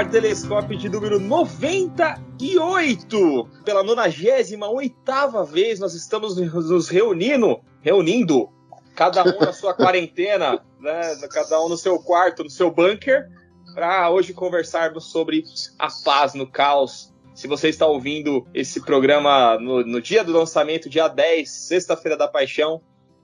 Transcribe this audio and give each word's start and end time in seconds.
ar, 0.00 0.08
telescópio 0.08 0.78
de 0.78 0.88
número 0.88 1.20
98. 1.20 3.48
Pela 3.64 3.82
98 3.82 5.44
vez 5.44 5.78
nós 5.78 5.92
estamos 5.92 6.38
nos 6.38 6.88
reunindo, 6.88 7.60
reunindo, 7.82 8.48
cada 8.94 9.22
um 9.22 9.38
na 9.38 9.52
sua 9.52 9.74
quarentena, 9.74 10.64
né, 10.80 11.02
cada 11.30 11.62
um 11.62 11.68
no 11.68 11.76
seu 11.76 11.98
quarto, 11.98 12.42
no 12.42 12.48
seu 12.48 12.70
bunker, 12.70 13.28
para 13.74 14.08
hoje 14.10 14.32
conversarmos 14.32 15.12
sobre 15.12 15.44
a 15.78 15.88
paz 16.02 16.32
no 16.32 16.46
caos. 16.46 17.12
Se 17.34 17.46
você 17.46 17.68
está 17.68 17.86
ouvindo 17.86 18.46
esse 18.54 18.80
programa 18.80 19.58
no, 19.58 19.84
no 19.84 20.00
dia 20.00 20.24
do 20.24 20.32
lançamento, 20.32 20.88
dia 20.88 21.08
10, 21.08 21.50
sexta-feira 21.50 22.16
da 22.16 22.26
paixão, 22.26 22.80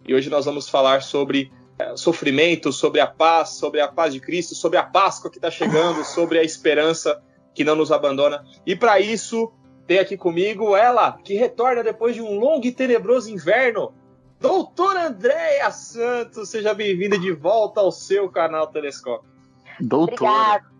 e 0.06 0.14
hoje 0.14 0.28
nós 0.28 0.44
vamos 0.44 0.68
falar 0.68 1.02
sobre 1.02 1.50
sofrimento, 1.96 2.72
sobre 2.72 3.00
a 3.00 3.06
paz, 3.06 3.50
sobre 3.50 3.80
a 3.80 3.88
paz 3.88 4.12
de 4.12 4.20
Cristo, 4.20 4.54
sobre 4.54 4.78
a 4.78 4.82
Páscoa 4.82 5.30
que 5.30 5.38
está 5.38 5.50
chegando, 5.50 6.02
sobre 6.06 6.38
a 6.38 6.42
esperança 6.42 7.22
que 7.54 7.64
não 7.64 7.74
nos 7.74 7.90
abandona. 7.90 8.44
E 8.66 8.76
para 8.76 9.00
isso, 9.00 9.52
tem 9.86 9.98
aqui 9.98 10.16
comigo 10.16 10.76
ela, 10.76 11.12
que 11.24 11.34
retorna 11.34 11.82
depois 11.82 12.14
de 12.14 12.22
um 12.22 12.38
longo 12.38 12.66
e 12.66 12.72
tenebroso 12.72 13.30
inverno, 13.30 13.94
doutora 14.40 15.08
Andréia 15.08 15.70
Santos. 15.70 16.50
Seja 16.50 16.74
bem-vinda 16.74 17.18
de 17.18 17.32
volta 17.32 17.80
ao 17.80 17.92
seu 17.92 18.28
canal 18.28 18.66
Telescópio. 18.68 19.28
Doutora. 19.80 20.14
Obrigada. 20.14 20.75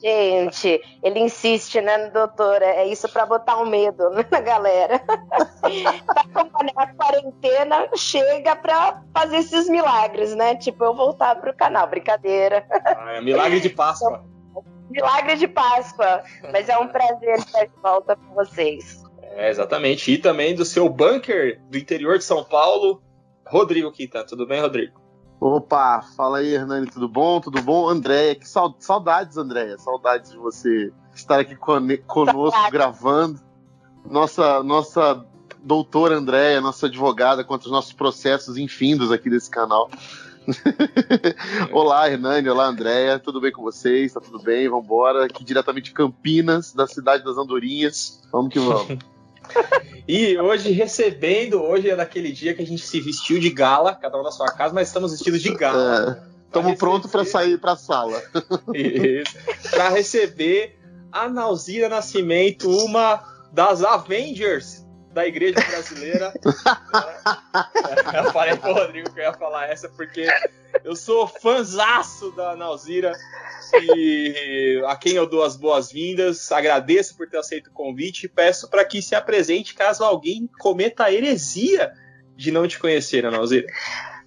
Gente, 0.00 0.80
ele 1.02 1.18
insiste, 1.18 1.80
né, 1.80 2.08
doutora? 2.10 2.64
É 2.64 2.86
isso 2.86 3.08
para 3.08 3.26
botar 3.26 3.60
um 3.60 3.66
medo 3.66 4.10
na 4.30 4.40
galera. 4.40 5.00
pra 5.00 6.20
acompanhar 6.20 6.72
a 6.76 6.94
quarentena, 6.94 7.88
chega 7.96 8.54
para 8.54 9.02
fazer 9.12 9.38
esses 9.38 9.68
milagres, 9.68 10.34
né? 10.36 10.54
Tipo, 10.54 10.84
eu 10.84 10.94
voltar 10.94 11.34
pro 11.40 11.54
canal, 11.54 11.88
brincadeira. 11.88 12.64
Ah, 12.70 13.14
é 13.16 13.20
milagre 13.20 13.58
de 13.58 13.70
Páscoa. 13.70 14.24
milagre 14.88 15.36
de 15.36 15.48
Páscoa. 15.48 16.22
Mas 16.52 16.68
é 16.68 16.78
um 16.78 16.86
prazer 16.86 17.34
estar 17.38 17.64
de 17.64 17.72
volta 17.82 18.14
com 18.14 18.34
vocês. 18.34 19.02
É, 19.22 19.50
exatamente. 19.50 20.12
E 20.12 20.18
também 20.18 20.54
do 20.54 20.64
seu 20.64 20.88
bunker 20.88 21.60
do 21.68 21.76
interior 21.76 22.18
de 22.18 22.24
São 22.24 22.44
Paulo, 22.44 23.02
Rodrigo 23.46 23.90
Quinta. 23.90 24.24
Tudo 24.24 24.46
bem, 24.46 24.60
Rodrigo? 24.60 25.07
Opa, 25.40 26.02
fala 26.16 26.38
aí, 26.38 26.54
Hernani, 26.54 26.86
tudo 26.86 27.08
bom? 27.08 27.40
Tudo 27.40 27.62
bom? 27.62 27.88
Andréia, 27.88 28.34
que 28.34 28.48
saudades, 28.48 29.36
Andréia, 29.36 29.78
saudades 29.78 30.32
de 30.32 30.36
você 30.36 30.92
estar 31.14 31.38
aqui 31.38 31.54
conosco 31.54 32.70
gravando. 32.72 33.40
Nossa, 34.04 34.62
nossa 34.64 35.24
doutora 35.62 36.16
Andréia, 36.16 36.60
nossa 36.60 36.86
advogada 36.86 37.44
contra 37.44 37.66
os 37.66 37.72
nossos 37.72 37.92
processos 37.92 38.56
infindos 38.56 39.12
aqui 39.12 39.30
desse 39.30 39.48
canal. 39.48 39.88
olá, 41.72 42.10
Hernani, 42.10 42.48
olá, 42.48 42.66
Andréia, 42.66 43.18
tudo 43.18 43.40
bem 43.40 43.52
com 43.52 43.62
vocês? 43.62 44.14
Tá 44.14 44.20
tudo 44.20 44.42
bem? 44.42 44.68
Vambora, 44.68 45.26
aqui 45.26 45.44
diretamente 45.44 45.86
de 45.86 45.92
Campinas, 45.92 46.72
da 46.72 46.86
cidade 46.86 47.22
das 47.22 47.36
Andorinhas. 47.36 48.22
Vamos 48.32 48.52
que 48.52 48.58
vamos. 48.58 48.98
E 50.06 50.38
hoje, 50.38 50.70
recebendo, 50.72 51.62
hoje 51.62 51.90
é 51.90 51.96
daquele 51.96 52.32
dia 52.32 52.54
que 52.54 52.62
a 52.62 52.66
gente 52.66 52.82
se 52.82 53.00
vestiu 53.00 53.38
de 53.38 53.50
gala, 53.50 53.94
cada 53.94 54.18
um 54.18 54.22
na 54.22 54.30
sua 54.30 54.50
casa, 54.50 54.72
mas 54.72 54.88
estamos 54.88 55.12
vestidos 55.12 55.42
de 55.42 55.54
gala. 55.54 56.26
Estamos 56.46 56.72
é, 56.72 56.76
prontos 56.76 57.10
para 57.10 57.24
sair 57.26 57.58
para 57.58 57.72
a 57.72 57.76
sala. 57.76 58.22
Para 59.70 59.90
receber 59.90 60.78
a 61.12 61.28
Nauzira 61.28 61.88
Nascimento, 61.88 62.70
uma 62.70 63.22
das 63.52 63.84
Avengers 63.84 64.86
da 65.12 65.26
igreja 65.26 65.60
brasileira. 65.60 66.32
é, 68.14 68.18
eu 68.24 68.32
falei 68.32 68.56
pro 68.56 68.72
Rodrigo 68.72 69.12
que 69.12 69.20
eu 69.20 69.24
ia 69.24 69.34
falar 69.34 69.68
essa, 69.68 69.88
porque 69.88 70.26
eu 70.84 70.94
sou 70.94 71.26
fãzaço 71.26 72.30
da 72.32 72.54
Nauzira 72.56 73.12
a 74.86 74.96
quem 74.96 75.14
eu 75.14 75.28
dou 75.28 75.42
as 75.42 75.56
boas-vindas. 75.56 76.50
Agradeço 76.52 77.16
por 77.16 77.28
ter 77.28 77.38
aceito 77.38 77.68
o 77.68 77.72
convite 77.72 78.24
e 78.24 78.28
peço 78.28 78.68
para 78.68 78.84
que 78.84 79.00
se 79.02 79.14
apresente 79.14 79.74
caso 79.74 80.04
alguém 80.04 80.48
cometa 80.58 81.04
a 81.04 81.12
heresia 81.12 81.92
de 82.36 82.50
não 82.50 82.66
te 82.68 82.78
conhecer, 82.78 83.24
Ana 83.24 83.38
Nauzira. 83.38 83.66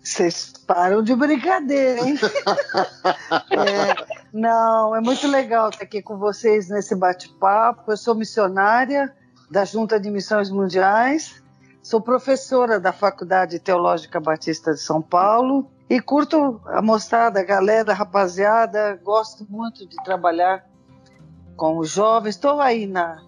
Vocês 0.04 0.52
param 0.66 1.04
de 1.04 1.16
brincadeira, 1.16 2.02
hein? 2.02 2.16
é, 3.52 4.22
não, 4.34 4.96
é 4.96 5.00
muito 5.00 5.28
legal 5.28 5.70
estar 5.70 5.84
aqui 5.84 6.02
com 6.02 6.18
vocês 6.18 6.70
nesse 6.70 6.96
bate-papo. 6.96 7.92
Eu 7.92 7.98
sou 7.98 8.16
missionária 8.16 9.14
da 9.50 9.64
Junta 9.64 10.00
de 10.00 10.10
Missões 10.10 10.50
Mundiais, 10.50 11.44
sou 11.84 12.02
professora 12.02 12.80
da 12.80 12.92
Faculdade 12.92 13.60
Teológica 13.60 14.20
Batista 14.20 14.74
de 14.74 14.80
São 14.80 15.02
Paulo 15.02 15.70
e 15.92 16.00
curto 16.00 16.62
a 16.68 16.82
mostrada, 16.82 17.42
a 17.42 17.44
galera, 17.44 17.92
a 17.92 17.94
rapaziada, 17.94 18.98
gosto 19.04 19.46
muito 19.50 19.86
de 19.86 19.98
trabalhar 20.06 20.66
com 21.58 21.78
os 21.80 21.90
jovens. 21.90 22.36
Estou 22.36 22.62
aí 22.62 22.88
na, 22.88 23.22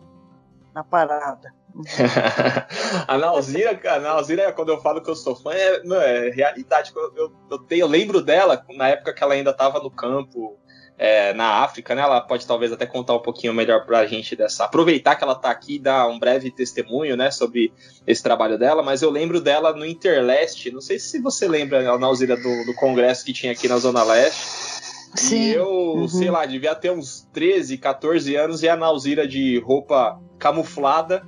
na 0.73 0.81
parada. 0.81 1.53
a 3.05 3.17
Nalzira, 3.17 4.47
a 4.47 4.53
quando 4.53 4.69
eu 4.69 4.79
falo 4.79 5.01
que 5.01 5.09
eu 5.09 5.15
sou 5.15 5.35
fã, 5.35 5.51
é, 5.51 5.83
não, 5.83 5.97
é 5.97 6.29
realidade. 6.29 6.93
Eu, 6.95 7.13
eu, 7.17 7.33
eu, 7.51 7.59
tenho, 7.59 7.81
eu 7.81 7.87
lembro 7.87 8.21
dela 8.21 8.65
na 8.77 8.87
época 8.87 9.13
que 9.13 9.21
ela 9.21 9.33
ainda 9.33 9.51
estava 9.51 9.79
no 9.79 9.91
campo 9.91 10.57
é, 10.97 11.33
na 11.33 11.63
África, 11.63 11.95
né? 11.95 12.01
Ela 12.01 12.21
pode 12.21 12.45
talvez 12.45 12.71
até 12.71 12.85
contar 12.85 13.15
um 13.15 13.19
pouquinho 13.19 13.53
melhor 13.53 13.85
para 13.85 13.99
a 13.99 14.05
gente 14.05 14.35
dessa. 14.35 14.65
Aproveitar 14.65 15.15
que 15.15 15.23
ela 15.23 15.33
está 15.33 15.49
aqui 15.49 15.75
e 15.75 15.79
dar 15.79 16.07
um 16.07 16.19
breve 16.19 16.51
testemunho, 16.51 17.17
né, 17.17 17.31
sobre 17.31 17.73
esse 18.05 18.21
trabalho 18.21 18.57
dela. 18.57 18.83
Mas 18.83 19.01
eu 19.01 19.09
lembro 19.09 19.41
dela 19.41 19.73
no 19.73 19.85
Interleste. 19.85 20.71
Não 20.71 20.81
sei 20.81 20.99
se 20.99 21.19
você 21.19 21.47
lembra, 21.47 21.97
Nauzira, 21.97 22.35
do, 22.35 22.65
do 22.65 22.73
congresso 22.75 23.25
que 23.25 23.33
tinha 23.33 23.51
aqui 23.51 23.67
na 23.67 23.77
Zona 23.77 24.03
Leste. 24.03 24.73
Sim. 25.15 25.41
E 25.41 25.53
eu, 25.53 25.67
uhum. 25.67 26.07
sei 26.07 26.29
lá, 26.31 26.45
devia 26.45 26.73
ter 26.73 26.91
uns 26.91 27.27
13, 27.33 27.77
14 27.77 28.35
anos 28.35 28.63
e 28.63 28.69
a 28.69 28.75
Nauzira 28.75 29.27
de 29.27 29.59
roupa 29.59 30.19
camuflada. 30.39 31.23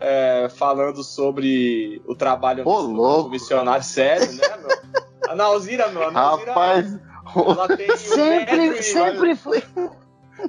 É, 0.00 0.48
falando 0.50 1.02
sobre 1.02 2.02
o 2.04 2.14
trabalho 2.14 2.64
do 2.64 3.30
missionário 3.30 3.84
sério, 3.84 4.30
né, 4.32 4.56
meu? 4.58 5.04
A 5.26 5.34
Nauzira, 5.34 5.88
meu, 5.88 6.02
a 6.08 6.10
Nauzira, 6.10 6.50
Rapaz, 6.50 6.98
ela 7.36 7.76
tem 7.76 7.96
sempre, 7.96 8.70
um 8.70 8.82
sempre 8.82 9.36
foi. 9.36 9.62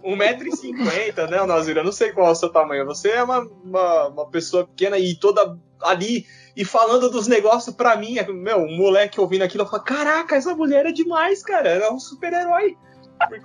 1,50m, 0.03 1.29
né, 1.29 1.45
Nazira? 1.45 1.83
Não 1.83 1.91
sei 1.91 2.11
qual 2.11 2.27
é 2.27 2.31
o 2.31 2.35
seu 2.35 2.49
tamanho. 2.49 2.85
Você 2.85 3.09
é 3.09 3.23
uma, 3.23 3.39
uma, 3.39 4.07
uma, 4.07 4.29
pessoa 4.29 4.65
pequena 4.65 4.97
e 4.97 5.15
toda 5.15 5.57
ali 5.81 6.25
e 6.55 6.65
falando 6.65 7.09
dos 7.09 7.27
negócios 7.27 7.75
pra 7.75 7.95
mim. 7.95 8.15
Meu, 8.29 8.57
um 8.57 8.77
moleque 8.77 9.19
ouvindo 9.19 9.43
aquilo, 9.43 9.63
eu 9.63 9.67
falo: 9.67 9.83
Caraca, 9.83 10.35
essa 10.35 10.55
mulher 10.55 10.85
é 10.85 10.91
demais, 10.91 11.43
cara. 11.43 11.69
Ela 11.69 11.85
é 11.85 11.91
um 11.91 11.99
super-herói. 11.99 12.77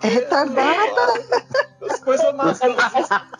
É 0.02 0.08
retardada. 0.08 1.00
As 1.88 2.00
coisas 2.00 2.26
história. 2.26 2.76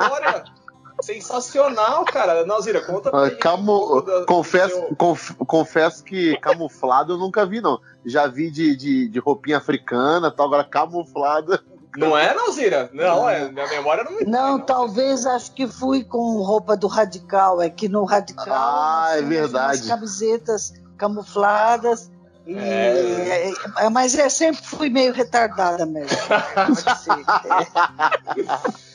Sensacional, 1.21 2.05
cara. 2.05 2.45
Nazira, 2.47 2.81
conta 2.81 3.11
pra 3.11 3.29
uh, 3.29 3.39
Camu... 3.39 4.05
confesso, 4.27 4.95
conf... 4.97 5.33
confesso 5.47 6.03
que 6.05 6.37
camuflado 6.39 7.15
eu 7.15 7.19
nunca 7.19 7.45
vi, 7.47 7.61
não. 7.61 7.81
Já 8.05 8.27
vi 8.27 8.51
de, 8.51 8.75
de, 8.77 9.09
de 9.09 9.19
roupinha 9.19 9.59
africana, 9.59 10.31
tal, 10.31 10.47
agora 10.47 10.65
camuflada. 10.65 11.63
Não 11.97 12.17
é, 12.17 12.33
Nazira? 12.35 12.89
Não, 12.93 13.29
é, 13.29 13.51
minha 13.51 13.67
memória 13.67 14.05
não 14.05 14.13
me 14.13 14.25
Não, 14.25 14.59
não 14.59 14.61
talvez 14.61 15.27
acho 15.27 15.53
que 15.53 15.67
fui 15.67 16.05
com 16.05 16.41
roupa 16.43 16.77
do 16.77 16.87
Radical. 16.87 17.61
É 17.61 17.69
que 17.69 17.89
no 17.89 18.05
Radical. 18.05 18.47
Ah, 18.49 19.11
é 19.17 19.23
verdade. 19.23 19.89
camisetas 19.89 20.73
camufladas. 20.97 22.11
E, 22.47 22.57
é. 22.57 23.49
É, 23.49 23.53
é, 23.85 23.89
mas 23.91 24.17
é, 24.17 24.29
sempre 24.29 24.63
fui 24.65 24.89
meio 24.89 25.13
retardada 25.13 25.85
mesmo. 25.85 26.17
Pode 26.55 26.81
ser. 27.01 27.11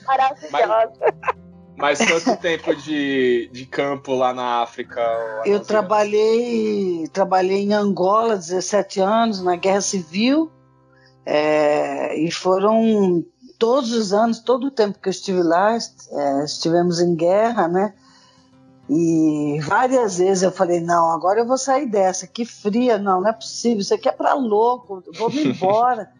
Maravilhosa. 0.05 0.93
Mas... 0.99 1.44
Mas 1.77 1.99
quanto 1.99 2.39
tempo 2.39 2.73
de, 2.75 3.49
de 3.51 3.65
campo 3.65 4.13
lá 4.13 4.33
na 4.33 4.61
África? 4.61 5.01
Eu 5.45 5.59
trabalhei, 5.59 7.07
trabalhei 7.11 7.63
em 7.63 7.73
Angola 7.73 8.37
17 8.37 9.01
anos, 9.01 9.41
na 9.41 9.55
Guerra 9.55 9.81
Civil, 9.81 10.49
é, 11.25 12.17
e 12.17 12.31
foram 12.31 13.25
todos 13.59 13.91
os 13.91 14.13
anos, 14.13 14.39
todo 14.39 14.67
o 14.67 14.71
tempo 14.71 14.99
que 14.99 15.09
eu 15.09 15.11
estive 15.11 15.41
lá, 15.41 15.75
é, 15.75 16.43
estivemos 16.43 16.99
em 16.99 17.15
guerra, 17.15 17.67
né? 17.67 17.93
E 18.89 19.59
várias 19.63 20.19
vezes 20.19 20.43
eu 20.43 20.51
falei: 20.51 20.79
não, 20.79 21.11
agora 21.11 21.39
eu 21.39 21.47
vou 21.47 21.57
sair 21.57 21.87
dessa, 21.87 22.27
que 22.27 22.45
fria, 22.45 22.97
não, 22.97 23.21
não 23.21 23.29
é 23.29 23.33
possível, 23.33 23.79
isso 23.79 23.93
aqui 23.93 24.07
é 24.07 24.11
para 24.11 24.33
louco, 24.33 25.03
vou 25.17 25.29
me 25.29 25.43
embora. 25.47 26.11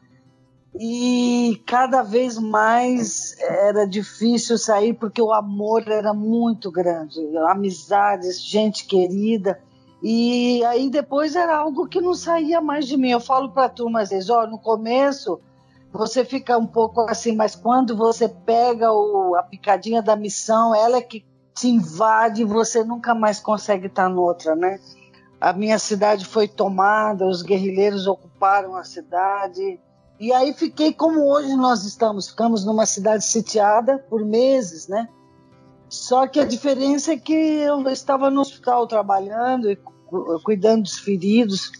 E 0.77 1.61
cada 1.65 2.01
vez 2.01 2.37
mais 2.37 3.39
era 3.39 3.85
difícil 3.85 4.57
sair 4.57 4.93
porque 4.93 5.21
o 5.21 5.31
amor 5.31 5.87
era 5.87 6.13
muito 6.13 6.69
grande, 6.69 7.19
amizades, 7.49 8.43
gente 8.43 8.85
querida. 8.85 9.61
E 10.03 10.63
aí 10.65 10.89
depois 10.89 11.35
era 11.35 11.55
algo 11.57 11.87
que 11.87 12.01
não 12.01 12.13
saía 12.13 12.59
mais 12.59 12.87
de 12.87 12.97
mim. 12.97 13.11
Eu 13.11 13.21
falo 13.21 13.51
para 13.51 13.65
a 13.65 13.69
turma 13.69 14.01
às 14.01 14.09
vezes, 14.09 14.29
ó, 14.29 14.45
no 14.45 14.59
começo 14.59 15.39
você 15.91 16.25
fica 16.25 16.57
um 16.57 16.67
pouco 16.67 17.01
assim, 17.09 17.33
mas 17.35 17.55
quando 17.55 17.95
você 17.95 18.27
pega 18.27 18.91
o, 18.91 19.33
a 19.35 19.43
picadinha 19.43 20.01
da 20.01 20.15
missão, 20.15 20.75
ela 20.75 20.97
é 20.97 21.01
que 21.01 21.25
te 21.53 21.69
invade 21.69 22.41
e 22.41 22.45
você 22.45 22.83
nunca 22.83 23.15
mais 23.15 23.39
consegue 23.39 23.87
estar 23.87 24.09
noutra, 24.09 24.55
né? 24.55 24.77
A 25.39 25.53
minha 25.53 25.79
cidade 25.79 26.25
foi 26.25 26.49
tomada, 26.49 27.25
os 27.25 27.41
guerrilheiros 27.41 28.07
ocuparam 28.07 28.75
a 28.75 28.83
cidade, 28.83 29.79
E 30.19 30.31
aí 30.31 30.53
fiquei 30.53 30.93
como 30.93 31.29
hoje 31.29 31.55
nós 31.55 31.83
estamos. 31.83 32.29
Ficamos 32.29 32.65
numa 32.65 32.85
cidade 32.85 33.25
sitiada 33.25 33.97
por 34.09 34.23
meses, 34.23 34.87
né? 34.87 35.09
Só 35.89 36.27
que 36.27 36.39
a 36.39 36.45
diferença 36.45 37.13
é 37.13 37.17
que 37.17 37.33
eu 37.33 37.87
estava 37.89 38.29
no 38.29 38.41
hospital 38.41 38.87
trabalhando 38.87 39.69
e 39.69 39.77
cuidando 40.43 40.83
dos 40.83 40.99
feridos. 40.99 41.71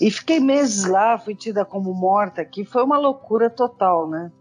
E 0.00 0.10
fiquei 0.10 0.40
meses 0.40 0.84
lá, 0.84 1.18
fui 1.18 1.34
tida 1.34 1.64
como 1.64 1.94
morta 1.94 2.42
aqui. 2.42 2.64
Foi 2.64 2.82
uma 2.82 2.98
loucura 2.98 3.48
total, 3.48 4.08
né? 4.08 4.32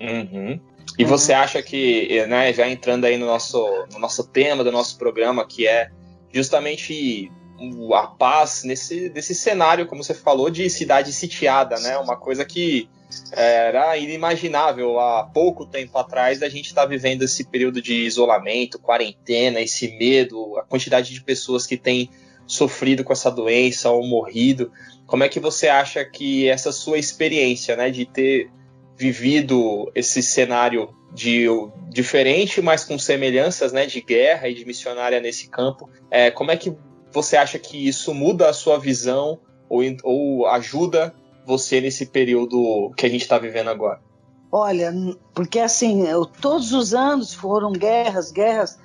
Uhum. 0.00 0.60
E 0.98 1.04
você 1.04 1.32
acha 1.32 1.62
que, 1.62 2.26
né, 2.26 2.52
já 2.52 2.68
entrando 2.68 3.04
aí 3.04 3.16
no 3.16 3.26
nosso, 3.26 3.64
no 3.92 3.98
nosso 3.98 4.24
tema 4.24 4.64
do 4.64 4.72
nosso 4.72 4.96
programa, 4.98 5.46
que 5.46 5.66
é 5.66 5.90
justamente 6.32 7.30
a 7.94 8.06
paz 8.06 8.64
nesse, 8.64 9.10
nesse 9.10 9.34
cenário, 9.34 9.86
como 9.86 10.02
você 10.02 10.14
falou, 10.14 10.48
de 10.48 10.68
cidade 10.70 11.12
sitiada, 11.12 11.78
né? 11.80 11.98
Uma 11.98 12.16
coisa 12.16 12.44
que 12.44 12.88
era 13.32 13.96
inimaginável 13.96 14.98
há 14.98 15.24
pouco 15.24 15.66
tempo 15.66 15.96
atrás 15.98 16.42
a 16.42 16.48
gente 16.48 16.66
estar 16.66 16.82
tá 16.82 16.86
vivendo 16.86 17.22
esse 17.22 17.44
período 17.44 17.80
de 17.80 17.94
isolamento, 17.94 18.78
quarentena, 18.78 19.60
esse 19.60 19.96
medo, 19.96 20.56
a 20.58 20.62
quantidade 20.62 21.12
de 21.12 21.22
pessoas 21.22 21.66
que 21.66 21.76
têm 21.76 22.10
sofrido 22.46 23.04
com 23.04 23.12
essa 23.12 23.30
doença 23.30 23.90
ou 23.90 24.06
morrido. 24.06 24.72
Como 25.06 25.24
é 25.24 25.28
que 25.28 25.40
você 25.40 25.68
acha 25.68 26.04
que 26.04 26.48
essa 26.48 26.72
sua 26.72 26.98
experiência, 26.98 27.76
né, 27.76 27.90
de 27.90 28.04
ter 28.04 28.50
vivido 28.96 29.90
esse 29.94 30.22
cenário 30.22 30.94
de 31.12 31.46
diferente, 31.88 32.60
mas 32.60 32.84
com 32.84 32.98
semelhanças, 32.98 33.72
né, 33.72 33.86
de 33.86 34.00
guerra 34.00 34.48
e 34.48 34.54
de 34.54 34.64
missionária 34.64 35.20
nesse 35.20 35.48
campo, 35.48 35.88
é, 36.10 36.30
como 36.30 36.50
é 36.50 36.56
que 36.56 36.72
você 37.12 37.36
acha 37.36 37.58
que 37.58 37.88
isso 37.88 38.14
muda 38.14 38.48
a 38.48 38.52
sua 38.52 38.78
visão 38.78 39.40
ou, 39.68 39.82
ou 40.04 40.46
ajuda 40.46 41.14
você 41.46 41.80
nesse 41.80 42.06
período 42.06 42.92
que 42.96 43.06
a 43.06 43.08
gente 43.08 43.22
está 43.22 43.38
vivendo 43.38 43.68
agora? 43.68 44.00
Olha, 44.52 44.92
porque 45.32 45.60
assim, 45.60 46.06
eu, 46.06 46.26
todos 46.26 46.72
os 46.72 46.92
anos 46.92 47.32
foram 47.32 47.72
guerras, 47.72 48.32
guerras. 48.32 48.78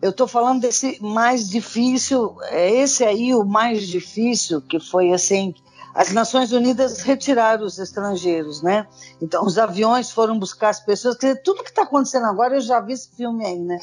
Eu 0.00 0.10
estou 0.10 0.28
falando 0.28 0.60
desse 0.60 1.02
mais 1.02 1.48
difícil, 1.48 2.36
é 2.44 2.70
esse 2.70 3.04
aí 3.04 3.34
o 3.34 3.44
mais 3.44 3.86
difícil, 3.86 4.62
que 4.62 4.78
foi 4.80 5.12
assim, 5.12 5.52
as 5.94 6.12
Nações 6.12 6.52
Unidas 6.52 7.02
retiraram 7.02 7.64
os 7.66 7.78
estrangeiros, 7.78 8.62
né? 8.62 8.86
Então 9.20 9.44
os 9.44 9.58
aviões 9.58 10.10
foram 10.10 10.38
buscar 10.38 10.70
as 10.70 10.80
pessoas, 10.80 11.16
quer 11.16 11.32
dizer, 11.32 11.42
tudo 11.42 11.64
que 11.64 11.70
está 11.70 11.82
acontecendo 11.82 12.26
agora 12.26 12.54
eu 12.54 12.60
já 12.60 12.80
vi 12.80 12.92
esse 12.92 13.10
filme 13.14 13.44
aí, 13.44 13.58
né? 13.58 13.78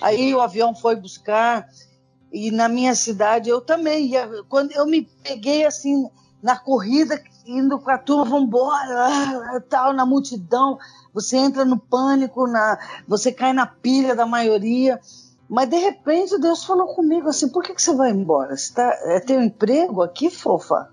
Aí 0.00 0.34
o 0.34 0.40
avião 0.40 0.74
foi 0.74 0.96
buscar 0.96 1.68
e 2.32 2.50
na 2.50 2.68
minha 2.68 2.94
cidade 2.94 3.50
eu 3.50 3.60
também 3.60 4.06
ia, 4.06 4.28
quando 4.48 4.72
eu 4.72 4.86
me 4.86 5.02
peguei 5.22 5.64
assim 5.66 6.08
na 6.42 6.56
corrida 6.56 7.22
indo 7.46 7.78
com 7.78 7.90
a 7.90 7.98
turma, 7.98 8.24
vamos 8.24 8.48
embora, 8.48 9.60
tal, 9.68 9.92
na 9.92 10.04
multidão, 10.04 10.78
você 11.12 11.36
entra 11.36 11.64
no 11.64 11.78
pânico, 11.78 12.46
na, 12.46 12.78
você 13.06 13.32
cai 13.32 13.52
na 13.52 13.66
pilha 13.66 14.14
da 14.14 14.26
maioria. 14.26 15.00
Mas 15.48 15.68
de 15.68 15.76
repente 15.76 16.38
Deus 16.38 16.64
falou 16.64 16.94
comigo 16.94 17.28
assim: 17.28 17.48
por 17.48 17.62
que, 17.62 17.74
que 17.74 17.82
você 17.82 17.94
vai 17.94 18.10
embora? 18.10 18.56
Você 18.56 18.72
tá, 18.72 18.98
é 19.04 19.20
teu 19.20 19.42
emprego 19.42 20.02
aqui, 20.02 20.30
fofa? 20.30 20.88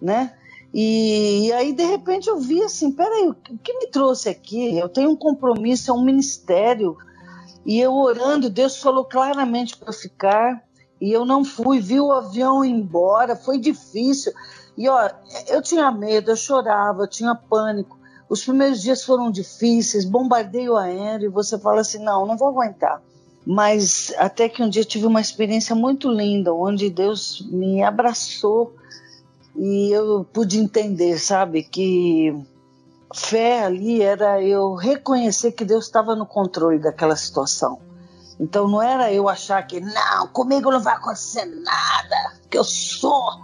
Né? 0.00 0.34
E, 0.74 1.46
e, 1.46 1.52
aí 1.52 1.72
de 1.72 1.84
repente 1.84 2.28
eu 2.28 2.38
vi 2.38 2.62
assim: 2.62 2.92
peraí, 2.92 3.28
o 3.28 3.34
que 3.34 3.78
me 3.78 3.86
trouxe 3.86 4.28
aqui? 4.28 4.76
Eu 4.76 4.88
tenho 4.88 5.10
um 5.10 5.16
compromisso, 5.16 5.90
é 5.90 5.94
um 5.94 6.04
ministério. 6.04 6.96
E 7.64 7.78
eu 7.78 7.94
orando, 7.94 8.50
Deus 8.50 8.76
falou 8.76 9.04
claramente 9.04 9.76
para 9.76 9.92
ficar. 9.92 10.62
E 11.00 11.10
eu 11.10 11.24
não 11.24 11.44
fui, 11.44 11.80
vi 11.80 11.98
o 11.98 12.12
avião 12.12 12.64
ir 12.64 12.70
embora, 12.70 13.34
foi 13.34 13.58
difícil. 13.58 14.32
E 14.76 14.88
ó, 14.88 15.10
eu 15.48 15.60
tinha 15.62 15.90
medo, 15.90 16.30
eu 16.30 16.36
chorava, 16.36 17.02
eu 17.02 17.08
tinha 17.08 17.34
pânico. 17.34 17.98
Os 18.28 18.42
primeiros 18.44 18.80
dias 18.80 19.04
foram 19.04 19.30
difíceis, 19.30 20.04
bombardeio 20.04 20.76
aéreo, 20.76 21.26
e 21.26 21.32
você 21.32 21.58
fala 21.58 21.82
assim: 21.82 22.02
não, 22.02 22.26
não 22.26 22.36
vou 22.36 22.48
aguentar. 22.48 23.02
Mas 23.46 24.14
até 24.18 24.48
que 24.48 24.62
um 24.62 24.68
dia 24.68 24.84
tive 24.84 25.06
uma 25.06 25.20
experiência 25.20 25.74
muito 25.74 26.08
linda, 26.08 26.54
onde 26.54 26.88
Deus 26.88 27.44
me 27.50 27.82
abraçou 27.82 28.74
e 29.56 29.90
eu 29.90 30.24
pude 30.32 30.58
entender, 30.58 31.18
sabe, 31.18 31.62
que 31.62 32.34
fé 33.14 33.64
ali 33.64 34.00
era 34.00 34.42
eu 34.42 34.74
reconhecer 34.74 35.52
que 35.52 35.64
Deus 35.64 35.84
estava 35.84 36.14
no 36.14 36.24
controle 36.24 36.78
daquela 36.78 37.16
situação. 37.16 37.78
Então 38.40 38.66
não 38.66 38.82
era 38.82 39.12
eu 39.12 39.28
achar 39.28 39.62
que 39.66 39.80
não, 39.80 40.26
comigo 40.28 40.70
não 40.70 40.80
vai 40.80 40.94
acontecer 40.94 41.44
nada, 41.44 42.38
que 42.48 42.56
eu 42.56 42.64
sou. 42.64 43.42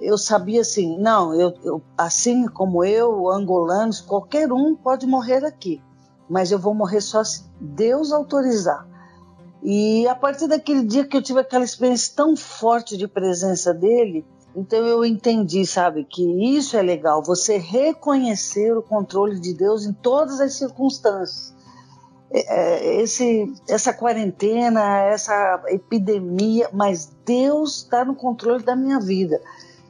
Eu 0.00 0.16
sabia 0.16 0.60
assim, 0.60 0.98
não, 0.98 1.34
eu, 1.34 1.54
eu, 1.62 1.82
assim 1.96 2.46
como 2.46 2.84
eu, 2.84 3.28
angolanos, 3.28 4.00
qualquer 4.00 4.52
um 4.52 4.74
pode 4.74 5.06
morrer 5.06 5.44
aqui, 5.44 5.82
mas 6.28 6.50
eu 6.52 6.58
vou 6.58 6.74
morrer 6.74 7.00
só 7.00 7.24
se 7.24 7.44
Deus 7.60 8.12
autorizar. 8.12 8.86
E 9.62 10.06
a 10.06 10.14
partir 10.14 10.46
daquele 10.46 10.84
dia 10.84 11.04
que 11.04 11.16
eu 11.16 11.22
tive 11.22 11.40
aquela 11.40 11.64
experiência 11.64 12.12
tão 12.14 12.36
forte 12.36 12.96
de 12.96 13.08
presença 13.08 13.74
dele, 13.74 14.24
então 14.54 14.78
eu 14.86 15.04
entendi, 15.04 15.66
sabe, 15.66 16.04
que 16.04 16.22
isso 16.56 16.76
é 16.76 16.82
legal, 16.82 17.22
você 17.22 17.58
reconhecer 17.58 18.76
o 18.76 18.82
controle 18.82 19.38
de 19.38 19.54
Deus 19.54 19.84
em 19.84 19.92
todas 19.92 20.40
as 20.40 20.54
circunstâncias. 20.54 21.54
É, 22.30 22.40
é, 22.40 23.02
esse, 23.02 23.52
essa 23.68 23.92
quarentena, 23.92 25.02
essa 25.04 25.62
epidemia, 25.68 26.68
mas 26.72 27.10
Deus 27.24 27.82
está 27.82 28.04
no 28.04 28.14
controle 28.14 28.62
da 28.62 28.76
minha 28.76 29.00
vida. 29.00 29.40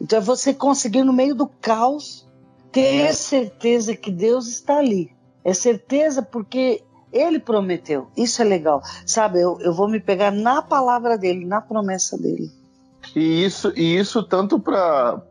Então 0.00 0.19
é 0.19 0.23
você 0.23 0.55
conseguir, 0.55 1.03
no 1.03 1.12
meio 1.12 1.35
do 1.35 1.47
caos, 1.47 2.27
ter 2.71 3.12
certeza 3.15 3.97
que 3.97 4.11
Deus 4.11 4.47
está 4.49 4.79
ali. 4.79 5.11
É 5.45 5.53
certeza 5.53 6.23
porque 6.23 6.83
Ele 7.12 7.39
prometeu. 7.39 8.09
Isso 8.17 8.43
é 8.43 8.45
legal. 8.45 8.83
Sabe, 9.06 9.41
eu, 9.41 9.59
eu 9.61 9.73
vou 9.73 9.89
me 9.89 10.00
pegar 10.00 10.31
na 10.31 10.62
palavra 10.62 11.17
dele, 11.17 11.45
na 11.45 11.61
promessa 11.61 12.17
dele. 12.17 12.50
E 13.15 13.45
isso, 13.45 13.73
e 13.75 13.97
isso 13.97 14.23
tanto 14.23 14.61
para 14.61 15.23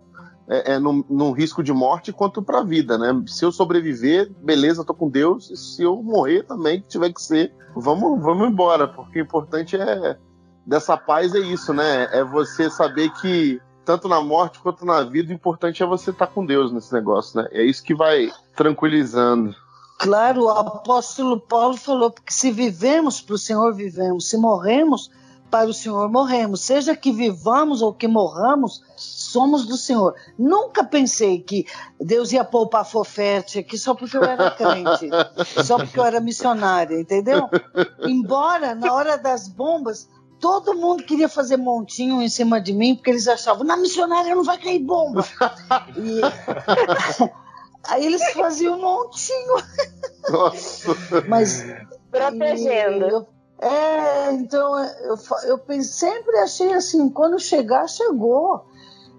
é, 0.50 0.74
é, 0.74 0.80
num, 0.80 1.04
num, 1.10 1.32
risco 1.32 1.62
de 1.62 1.74
morte 1.74 2.14
quanto 2.14 2.42
para 2.42 2.60
a 2.60 2.64
vida, 2.64 2.98
né? 2.98 3.22
Se 3.28 3.44
eu 3.44 3.52
sobreviver, 3.52 4.32
beleza, 4.42 4.86
tô 4.86 4.94
com 4.94 5.10
Deus. 5.10 5.52
E 5.52 5.58
se 5.58 5.84
eu 5.84 6.02
morrer 6.02 6.44
também, 6.44 6.82
que 6.82 6.88
tiver 6.88 7.12
que 7.12 7.22
ser, 7.22 7.54
vamos, 7.76 8.22
vamos 8.22 8.48
embora, 8.48 8.88
porque 8.88 9.20
o 9.20 9.24
importante 9.24 9.76
é 9.76 10.18
dessa 10.66 10.98
paz 10.98 11.34
é 11.36 11.40
isso, 11.40 11.74
né? 11.74 12.08
É 12.12 12.24
você 12.24 12.70
saber 12.70 13.10
que 13.22 13.62
tanto 13.88 14.10
na 14.10 14.20
morte 14.20 14.60
quanto 14.60 14.86
na 14.86 15.02
vida, 15.02 15.32
o 15.32 15.34
importante 15.34 15.82
é 15.82 15.86
você 15.86 16.10
estar 16.10 16.28
tá 16.28 16.34
com 16.34 16.46
Deus 16.46 16.74
nesse 16.74 16.92
negócio, 16.92 17.42
né? 17.42 17.48
É 17.54 17.64
isso 17.64 17.82
que 17.82 17.96
vai 17.96 18.30
tranquilizando. 18.54 19.56
Claro, 19.98 20.44
o 20.44 20.50
apóstolo 20.50 21.40
Paulo 21.40 21.78
falou 21.78 22.12
que 22.12 22.34
se 22.34 22.52
vivemos 22.52 23.22
para 23.22 23.36
o 23.36 23.38
Senhor, 23.38 23.74
vivemos. 23.74 24.30
Se 24.30 24.36
morremos, 24.38 25.10
para 25.50 25.70
o 25.70 25.74
Senhor 25.74 26.12
morremos. 26.12 26.60
Seja 26.60 26.98
que 26.98 27.14
vivamos 27.14 27.82
ou 27.82 27.94
que 27.94 28.10
morramos, 28.10 28.84
somos 28.98 29.66
do 29.66 29.78
Senhor. 29.78 30.14
Nunca 30.38 30.84
pensei 30.84 31.40
que 31.40 31.66
Deus 31.98 32.34
ia 32.34 32.44
poupar 32.44 32.86
fofete 32.86 33.60
aqui 33.60 33.78
só 33.78 33.94
porque 33.94 34.18
eu 34.18 34.24
era 34.24 34.52
crente, 34.56 35.10
só 35.64 35.78
porque 35.78 35.98
eu 35.98 36.04
era 36.04 36.20
missionária, 36.20 37.00
entendeu? 37.00 37.50
Embora 38.02 38.76
na 38.76 38.92
hora 38.92 39.18
das 39.18 39.48
bombas 39.48 40.10
todo 40.40 40.76
mundo 40.76 41.04
queria 41.04 41.30
fazer 41.30 41.58
montinho 41.58 42.22
em 42.22 42.30
cima 42.30 42.62
de 42.62 42.74
mim 42.74 42.96
porque 42.96 43.10
eles 43.10 43.28
achavam 43.28 43.64
na 43.64 43.78
missionária 43.78 44.36
não 44.36 44.44
vai 44.44 44.58
cair 44.58 44.80
bomba. 44.80 45.26
E... 45.98 46.22
Aí 47.88 48.06
eles 48.06 48.22
faziam 48.34 48.78
um 48.78 48.82
montinho. 48.82 49.56
Nossa. 50.30 50.94
Mas 51.28 51.66
protegendo. 52.12 53.06
Eu, 53.06 53.28
é, 53.60 54.34
então 54.34 54.78
eu, 54.78 55.18
eu, 55.46 55.60
eu 55.68 55.84
sempre 55.84 56.38
achei 56.40 56.74
assim, 56.74 57.10
quando 57.10 57.40
chegar, 57.40 57.88
chegou. 57.88 58.66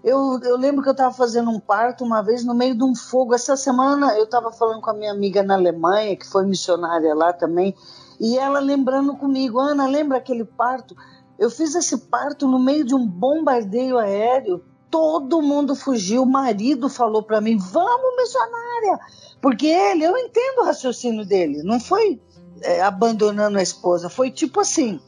Eu, 0.04 0.38
eu 0.42 0.56
lembro 0.56 0.82
que 0.82 0.88
eu 0.88 0.92
estava 0.92 1.12
fazendo 1.12 1.50
um 1.50 1.58
parto 1.58 2.04
uma 2.04 2.22
vez 2.22 2.44
no 2.44 2.54
meio 2.54 2.76
de 2.76 2.84
um 2.84 2.94
fogo. 2.94 3.34
Essa 3.34 3.56
semana 3.56 4.16
eu 4.16 4.24
estava 4.24 4.52
falando 4.52 4.80
com 4.80 4.90
a 4.90 4.94
minha 4.94 5.10
amiga 5.10 5.42
na 5.42 5.54
Alemanha, 5.54 6.16
que 6.16 6.26
foi 6.26 6.44
missionária 6.44 7.14
lá 7.14 7.32
também, 7.32 7.74
e 8.20 8.38
ela 8.38 8.58
lembrando 8.60 9.16
comigo: 9.16 9.58
Ana, 9.58 9.86
lembra 9.86 10.18
aquele 10.18 10.44
parto? 10.44 10.96
Eu 11.38 11.50
fiz 11.50 11.74
esse 11.74 11.96
parto 11.96 12.48
no 12.48 12.58
meio 12.58 12.84
de 12.84 12.94
um 12.94 13.06
bombardeio 13.06 13.98
aéreo. 13.98 14.64
Todo 14.90 15.42
mundo 15.42 15.76
fugiu. 15.76 16.22
O 16.22 16.26
marido 16.26 16.88
falou 16.88 17.22
para 17.22 17.40
mim: 17.40 17.56
Vamos, 17.56 18.16
missionária! 18.16 18.98
Porque 19.40 19.66
ele, 19.66 20.04
eu 20.04 20.16
entendo 20.16 20.60
o 20.60 20.64
raciocínio 20.64 21.24
dele. 21.24 21.62
Não 21.62 21.78
foi 21.78 22.20
é, 22.62 22.82
abandonando 22.82 23.58
a 23.58 23.62
esposa, 23.62 24.08
foi 24.08 24.30
tipo 24.30 24.60
assim: 24.60 25.00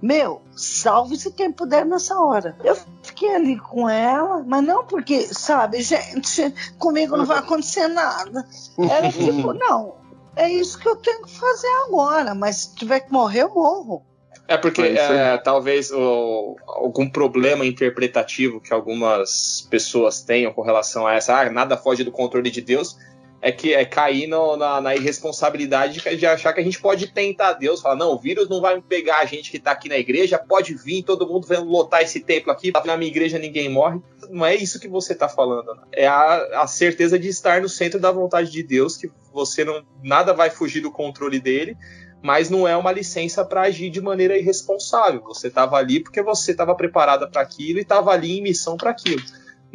meu, 0.00 0.42
salve-se 0.54 1.32
quem 1.32 1.50
puder 1.50 1.86
nessa 1.86 2.18
hora. 2.20 2.56
Eu 2.62 2.76
fiquei 3.02 3.34
ali 3.34 3.58
com 3.58 3.88
ela, 3.88 4.42
mas 4.46 4.62
não 4.64 4.84
porque, 4.84 5.22
sabe, 5.32 5.80
gente, 5.82 6.52
comigo 6.78 7.16
não 7.16 7.24
vai 7.24 7.38
acontecer 7.38 7.88
nada. 7.88 8.46
Era 8.78 9.10
tipo, 9.10 9.52
não, 9.54 9.94
é 10.36 10.48
isso 10.48 10.78
que 10.78 10.88
eu 10.88 10.96
tenho 10.96 11.24
que 11.24 11.38
fazer 11.38 11.68
agora, 11.86 12.34
mas 12.34 12.56
se 12.56 12.74
tiver 12.76 13.00
que 13.00 13.12
morrer, 13.12 13.42
eu 13.42 13.54
morro. 13.54 14.04
É 14.48 14.56
porque 14.56 14.80
é, 14.80 15.36
talvez 15.38 15.90
o, 15.90 16.56
algum 16.66 17.08
problema 17.08 17.66
interpretativo 17.66 18.60
que 18.60 18.72
algumas 18.72 19.66
pessoas 19.68 20.22
tenham 20.22 20.52
com 20.52 20.62
relação 20.62 21.06
a 21.06 21.14
essa, 21.14 21.40
ah, 21.40 21.50
nada 21.50 21.76
foge 21.76 22.04
do 22.04 22.12
controle 22.12 22.48
de 22.48 22.60
Deus, 22.60 22.96
é 23.42 23.50
que 23.50 23.74
é 23.74 23.84
cair 23.84 24.26
no, 24.26 24.56
na, 24.56 24.80
na, 24.80 24.94
irresponsabilidade 24.94 26.00
de 26.16 26.26
achar 26.26 26.52
que 26.52 26.60
a 26.60 26.64
gente 26.64 26.80
pode 26.80 27.08
tentar 27.08 27.54
Deus, 27.54 27.80
falar, 27.80 27.96
não, 27.96 28.12
o 28.12 28.18
vírus 28.18 28.48
não 28.48 28.60
vai 28.60 28.80
pegar 28.80 29.18
a 29.18 29.24
gente 29.24 29.50
que 29.50 29.58
tá 29.58 29.72
aqui 29.72 29.88
na 29.88 29.98
igreja, 29.98 30.38
pode 30.38 30.74
vir, 30.74 31.02
todo 31.02 31.26
mundo 31.26 31.46
vai 31.46 31.58
lotar 31.58 32.02
esse 32.02 32.20
templo 32.20 32.50
aqui, 32.50 32.72
na 32.84 32.96
minha 32.96 33.10
igreja 33.10 33.38
ninguém 33.38 33.68
morre. 33.68 34.00
Não 34.30 34.44
é 34.44 34.54
isso 34.54 34.80
que 34.80 34.88
você 34.88 35.14
tá 35.14 35.28
falando, 35.28 35.74
né? 35.74 35.82
é 35.92 36.06
a, 36.06 36.62
a 36.62 36.66
certeza 36.66 37.18
de 37.18 37.28
estar 37.28 37.60
no 37.60 37.68
centro 37.68 38.00
da 38.00 38.10
vontade 38.10 38.50
de 38.50 38.62
Deus, 38.62 38.96
que 38.96 39.10
você 39.36 39.64
não 39.64 39.84
nada 40.02 40.32
vai 40.32 40.48
fugir 40.48 40.80
do 40.80 40.90
controle 40.90 41.38
dele, 41.38 41.76
mas 42.22 42.48
não 42.48 42.66
é 42.66 42.74
uma 42.76 42.90
licença 42.90 43.44
para 43.44 43.62
agir 43.62 43.90
de 43.90 44.00
maneira 44.00 44.36
irresponsável. 44.36 45.22
Você 45.24 45.48
estava 45.48 45.76
ali 45.76 46.02
porque 46.02 46.22
você 46.22 46.52
estava 46.52 46.74
preparada 46.74 47.28
para 47.28 47.42
aquilo 47.42 47.78
e 47.78 47.82
estava 47.82 48.10
ali 48.10 48.38
em 48.38 48.42
missão 48.42 48.76
para 48.76 48.90
aquilo 48.90 49.22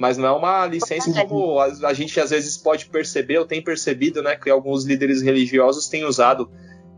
mas 0.01 0.17
não 0.17 0.27
é 0.27 0.31
uma 0.31 0.65
licença 0.65 1.13
como 1.27 1.59
a, 1.59 1.93
gente 1.93 2.19
às 2.19 2.31
vezes 2.31 2.57
pode 2.57 2.87
perceber, 2.87 3.37
ou 3.37 3.45
tem 3.45 3.61
percebido, 3.61 4.23
né, 4.23 4.35
que 4.35 4.49
alguns 4.49 4.83
líderes 4.83 5.21
religiosos 5.21 5.87
têm 5.87 6.05
usado 6.05 6.49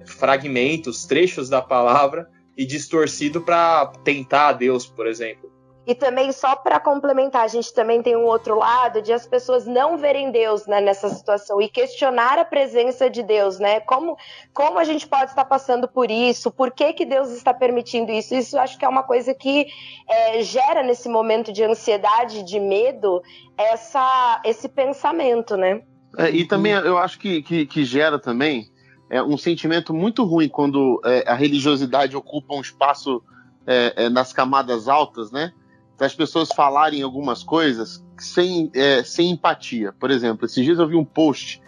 fragmentos, 0.06 1.06
trechos 1.06 1.50
da 1.50 1.62
palavra 1.62 2.30
e 2.56 2.66
distorcido 2.66 3.42
para 3.42 3.88
tentar 4.06 4.50
a 4.50 4.54
Deus, 4.54 4.86
por 4.86 5.08
exemplo. 5.08 5.53
E 5.86 5.94
também, 5.94 6.32
só 6.32 6.56
para 6.56 6.80
complementar, 6.80 7.44
a 7.44 7.48
gente 7.48 7.74
também 7.74 8.02
tem 8.02 8.16
um 8.16 8.24
outro 8.24 8.58
lado 8.58 9.02
de 9.02 9.12
as 9.12 9.28
pessoas 9.28 9.66
não 9.66 9.98
verem 9.98 10.32
Deus 10.32 10.66
né, 10.66 10.80
nessa 10.80 11.10
situação 11.10 11.62
e 11.62 11.68
questionar 11.68 12.40
a 12.40 12.46
presença 12.46 13.10
de 13.10 13.22
Deus, 13.22 13.60
né? 13.60 13.82
Como, 13.82 14.18
como 14.54 14.80
a 14.80 14.86
gente 14.86 15.06
pode 15.06 15.32
estar 15.32 15.44
passando 15.44 15.86
por 15.86 16.10
isso? 16.10 16.50
Por 16.50 16.72
que, 16.72 16.94
que 16.94 17.06
Deus 17.06 17.32
está 17.32 17.54
permitindo 17.54 18.14
isso? 18.14 18.34
Isso 18.34 18.58
acho 18.58 18.78
que 18.78 18.86
é 18.86 18.88
uma 18.88 19.04
coisa 19.04 19.34
que 19.34 19.68
é, 20.10 20.42
gera 20.42 20.84
nesse 20.84 21.10
momento 21.10 21.52
de 21.52 21.64
ansiedade, 21.66 22.44
de 22.44 22.62
medo, 22.62 23.22
essa, 23.58 24.42
esse 24.46 24.70
pensamento, 24.70 25.58
né? 25.58 25.82
É, 26.18 26.30
e 26.30 26.46
também 26.46 26.72
eu 26.72 26.98
acho 26.98 27.20
que, 27.20 27.42
que, 27.42 27.66
que, 27.66 27.84
gera 27.84 28.18
também 28.18 28.72
é, 29.10 29.22
um 29.22 29.38
sentimento 29.38 29.94
muito 29.94 30.24
ruim 30.24 30.48
quando 30.48 31.02
é, 31.04 31.24
a 31.28 31.34
religiosidade 31.34 32.16
ocupa 32.16 32.54
um 32.54 32.62
espaço 32.62 33.22
é, 33.66 34.06
é, 34.06 34.10
nas 34.10 34.32
camadas 34.32 34.88
altas, 34.88 35.32
né? 35.32 35.52
Das 35.98 36.16
pessoas 36.16 36.50
falarem 36.50 37.02
algumas 37.02 37.44
coisas 37.44 38.04
sem, 38.18 38.72
é, 38.74 39.04
sem 39.04 39.32
empatia. 39.32 39.94
Por 39.94 40.12
exemplo, 40.12 40.46
esses 40.46 40.64
dias 40.64 40.80
eu 40.80 40.88
vi 40.88 40.96
um 40.96 41.06
post 41.06 41.62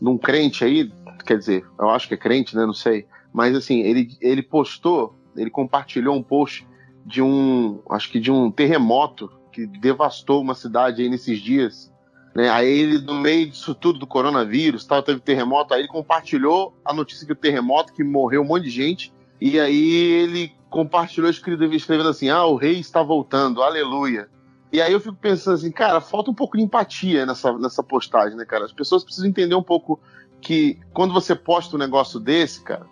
num 0.00 0.18
crente 0.18 0.64
aí, 0.64 0.92
quer 1.24 1.38
dizer, 1.38 1.64
eu 1.78 1.90
acho 1.90 2.08
que 2.08 2.14
é 2.14 2.16
crente, 2.16 2.56
né? 2.56 2.66
Não 2.66 2.74
sei. 2.74 3.06
Mas 3.32 3.54
assim, 3.56 3.80
ele, 3.80 4.16
ele 4.20 4.42
postou, 4.42 5.16
ele 5.36 5.50
compartilhou 5.50 6.16
um 6.16 6.22
post 6.22 6.66
de 7.06 7.22
um, 7.22 7.80
acho 7.90 8.10
que 8.10 8.20
de 8.20 8.30
um 8.30 8.50
terremoto 8.50 9.30
que 9.52 9.66
devastou 9.66 10.40
uma 10.40 10.54
cidade 10.54 11.02
aí 11.02 11.08
nesses 11.08 11.40
dias. 11.40 11.92
Né? 12.34 12.48
Aí 12.48 12.68
ele, 12.68 12.98
no 12.98 13.14
meio 13.14 13.50
disso 13.50 13.74
tudo 13.74 13.98
do 13.98 14.06
coronavírus, 14.06 14.84
tal, 14.84 15.02
teve 15.02 15.20
terremoto, 15.20 15.74
aí 15.74 15.82
ele 15.82 15.88
compartilhou 15.88 16.74
a 16.84 16.92
notícia 16.92 17.26
que 17.26 17.32
o 17.32 17.36
terremoto, 17.36 17.92
que 17.92 18.02
morreu 18.02 18.42
um 18.42 18.46
monte 18.46 18.64
de 18.64 18.70
gente, 18.70 19.12
e 19.40 19.60
aí 19.60 19.92
ele 19.92 20.52
compartilhou 20.72 21.30
escrevendo 21.30 22.08
assim: 22.08 22.30
Ah, 22.30 22.44
o 22.44 22.56
rei 22.56 22.80
está 22.80 23.02
voltando, 23.02 23.62
aleluia. 23.62 24.28
E 24.72 24.80
aí 24.80 24.90
eu 24.90 25.00
fico 25.00 25.14
pensando 25.14 25.54
assim, 25.54 25.70
cara, 25.70 26.00
falta 26.00 26.30
um 26.30 26.34
pouco 26.34 26.56
de 26.56 26.62
empatia 26.62 27.26
nessa, 27.26 27.52
nessa 27.58 27.82
postagem, 27.82 28.36
né, 28.38 28.46
cara? 28.46 28.64
As 28.64 28.72
pessoas 28.72 29.04
precisam 29.04 29.28
entender 29.28 29.54
um 29.54 29.62
pouco 29.62 30.00
que 30.40 30.80
quando 30.94 31.12
você 31.12 31.34
posta 31.34 31.76
um 31.76 31.78
negócio 31.78 32.18
desse, 32.18 32.62
cara, 32.62 32.86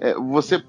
é, 0.00 0.12
você 0.14 0.62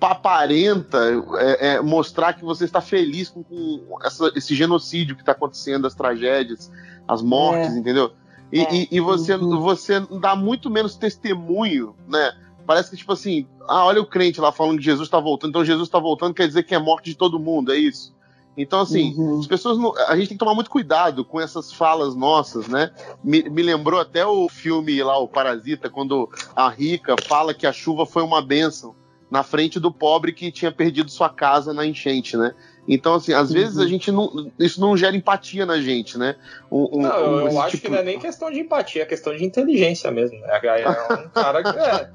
aparenta 0.00 0.98
é, 1.38 1.74
é, 1.74 1.80
mostrar 1.80 2.32
que 2.32 2.44
você 2.44 2.64
está 2.64 2.80
feliz 2.80 3.28
com, 3.28 3.44
com 3.44 3.98
essa, 4.02 4.30
esse 4.34 4.56
genocídio 4.56 5.14
que 5.14 5.22
está 5.22 5.32
acontecendo, 5.32 5.86
as 5.86 5.94
tragédias, 5.94 6.70
as 7.06 7.22
mortes, 7.22 7.74
é. 7.74 7.78
entendeu? 7.78 8.12
E, 8.52 8.60
é. 8.60 8.74
e, 8.74 8.88
e 8.90 9.00
você, 9.00 9.34
uhum. 9.34 9.60
você 9.60 10.00
dá 10.20 10.34
muito 10.34 10.68
menos 10.68 10.96
testemunho, 10.96 11.94
né? 12.08 12.32
Parece 12.68 12.90
que, 12.90 12.98
tipo 12.98 13.14
assim, 13.14 13.46
ah, 13.66 13.86
olha 13.86 13.98
o 13.98 14.04
crente 14.04 14.42
lá 14.42 14.52
falando 14.52 14.76
que 14.76 14.84
Jesus 14.84 15.06
está 15.06 15.18
voltando, 15.18 15.48
então 15.48 15.64
Jesus 15.64 15.88
está 15.88 15.98
voltando 15.98 16.34
quer 16.34 16.46
dizer 16.46 16.64
que 16.64 16.74
é 16.74 16.78
morte 16.78 17.06
de 17.06 17.16
todo 17.16 17.40
mundo, 17.40 17.72
é 17.72 17.78
isso. 17.78 18.14
Então, 18.58 18.80
assim, 18.80 19.14
uhum. 19.14 19.40
as 19.40 19.46
pessoas. 19.46 19.78
Não, 19.78 19.96
a 20.06 20.14
gente 20.14 20.28
tem 20.28 20.36
que 20.36 20.44
tomar 20.44 20.54
muito 20.54 20.68
cuidado 20.68 21.24
com 21.24 21.40
essas 21.40 21.72
falas 21.72 22.14
nossas, 22.14 22.68
né? 22.68 22.90
Me, 23.24 23.48
me, 23.48 23.62
lembrou 23.62 23.98
até 23.98 24.26
o 24.26 24.50
filme 24.50 25.02
lá, 25.02 25.16
o 25.16 25.26
Parasita, 25.26 25.88
quando 25.88 26.28
a 26.54 26.68
rica 26.68 27.16
fala 27.26 27.54
que 27.54 27.66
a 27.66 27.72
chuva 27.72 28.04
foi 28.04 28.22
uma 28.22 28.42
bênção 28.42 28.94
na 29.30 29.42
frente 29.42 29.80
do 29.80 29.90
pobre 29.90 30.34
que 30.34 30.52
tinha 30.52 30.70
perdido 30.70 31.10
sua 31.10 31.30
casa 31.30 31.72
na 31.72 31.86
enchente, 31.86 32.36
né? 32.36 32.54
Então, 32.88 33.14
assim, 33.14 33.34
às 33.34 33.50
uhum. 33.50 33.54
vezes 33.54 33.78
a 33.78 33.86
gente 33.86 34.10
não. 34.10 34.50
Isso 34.58 34.80
não 34.80 34.96
gera 34.96 35.14
empatia 35.14 35.66
na 35.66 35.78
gente, 35.78 36.16
né? 36.16 36.36
Um, 36.72 36.98
um, 36.98 37.02
não, 37.02 37.16
eu, 37.18 37.50
eu 37.50 37.60
acho 37.60 37.72
tipo... 37.72 37.82
que 37.82 37.88
não 37.90 37.98
é 37.98 38.02
nem 38.02 38.18
questão 38.18 38.50
de 38.50 38.58
empatia, 38.58 39.02
é 39.02 39.06
questão 39.06 39.36
de 39.36 39.44
inteligência 39.44 40.10
mesmo. 40.10 40.40
Né? 40.40 40.48
É, 40.62 40.82
é 40.82 40.88
um 40.88 41.28
cara 41.28 41.62
que. 41.62 41.78
É, 41.78 42.10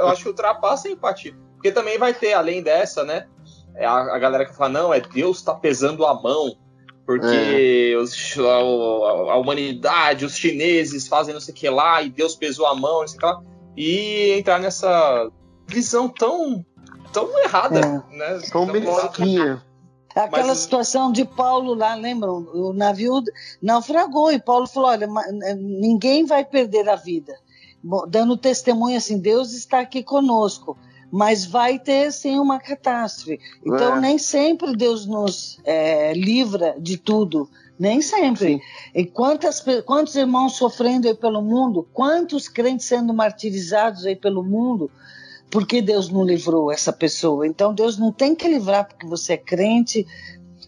eu 0.00 0.08
acho 0.08 0.22
que 0.22 0.28
ultrapassa 0.28 0.88
a 0.88 0.90
empatia. 0.90 1.32
Porque 1.54 1.70
também 1.70 1.96
vai 1.96 2.12
ter, 2.12 2.32
além 2.32 2.60
dessa, 2.60 3.04
né? 3.04 3.26
É 3.76 3.86
a, 3.86 3.92
a 3.92 4.18
galera 4.18 4.44
que 4.44 4.54
fala, 4.54 4.70
não, 4.70 4.92
é 4.92 5.00
Deus 5.00 5.40
tá 5.42 5.54
pesando 5.54 6.04
a 6.04 6.20
mão. 6.20 6.56
Porque 7.06 7.94
é. 7.94 7.96
os, 7.96 8.36
a, 8.36 9.32
a, 9.32 9.38
humanidade, 9.38 10.24
os 10.24 10.36
chineses 10.36 11.06
fazem 11.06 11.32
não 11.32 11.40
sei 11.40 11.54
o 11.54 11.56
que 11.56 11.70
lá, 11.70 12.02
e 12.02 12.10
Deus 12.10 12.34
pesou 12.34 12.66
a 12.66 12.74
mão, 12.74 13.00
não 13.00 13.08
sei 13.08 13.16
o 13.16 13.20
que 13.20 13.26
lá. 13.26 13.42
E 13.76 14.32
entrar 14.32 14.58
nessa 14.58 15.30
visão 15.68 16.08
tão 16.08 16.66
tão 17.12 17.38
errada, 17.38 17.80
é. 17.80 18.16
né? 18.16 18.40
Tão 18.50 18.66
mesquinha. 18.66 19.62
Aquela 20.14 20.48
Mas... 20.48 20.58
situação 20.58 21.12
de 21.12 21.24
Paulo 21.24 21.74
lá, 21.74 21.94
lembram? 21.94 22.48
O 22.52 22.72
navio 22.72 23.22
naufragou 23.62 24.32
e 24.32 24.40
Paulo 24.40 24.66
falou: 24.66 24.90
olha, 24.90 25.08
ninguém 25.56 26.24
vai 26.24 26.44
perder 26.44 26.88
a 26.88 26.96
vida. 26.96 27.34
Dando 28.08 28.36
testemunho 28.36 28.96
assim, 28.96 29.18
Deus 29.18 29.52
está 29.52 29.80
aqui 29.80 30.02
conosco, 30.02 30.76
mas 31.10 31.46
vai 31.46 31.78
ter 31.78 32.10
sim 32.12 32.38
uma 32.38 32.58
catástrofe. 32.58 33.38
Então, 33.64 33.96
é. 33.96 34.00
nem 34.00 34.18
sempre 34.18 34.76
Deus 34.76 35.06
nos 35.06 35.60
é, 35.64 36.12
livra 36.12 36.74
de 36.78 36.96
tudo. 36.96 37.48
Nem 37.78 38.02
sempre. 38.02 38.54
Sim. 38.54 38.60
E 38.92 39.06
quantas, 39.06 39.64
quantos 39.86 40.16
irmãos 40.16 40.56
sofrendo 40.56 41.06
aí 41.06 41.14
pelo 41.14 41.40
mundo, 41.40 41.88
quantos 41.92 42.48
crentes 42.48 42.86
sendo 42.86 43.14
martirizados 43.14 44.04
aí 44.04 44.16
pelo 44.16 44.42
mundo, 44.42 44.90
por 45.50 45.66
que 45.66 45.80
Deus 45.80 46.10
não 46.10 46.24
livrou 46.24 46.70
essa 46.70 46.92
pessoa? 46.92 47.46
Então 47.46 47.74
Deus 47.74 47.98
não 47.98 48.12
tem 48.12 48.34
que 48.34 48.48
livrar 48.48 48.86
porque 48.86 49.06
você 49.06 49.34
é 49.34 49.36
crente. 49.36 50.06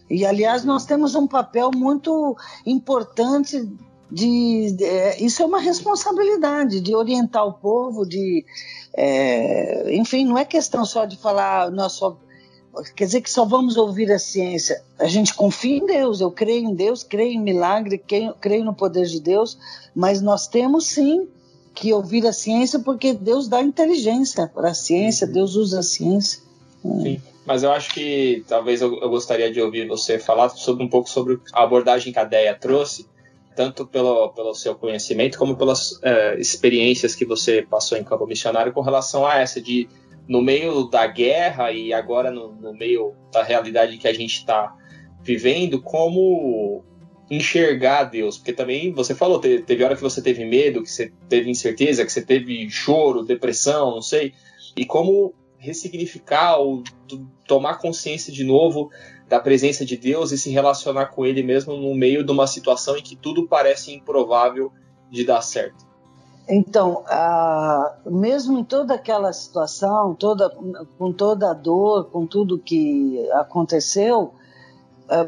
E 0.09 0.25
aliás, 0.25 0.65
nós 0.65 0.85
temos 0.85 1.15
um 1.15 1.27
papel 1.27 1.71
muito 1.73 2.35
importante 2.65 3.69
de, 4.11 4.75
é, 4.81 5.23
isso 5.23 5.41
é 5.41 5.45
uma 5.45 5.59
responsabilidade 5.59 6.81
de 6.81 6.93
orientar 6.93 7.47
o 7.47 7.53
povo, 7.53 8.05
de 8.05 8.45
é, 8.93 9.95
enfim, 9.95 10.25
não 10.25 10.37
é 10.37 10.43
questão 10.43 10.83
só 10.83 11.05
de 11.05 11.17
falar 11.17 11.71
nós 11.71 11.93
só 11.93 12.17
quer 12.95 13.05
dizer 13.05 13.21
que 13.21 13.29
só 13.29 13.45
vamos 13.45 13.77
ouvir 13.77 14.11
a 14.11 14.19
ciência. 14.19 14.81
A 14.99 15.07
gente 15.07 15.33
confia 15.33 15.77
em 15.77 15.85
Deus, 15.85 16.19
eu 16.19 16.31
creio 16.31 16.69
em 16.69 16.73
Deus, 16.73 17.03
creio 17.03 17.33
em 17.33 17.41
milagre, 17.41 17.97
creio, 17.97 18.33
creio 18.39 18.65
no 18.65 18.73
poder 18.73 19.05
de 19.05 19.19
Deus, 19.19 19.57
mas 19.95 20.21
nós 20.21 20.47
temos 20.47 20.87
sim 20.87 21.27
que 21.73 21.93
ouvir 21.93 22.25
a 22.27 22.33
ciência, 22.33 22.79
porque 22.79 23.13
Deus 23.13 23.47
dá 23.47 23.61
inteligência 23.61 24.47
para 24.47 24.69
a 24.69 24.73
ciência, 24.73 25.27
uhum. 25.27 25.33
Deus 25.33 25.55
usa 25.55 25.79
a 25.79 25.83
ciência. 25.83 26.41
Sim, 26.83 27.21
mas 27.45 27.63
eu 27.63 27.71
acho 27.71 27.93
que 27.93 28.43
talvez 28.47 28.81
eu, 28.81 28.99
eu, 28.99 29.09
gostaria 29.09 29.51
de 29.51 29.61
ouvir 29.61 29.87
você 29.87 30.17
falar 30.17 30.49
sobre 30.49 30.83
um 30.83 30.89
pouco 30.89 31.09
sobre 31.09 31.39
a 31.53 31.63
abordagem 31.63 32.11
que 32.11 32.19
a 32.19 32.23
DEA 32.23 32.55
trouxe, 32.55 33.07
tanto 33.55 33.85
pelo, 33.85 34.29
pelo 34.29 34.53
seu 34.55 34.75
conhecimento 34.75 35.37
como 35.37 35.55
pelas 35.55 35.99
é, 36.01 36.39
experiências 36.39 37.13
que 37.13 37.25
você 37.25 37.61
passou 37.61 37.97
em 37.97 38.03
campo 38.03 38.25
missionário 38.25 38.73
com 38.73 38.81
relação 38.81 39.25
a 39.25 39.37
essa 39.37 39.61
de 39.61 39.87
no 40.27 40.41
meio 40.41 40.85
da 40.85 41.05
guerra 41.07 41.71
e 41.71 41.93
agora 41.93 42.31
no, 42.31 42.53
no 42.53 42.73
meio 42.73 43.13
da 43.31 43.43
realidade 43.43 43.97
que 43.97 44.07
a 44.07 44.13
gente 44.13 44.37
está 44.37 44.75
vivendo, 45.21 45.81
como 45.81 46.83
enxergar 47.31 48.03
Deus, 48.03 48.37
porque 48.37 48.51
também 48.51 48.93
você 48.93 49.15
falou, 49.15 49.39
teve, 49.39 49.83
hora 49.85 49.95
que 49.95 50.01
você 50.01 50.21
teve 50.21 50.43
medo, 50.43 50.83
que 50.83 50.91
você 50.91 51.13
teve 51.29 51.49
incerteza, 51.49 52.03
que 52.03 52.11
você 52.11 52.21
teve 52.21 52.69
choro, 52.69 53.23
depressão, 53.23 53.91
não 53.91 54.01
sei, 54.01 54.33
e 54.75 54.85
como 54.85 55.33
ressignificar 55.57 56.57
ou 56.57 56.83
tomar 57.47 57.77
consciência 57.77 58.33
de 58.33 58.43
novo 58.43 58.89
da 59.29 59.39
presença 59.39 59.85
de 59.85 59.95
Deus 59.95 60.33
e 60.33 60.37
se 60.37 60.49
relacionar 60.49 61.05
com 61.05 61.25
Ele 61.25 61.41
mesmo 61.41 61.77
no 61.77 61.95
meio 61.95 62.25
de 62.25 62.31
uma 62.33 62.47
situação 62.47 62.97
em 62.97 63.01
que 63.01 63.15
tudo 63.15 63.47
parece 63.47 63.93
improvável 63.93 64.69
de 65.09 65.23
dar 65.23 65.41
certo. 65.41 65.89
Então, 66.49 67.05
mesmo 68.05 68.59
em 68.59 68.63
toda 68.65 68.95
aquela 68.95 69.31
situação, 69.31 70.13
toda, 70.15 70.49
com 70.97 71.13
toda 71.13 71.51
a 71.51 71.53
dor, 71.53 72.09
com 72.09 72.25
tudo 72.25 72.59
que 72.59 73.25
aconteceu, 73.31 74.33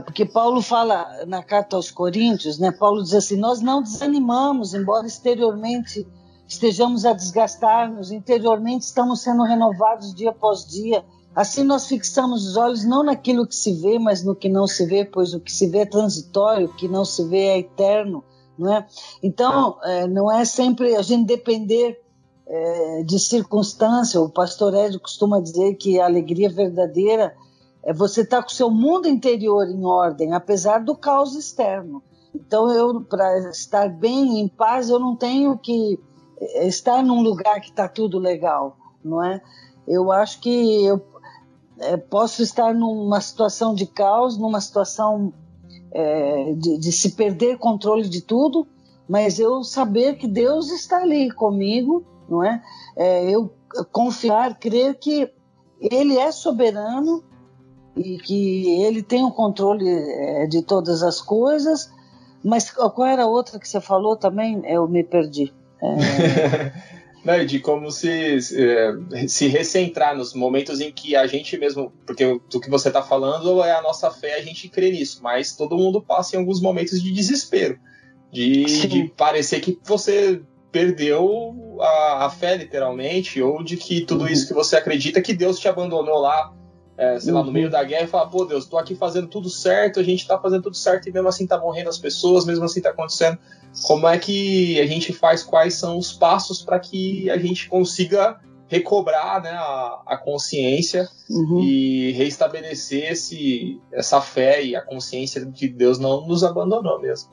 porque 0.06 0.26
Paulo 0.26 0.62
fala 0.62 1.26
na 1.28 1.44
carta 1.44 1.76
aos 1.76 1.92
Coríntios, 1.92 2.58
né? 2.58 2.72
Paulo 2.72 3.04
diz 3.04 3.14
assim: 3.14 3.36
nós 3.36 3.62
não 3.62 3.82
desanimamos, 3.82 4.74
embora 4.74 5.06
exteriormente 5.06 6.08
estejamos 6.48 7.06
a 7.06 7.14
desgastar-nos, 7.14 8.12
interiormente 8.12 8.84
estamos 8.84 9.22
sendo 9.22 9.44
renovados 9.44 10.14
dia 10.14 10.30
após 10.30 10.66
dia. 10.66 11.04
Assim 11.36 11.64
nós 11.64 11.88
fixamos 11.88 12.48
os 12.48 12.56
olhos 12.56 12.86
não 12.86 13.04
naquilo 13.04 13.48
que 13.48 13.56
se 13.56 13.74
vê, 13.74 13.98
mas 13.98 14.24
no 14.24 14.36
que 14.36 14.48
não 14.48 14.68
se 14.68 14.86
vê, 14.86 15.04
pois 15.04 15.34
o 15.34 15.40
que 15.40 15.52
se 15.52 15.68
vê 15.68 15.80
é 15.80 15.86
transitório, 15.86 16.68
o 16.68 16.74
que 16.74 16.88
não 16.88 17.04
se 17.04 17.24
vê 17.28 17.46
é 17.48 17.60
eterno. 17.60 18.24
não 18.58 18.72
é? 18.72 18.86
Então, 19.22 19.78
é, 19.84 20.08
não 20.08 20.32
é 20.32 20.46
sempre 20.46 20.96
a 20.96 21.02
gente 21.02 21.26
depender 21.26 22.00
é, 22.46 23.04
de 23.04 23.18
circunstância. 23.20 24.22
O 24.22 24.30
pastor 24.30 24.76
Ed 24.76 25.00
costuma 25.00 25.42
dizer 25.42 25.74
que 25.76 26.00
a 26.00 26.06
alegria 26.06 26.50
verdadeira 26.50 27.36
é 27.84 27.94
você 27.94 28.22
estar 28.22 28.38
tá 28.38 28.44
com 28.44 28.50
o 28.50 28.54
seu 28.54 28.70
mundo 28.70 29.08
interior 29.08 29.70
em 29.70 29.86
ordem, 29.86 30.34
apesar 30.34 30.80
do 30.80 30.96
caos 30.96 31.36
externo. 31.36 32.02
Então, 32.34 32.72
eu, 32.72 33.02
para 33.02 33.50
estar 33.50 33.90
bem, 33.90 34.40
em 34.40 34.48
paz, 34.48 34.90
eu 34.90 34.98
não 34.98 35.16
tenho 35.16 35.58
que 35.58 36.00
é, 36.40 36.68
estar 36.68 37.04
num 37.04 37.22
lugar 37.22 37.60
que 37.62 37.70
está 37.70 37.88
tudo 37.88 38.18
legal, 38.18 38.78
não 39.04 39.24
é? 39.24 39.42
Eu 39.88 40.12
acho 40.12 40.40
que 40.40 40.86
eu 40.86 41.02
é, 41.80 41.98
posso 41.98 42.42
estar 42.42 42.74
numa 42.74 43.20
situação 43.20 43.76
de 43.76 43.86
caos, 43.86 44.38
numa 44.38 44.62
situação 44.62 45.34
é, 45.92 46.54
de, 46.54 46.78
de, 46.78 46.92
se 46.92 47.12
perder 47.12 47.58
controle 47.58 48.08
de 48.08 48.22
tudo, 48.22 48.66
mas 49.08 49.38
eu 49.38 49.64
saber 49.64 50.18
que 50.18 50.28
Deus 50.28 50.72
está 50.72 51.02
ali 51.02 51.30
comigo, 51.30 52.04
não 52.28 52.44
é? 52.44 52.64
é 52.96 53.30
eu 53.30 53.54
confiar, 53.92 54.58
crer 54.58 54.98
que 54.98 55.30
Ele 55.80 56.18
é 56.18 56.32
soberano 56.32 57.24
e 57.96 58.18
que 58.18 58.82
Ele 58.84 59.04
tem 59.04 59.24
o 59.24 59.32
controle 59.32 59.88
é, 59.88 60.48
de 60.48 60.62
todas 60.62 61.04
as 61.04 61.22
coisas. 61.22 61.92
Mas 62.44 62.70
qual 62.70 63.08
era 63.08 63.24
a 63.24 63.28
outra 63.28 63.60
que 63.60 63.68
você 63.68 63.80
falou 63.80 64.18
também? 64.18 64.62
Eu 64.66 64.88
me 64.88 65.04
perdi. 65.04 65.54
É... 65.82 66.74
né, 67.24 67.46
de 67.46 67.60
como 67.60 67.90
se, 67.90 68.38
é, 68.54 69.28
se 69.28 69.48
recentrar 69.48 70.16
nos 70.16 70.34
momentos 70.34 70.82
em 70.82 70.92
que 70.92 71.16
a 71.16 71.26
gente 71.26 71.58
mesmo, 71.58 71.92
porque 72.06 72.26
o 72.26 72.60
que 72.60 72.70
você 72.70 72.90
está 72.90 73.02
falando 73.02 73.64
é 73.64 73.72
a 73.72 73.82
nossa 73.82 74.12
fé, 74.12 74.36
a 74.36 74.42
gente 74.42 74.68
crê 74.68 74.92
nisso, 74.92 75.22
mas 75.24 75.56
todo 75.56 75.78
mundo 75.78 76.02
passa 76.02 76.36
em 76.36 76.40
alguns 76.40 76.60
momentos 76.62 77.02
de 77.02 77.12
desespero, 77.12 77.80
de, 78.32 78.66
de 78.88 79.08
parecer 79.16 79.62
que 79.62 79.80
você 79.84 80.42
perdeu 80.70 81.78
a, 81.80 82.26
a, 82.26 82.30
fé, 82.30 82.58
literalmente, 82.58 83.42
ou 83.42 83.64
de 83.64 83.78
que 83.78 84.02
tudo 84.02 84.26
uhum. 84.26 84.30
isso 84.30 84.48
que 84.48 84.54
você 84.54 84.76
acredita 84.76 85.22
que 85.22 85.34
Deus 85.34 85.60
te 85.60 85.68
abandonou 85.68 86.20
lá, 86.20 86.52
é, 86.98 87.20
sei 87.20 87.32
uhum. 87.32 87.40
lá, 87.40 87.46
no 87.46 87.52
meio 87.52 87.66
uhum. 87.66 87.72
da 87.72 87.84
guerra 87.84 88.04
e 88.04 88.08
fala, 88.08 88.30
pô 88.30 88.46
Deus, 88.46 88.66
tô 88.66 88.78
aqui 88.78 88.96
fazendo 88.96 89.28
tudo 89.28 89.50
certo, 89.50 90.00
a 90.00 90.04
gente 90.04 90.28
tá 90.28 90.38
fazendo 90.40 90.64
tudo 90.64 90.78
certo 90.78 91.10
e 91.10 91.12
mesmo 91.12 91.28
assim 91.28 91.48
tá 91.48 91.58
morrendo 91.58 91.90
as 91.90 91.98
pessoas, 91.98 92.46
mesmo 92.46 92.66
assim 92.66 92.82
tá 92.82 92.90
acontecendo 92.90 93.38
como 93.82 94.08
é 94.08 94.18
que 94.20 94.80
a 94.80 94.86
gente 94.86 95.12
faz, 95.12 95.42
quais 95.42 95.74
são 95.74 95.98
os 95.98 96.14
passos 96.14 96.62
para 96.62 96.80
que 96.80 97.30
a 97.30 97.38
gente 97.38 97.68
consiga 97.68 98.40
recobrar 98.68 99.42
né, 99.42 99.52
a, 99.52 100.02
a 100.06 100.18
consciência 100.18 101.08
uhum. 101.30 101.60
e 101.60 102.12
restabelecer 102.12 103.12
esse, 103.12 103.80
essa 103.92 104.22
fé 104.22 104.64
e 104.64 104.76
a 104.76 104.82
consciência 104.82 105.46
de 105.46 105.52
que 105.52 105.68
Deus 105.68 106.00
não 106.00 106.26
nos 106.28 106.44
abandonou 106.44 107.00
mesmo. 107.00 107.30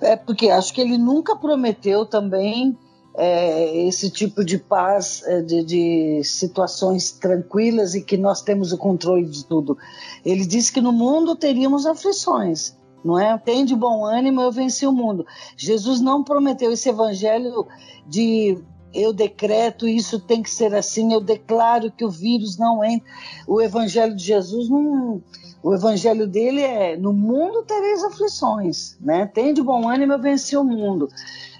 É, 0.00 0.12
é 0.12 0.16
porque 0.16 0.48
acho 0.50 0.72
que 0.72 0.80
ele 0.80 0.98
nunca 0.98 1.36
prometeu 1.36 2.06
também 2.06 2.76
é, 3.16 3.86
esse 3.86 4.10
tipo 4.10 4.44
de 4.44 4.58
paz, 4.58 5.22
é, 5.26 5.42
de, 5.42 5.64
de, 5.64 6.24
situações 6.24 7.12
tranquilas 7.12 7.94
e 7.94 8.02
que 8.02 8.16
nós 8.16 8.42
temos 8.42 8.72
o 8.72 8.78
controle 8.78 9.26
de 9.26 9.44
tudo. 9.44 9.76
Ele 10.24 10.46
disse 10.46 10.72
que 10.72 10.80
no 10.80 10.92
mundo 10.92 11.36
teríamos 11.36 11.86
aflições 11.86 12.76
não 13.04 13.18
é? 13.18 13.36
Tem 13.36 13.64
de 13.64 13.74
bom 13.74 14.04
ânimo, 14.04 14.40
eu 14.40 14.52
venci 14.52 14.86
o 14.86 14.92
mundo. 14.92 15.26
Jesus 15.56 16.00
não 16.00 16.22
prometeu 16.22 16.70
esse 16.72 16.88
evangelho 16.88 17.66
de 18.06 18.56
eu 18.94 19.12
decreto 19.12 19.88
isso 19.88 20.20
tem 20.20 20.42
que 20.42 20.50
ser 20.50 20.74
assim, 20.74 21.12
eu 21.12 21.20
declaro 21.20 21.90
que 21.90 22.04
o 22.04 22.10
vírus 22.10 22.58
não 22.58 22.84
entra. 22.84 23.08
O 23.46 23.60
evangelho 23.60 24.14
de 24.14 24.22
Jesus 24.22 24.68
não. 24.68 25.22
O 25.62 25.74
evangelho 25.74 26.26
dele 26.26 26.60
é: 26.60 26.96
no 26.96 27.12
mundo 27.12 27.62
tereis 27.62 28.04
aflições, 28.04 28.96
né? 29.00 29.26
Tem 29.26 29.54
de 29.54 29.62
bom 29.62 29.88
ânimo, 29.88 30.12
eu 30.12 30.20
venci 30.20 30.56
o 30.56 30.64
mundo. 30.64 31.08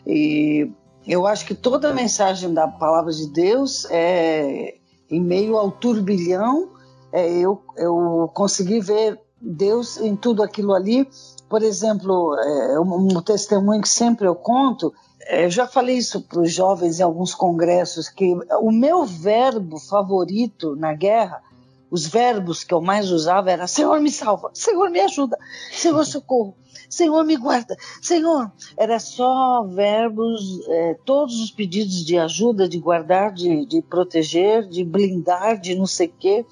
E 0.06 0.70
eu 1.06 1.26
acho 1.26 1.44
que 1.46 1.54
toda 1.54 1.90
a 1.90 1.94
mensagem 1.94 2.52
da 2.52 2.68
palavra 2.68 3.12
de 3.12 3.26
Deus 3.28 3.86
é 3.90 4.76
em 5.10 5.20
meio 5.20 5.56
ao 5.56 5.70
turbilhão. 5.70 6.70
É, 7.12 7.30
eu, 7.30 7.62
eu 7.76 8.30
consegui 8.32 8.80
ver 8.80 9.20
Deus 9.40 9.98
em 9.98 10.14
tudo 10.14 10.42
aquilo 10.42 10.72
ali. 10.72 11.08
Por 11.48 11.62
exemplo, 11.62 12.34
é, 12.38 12.80
um, 12.80 13.20
testemunho 13.20 13.82
que 13.82 13.88
sempre 13.88 14.26
eu 14.26 14.34
conto, 14.34 14.94
é, 15.26 15.50
já 15.50 15.66
falei 15.66 15.96
isso 15.96 16.22
para 16.22 16.40
os 16.40 16.52
jovens 16.52 16.98
em 16.98 17.02
alguns 17.02 17.34
congressos, 17.34 18.08
que 18.08 18.34
o 18.60 18.70
meu 18.70 19.04
verbo 19.04 19.78
favorito 19.78 20.74
na 20.76 20.94
guerra, 20.94 21.42
os 21.90 22.06
verbos 22.06 22.64
que 22.64 22.72
eu 22.72 22.80
mais 22.80 23.10
usava 23.10 23.50
era 23.50 23.66
Senhor 23.66 24.00
me 24.00 24.10
salva, 24.10 24.50
Senhor 24.54 24.88
me 24.90 25.00
ajuda, 25.00 25.36
Senhor 25.70 26.04
socorro, 26.06 26.56
Senhor 26.92 27.24
me 27.24 27.36
guarda, 27.38 27.74
Senhor. 28.02 28.52
Era 28.76 29.00
só 29.00 29.64
verbos, 29.64 30.60
é, 30.68 30.94
todos 31.06 31.40
os 31.40 31.50
pedidos 31.50 32.04
de 32.04 32.18
ajuda, 32.18 32.68
de 32.68 32.78
guardar, 32.78 33.32
de, 33.32 33.64
de 33.64 33.80
proteger, 33.80 34.68
de 34.68 34.84
blindar, 34.84 35.58
de 35.58 35.74
não 35.74 35.86
sei 35.86 36.08
o 36.08 36.14
quê. 36.18 36.44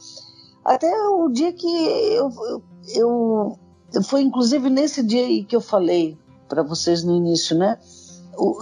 Até 0.64 0.90
o 1.08 1.28
dia 1.28 1.52
que 1.52 1.66
eu, 1.66 2.30
eu, 2.94 3.58
eu 3.92 4.02
foi 4.02 4.22
inclusive 4.22 4.70
nesse 4.70 5.02
dia 5.02 5.26
aí 5.26 5.44
que 5.44 5.54
eu 5.54 5.60
falei 5.60 6.16
para 6.48 6.62
vocês 6.62 7.04
no 7.04 7.14
início, 7.14 7.54
né? 7.54 7.78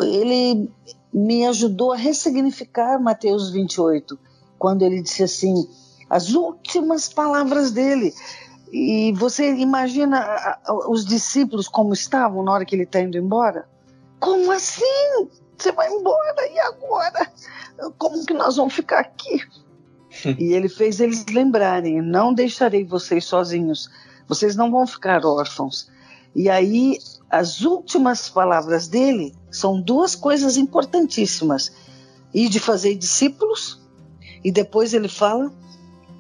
Ele 0.01 0.69
me 1.15 1.47
ajudou 1.47 1.93
a 1.93 1.97
ressignificar 1.97 3.01
Mateus 3.01 3.51
28, 3.51 4.19
quando 4.59 4.83
ele 4.83 5.01
disse 5.01 5.23
assim, 5.23 5.69
as 6.11 6.31
últimas 6.31 7.09
palavras 7.09 7.71
dele. 7.71 8.13
E 8.73 9.13
você 9.13 9.55
imagina 9.55 10.59
os 10.89 11.05
discípulos 11.05 11.69
como 11.69 11.95
estavam 11.95 12.43
na 12.43 12.53
hora 12.53 12.65
que 12.65 12.75
ele 12.75 12.83
está 12.83 13.01
indo 13.01 13.17
embora? 13.17 13.67
Como 14.21 14.51
assim? 14.53 15.29
Você 15.57 15.73
vai 15.73 15.91
embora 15.91 16.47
e 16.49 16.59
agora? 16.61 17.33
Como 17.97 18.25
que 18.27 18.35
nós 18.35 18.57
vamos 18.57 18.75
ficar 18.75 19.01
aqui? 19.01 19.43
e 20.39 20.53
ele 20.53 20.69
fez 20.69 21.01
eles 21.01 21.25
lembrarem: 21.27 22.03
não 22.03 22.33
deixarei 22.33 22.85
vocês 22.85 23.25
sozinhos, 23.25 23.89
vocês 24.27 24.57
não 24.57 24.71
vão 24.71 24.87
ficar 24.87 25.25
órfãos. 25.25 25.91
E 26.35 26.49
aí, 26.49 26.99
as 27.31 27.63
últimas 27.63 28.29
palavras 28.29 28.87
dele 28.87 29.35
são 29.51 29.81
duas 29.81 30.15
coisas 30.15 30.57
importantíssimas: 30.57 31.73
e 32.33 32.49
de 32.49 32.61
fazer 32.61 32.95
discípulos, 32.95 33.81
e 34.45 34.51
depois 34.53 34.93
ele 34.93 35.09
fala: 35.09 35.53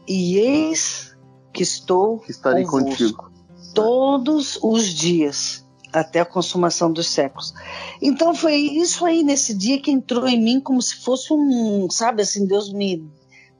e 0.06 0.38
eis 0.38 1.07
que 1.52 1.62
estou 1.62 2.18
que 2.18 2.30
estarei 2.30 2.64
contigo 2.64 3.30
todos 3.74 4.58
os 4.62 4.86
dias 4.86 5.64
até 5.92 6.20
a 6.20 6.24
consumação 6.24 6.92
dos 6.92 7.08
séculos. 7.08 7.54
Então 8.02 8.34
foi 8.34 8.56
isso 8.56 9.04
aí 9.04 9.22
nesse 9.22 9.54
dia 9.54 9.80
que 9.80 9.90
entrou 9.90 10.26
em 10.26 10.40
mim 10.40 10.60
como 10.60 10.82
se 10.82 10.96
fosse 10.96 11.32
um, 11.32 11.88
sabe 11.90 12.22
assim, 12.22 12.46
Deus 12.46 12.72
me 12.72 13.08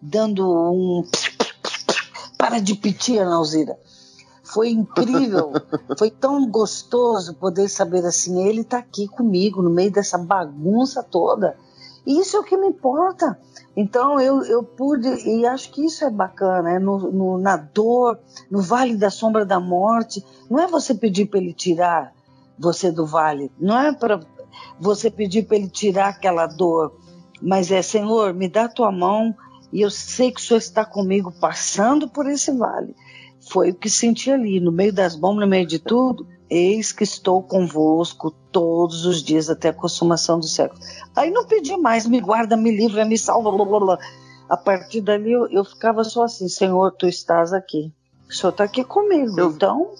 dando 0.00 0.48
um 0.50 1.04
para 2.36 2.60
de 2.60 2.74
pitir, 2.74 3.24
Nauzira. 3.24 3.78
Foi 4.42 4.70
incrível, 4.70 5.52
foi 5.98 6.10
tão 6.10 6.48
gostoso 6.48 7.34
poder 7.34 7.68
saber 7.68 8.04
assim, 8.04 8.46
ele 8.46 8.62
está 8.62 8.78
aqui 8.78 9.06
comigo 9.06 9.62
no 9.62 9.70
meio 9.70 9.90
dessa 9.90 10.16
bagunça 10.16 11.02
toda. 11.02 11.56
E 12.06 12.20
isso 12.20 12.36
é 12.36 12.40
o 12.40 12.44
que 12.44 12.56
me 12.56 12.68
importa. 12.68 13.38
Então 13.80 14.18
eu, 14.18 14.42
eu 14.42 14.64
pude, 14.64 15.06
e 15.24 15.46
acho 15.46 15.70
que 15.70 15.86
isso 15.86 16.04
é 16.04 16.10
bacana, 16.10 16.72
é 16.72 16.80
no, 16.80 16.98
no, 17.12 17.38
na 17.38 17.56
dor, 17.56 18.18
no 18.50 18.60
vale 18.60 18.96
da 18.96 19.08
sombra 19.08 19.46
da 19.46 19.60
morte. 19.60 20.20
Não 20.50 20.58
é 20.58 20.66
você 20.66 20.92
pedir 20.92 21.26
para 21.26 21.38
ele 21.38 21.52
tirar 21.52 22.12
você 22.58 22.90
do 22.90 23.06
vale, 23.06 23.52
não 23.56 23.78
é 23.78 23.92
para 23.92 24.18
você 24.80 25.08
pedir 25.08 25.46
para 25.46 25.58
ele 25.58 25.68
tirar 25.68 26.08
aquela 26.08 26.48
dor, 26.48 26.92
mas 27.40 27.70
é 27.70 27.80
Senhor, 27.80 28.34
me 28.34 28.48
dá 28.48 28.64
a 28.64 28.68
tua 28.68 28.90
mão 28.90 29.32
e 29.72 29.80
eu 29.80 29.92
sei 29.92 30.32
que 30.32 30.40
o 30.40 30.42
Senhor 30.42 30.58
está 30.58 30.84
comigo 30.84 31.32
passando 31.40 32.08
por 32.08 32.28
esse 32.28 32.50
vale. 32.50 32.96
Foi 33.48 33.70
o 33.70 33.74
que 33.76 33.88
senti 33.88 34.28
ali, 34.28 34.58
no 34.58 34.72
meio 34.72 34.92
das 34.92 35.14
bombas, 35.14 35.44
no 35.44 35.46
meio 35.46 35.64
de 35.64 35.78
tudo. 35.78 36.26
Eis 36.50 36.92
que 36.92 37.04
estou 37.04 37.42
convosco 37.42 38.30
todos 38.52 39.04
os 39.04 39.22
dias 39.22 39.50
até 39.50 39.68
a 39.68 39.72
consumação 39.72 40.38
dos 40.38 40.54
séculos. 40.54 40.84
Aí 41.14 41.30
não 41.30 41.46
pedi 41.46 41.76
mais, 41.76 42.06
me 42.06 42.20
guarda, 42.20 42.56
me 42.56 42.74
livra, 42.74 43.04
me 43.04 43.18
salva, 43.18 43.50
blá, 43.50 43.64
blá, 43.64 43.80
blá. 43.80 43.98
A 44.48 44.56
partir 44.56 45.02
dali 45.02 45.32
eu, 45.32 45.46
eu 45.48 45.64
ficava 45.64 46.02
só 46.04 46.24
assim, 46.24 46.48
Senhor, 46.48 46.92
tu 46.92 47.06
estás 47.06 47.52
aqui. 47.52 47.92
O 48.28 48.32
Senhor 48.32 48.50
está 48.50 48.64
aqui 48.64 48.82
comigo, 48.82 49.38
eu, 49.38 49.50
então... 49.50 49.90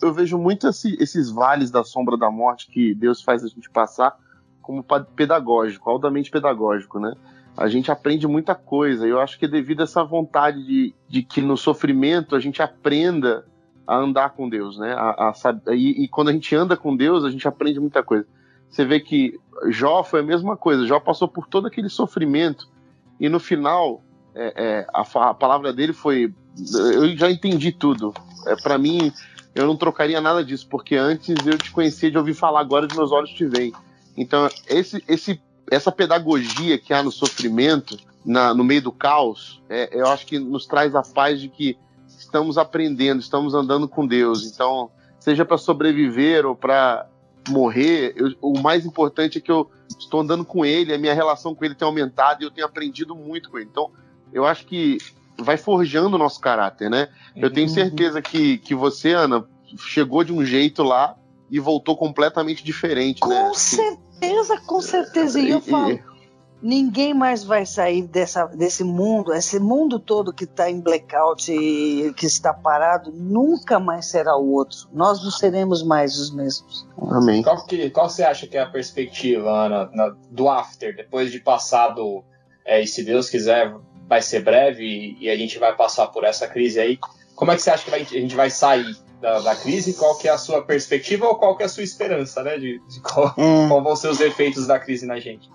Eu 0.00 0.12
vejo 0.12 0.38
muito 0.38 0.68
esse, 0.68 0.96
esses 1.02 1.30
vales 1.30 1.70
da 1.70 1.82
sombra 1.84 2.16
da 2.16 2.30
morte 2.30 2.70
que 2.70 2.94
Deus 2.94 3.22
faz 3.22 3.44
a 3.44 3.48
gente 3.48 3.68
passar 3.68 4.16
como 4.62 4.84
pedagógico, 5.14 5.90
altamente 5.90 6.30
pedagógico, 6.30 7.00
né? 7.00 7.14
a 7.58 7.68
gente 7.68 7.90
aprende 7.90 8.26
muita 8.28 8.54
coisa. 8.54 9.04
Eu 9.04 9.20
acho 9.20 9.36
que 9.36 9.44
é 9.44 9.48
devido 9.48 9.80
a 9.80 9.82
essa 9.82 10.04
vontade 10.04 10.64
de, 10.64 10.94
de 11.08 11.24
que 11.24 11.40
no 11.40 11.56
sofrimento 11.56 12.36
a 12.36 12.40
gente 12.40 12.62
aprenda 12.62 13.44
a 13.88 13.96
andar 13.96 14.30
com 14.34 14.46
Deus, 14.46 14.78
né? 14.78 14.92
A, 14.92 15.30
a, 15.30 15.74
e, 15.74 16.04
e, 16.04 16.08
quando 16.08 16.28
a 16.28 16.32
gente 16.32 16.54
anda 16.54 16.76
com 16.76 16.94
Deus, 16.94 17.24
a 17.24 17.30
gente 17.30 17.48
aprende 17.48 17.80
muita 17.80 18.02
coisa. 18.02 18.26
Você 18.68 18.84
vê 18.84 19.00
que 19.00 19.40
Jó 19.70 20.04
foi 20.04 20.20
a 20.20 20.22
mesma 20.22 20.58
coisa. 20.58 20.86
Jó 20.86 21.00
passou 21.00 21.26
por 21.26 21.46
todo 21.46 21.66
aquele 21.66 21.88
sofrimento 21.88 22.68
e 23.18 23.30
no 23.30 23.40
final 23.40 24.02
é, 24.34 24.52
é, 24.56 24.86
a, 24.92 25.00
a, 25.30 25.32
palavra 25.32 25.72
dele 25.72 25.94
foi: 25.94 26.34
eu 26.92 27.16
já 27.16 27.30
entendi 27.30 27.72
tudo. 27.72 28.12
É, 28.46 28.54
Para 28.56 28.76
mim 28.76 29.10
eu 29.54 29.66
não 29.66 29.74
trocaria 29.74 30.20
nada 30.20 30.44
disso, 30.44 30.68
porque 30.68 30.94
antes 30.94 31.34
eu 31.46 31.56
te 31.56 31.70
conhecia 31.70 32.10
de 32.10 32.18
ouvir 32.18 32.34
falar, 32.34 32.60
agora 32.60 32.86
os 32.86 32.94
meus 32.94 33.10
olhos 33.10 33.30
te 33.30 33.46
veem. 33.46 33.72
Então, 34.18 34.48
esse, 34.68 35.02
esse, 35.08 35.40
essa 35.70 35.90
pedagogia 35.90 36.78
que 36.78 36.92
há 36.92 37.02
no 37.02 37.10
sofrimento, 37.10 37.96
na, 38.24 38.52
no 38.52 38.62
meio 38.62 38.82
do 38.82 38.92
caos, 38.92 39.62
é, 39.68 39.98
eu 39.98 40.06
acho 40.08 40.26
que 40.26 40.38
nos 40.38 40.66
traz 40.66 40.94
a 40.94 41.02
paz 41.02 41.40
de 41.40 41.48
que 41.48 41.76
estamos 42.18 42.58
aprendendo, 42.58 43.20
estamos 43.20 43.54
andando 43.54 43.88
com 43.88 44.06
Deus. 44.06 44.44
Então, 44.44 44.90
seja 45.18 45.44
para 45.44 45.58
sobreviver 45.58 46.44
ou 46.44 46.54
para 46.54 47.06
morrer, 47.48 48.14
eu, 48.16 48.34
o 48.42 48.58
mais 48.58 48.84
importante 48.84 49.38
é 49.38 49.40
que 49.40 49.50
eu 49.50 49.70
estou 49.98 50.20
andando 50.20 50.44
com 50.44 50.64
Ele, 50.64 50.92
a 50.92 50.98
minha 50.98 51.14
relação 51.14 51.54
com 51.54 51.64
Ele 51.64 51.74
tem 51.74 51.86
aumentado 51.86 52.42
e 52.42 52.44
eu 52.44 52.50
tenho 52.50 52.66
aprendido 52.66 53.14
muito 53.14 53.50
com 53.50 53.58
Ele. 53.58 53.68
Então, 53.70 53.90
eu 54.32 54.44
acho 54.44 54.66
que 54.66 54.98
vai 55.38 55.56
forjando 55.56 56.16
o 56.16 56.18
nosso 56.18 56.40
caráter, 56.40 56.90
né? 56.90 57.08
Eu 57.36 57.50
tenho 57.50 57.68
uhum. 57.68 57.74
certeza 57.74 58.20
que, 58.20 58.58
que 58.58 58.74
você, 58.74 59.12
Ana, 59.12 59.46
chegou 59.76 60.24
de 60.24 60.32
um 60.32 60.44
jeito 60.44 60.82
lá 60.82 61.16
e 61.50 61.58
voltou 61.58 61.96
completamente 61.96 62.64
diferente, 62.64 63.20
com 63.20 63.28
né? 63.28 63.44
Com 63.44 63.54
certeza, 63.54 64.60
com 64.66 64.80
certeza. 64.80 65.40
E 65.40 65.50
eu 65.50 65.60
falo, 65.60 65.98
ninguém 66.62 67.14
mais 67.14 67.44
vai 67.44 67.64
sair 67.64 68.02
dessa, 68.02 68.46
desse 68.46 68.82
mundo, 68.82 69.32
esse 69.32 69.58
mundo 69.58 69.98
todo 69.98 70.32
que 70.32 70.44
está 70.44 70.70
em 70.70 70.80
blackout 70.80 71.52
e 71.52 72.12
que 72.14 72.26
está 72.26 72.52
parado, 72.52 73.12
nunca 73.12 73.78
mais 73.78 74.06
será 74.06 74.36
o 74.36 74.52
outro. 74.52 74.88
Nós 74.92 75.22
não 75.22 75.30
seremos 75.30 75.82
mais 75.82 76.18
os 76.18 76.34
mesmos. 76.34 76.86
Amém. 77.10 77.42
Qual, 77.42 77.64
que, 77.64 77.90
qual 77.90 78.10
você 78.10 78.22
acha 78.22 78.46
que 78.46 78.56
é 78.56 78.60
a 78.60 78.66
perspectiva, 78.66 79.50
Ana, 79.50 79.90
na, 79.92 80.14
do 80.30 80.48
after, 80.48 80.94
depois 80.94 81.30
de 81.30 81.40
passado, 81.40 82.24
é, 82.64 82.82
e 82.82 82.86
se 82.86 83.04
Deus 83.04 83.30
quiser, 83.30 83.74
vai 84.08 84.22
ser 84.22 84.42
breve 84.42 84.84
e, 84.84 85.24
e, 85.24 85.30
a 85.30 85.36
gente 85.36 85.58
vai 85.58 85.74
passar 85.76 86.08
por 86.08 86.24
essa 86.24 86.48
crise 86.48 86.80
aí? 86.80 86.98
Como 87.34 87.52
é 87.52 87.56
que 87.56 87.62
você 87.62 87.70
acha 87.70 87.84
que 87.84 87.90
vai, 87.90 88.00
a 88.00 88.04
gente 88.04 88.34
vai 88.34 88.50
sair 88.50 88.96
da, 89.20 89.38
da, 89.40 89.54
crise? 89.54 89.94
Qual 89.94 90.18
que 90.18 90.26
é 90.26 90.32
a 90.32 90.38
sua 90.38 90.62
perspectiva 90.62 91.26
ou 91.26 91.36
qual 91.36 91.56
que 91.56 91.62
é 91.62 91.66
a 91.66 91.68
sua 91.68 91.84
esperança, 91.84 92.42
né? 92.42 92.58
De, 92.58 92.80
de 92.88 93.00
qual, 93.00 93.28
é. 93.28 93.68
qual 93.68 93.82
vão 93.82 93.94
ser 93.94 94.08
os 94.08 94.20
efeitos 94.20 94.66
da 94.66 94.78
crise 94.78 95.06
na 95.06 95.20
gente? 95.20 95.48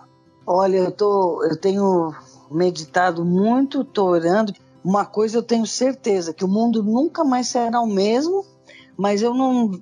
Olha, 0.46 0.78
eu, 0.78 0.92
tô, 0.92 1.44
eu 1.44 1.56
tenho 1.58 2.14
meditado 2.52 3.24
muito, 3.24 3.84
tô 3.84 4.06
orando. 4.06 4.54
Uma 4.84 5.06
coisa 5.06 5.38
eu 5.38 5.44
tenho 5.44 5.66
certeza, 5.66 6.34
que 6.34 6.44
o 6.44 6.48
mundo 6.48 6.84
nunca 6.84 7.24
mais 7.24 7.48
será 7.48 7.80
o 7.80 7.88
mesmo, 7.88 8.46
mas 8.98 9.22
eu 9.22 9.34
não 9.34 9.82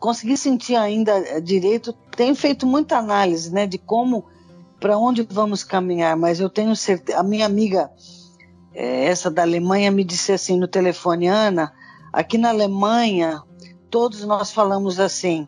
consegui 0.00 0.36
sentir 0.36 0.74
ainda 0.74 1.40
direito. 1.40 1.92
Tenho 2.16 2.34
feito 2.34 2.66
muita 2.66 2.98
análise, 2.98 3.52
né, 3.52 3.66
de 3.66 3.78
como, 3.78 4.24
para 4.80 4.98
onde 4.98 5.22
vamos 5.22 5.62
caminhar, 5.62 6.16
mas 6.16 6.40
eu 6.40 6.50
tenho 6.50 6.74
certeza. 6.74 7.20
A 7.20 7.22
minha 7.22 7.46
amiga, 7.46 7.88
é, 8.74 9.04
essa 9.04 9.30
da 9.30 9.42
Alemanha, 9.42 9.92
me 9.92 10.02
disse 10.02 10.32
assim 10.32 10.58
no 10.58 10.66
telefone, 10.66 11.28
Ana, 11.28 11.72
aqui 12.12 12.36
na 12.36 12.48
Alemanha, 12.48 13.40
todos 13.88 14.24
nós 14.24 14.50
falamos 14.50 14.98
assim, 14.98 15.46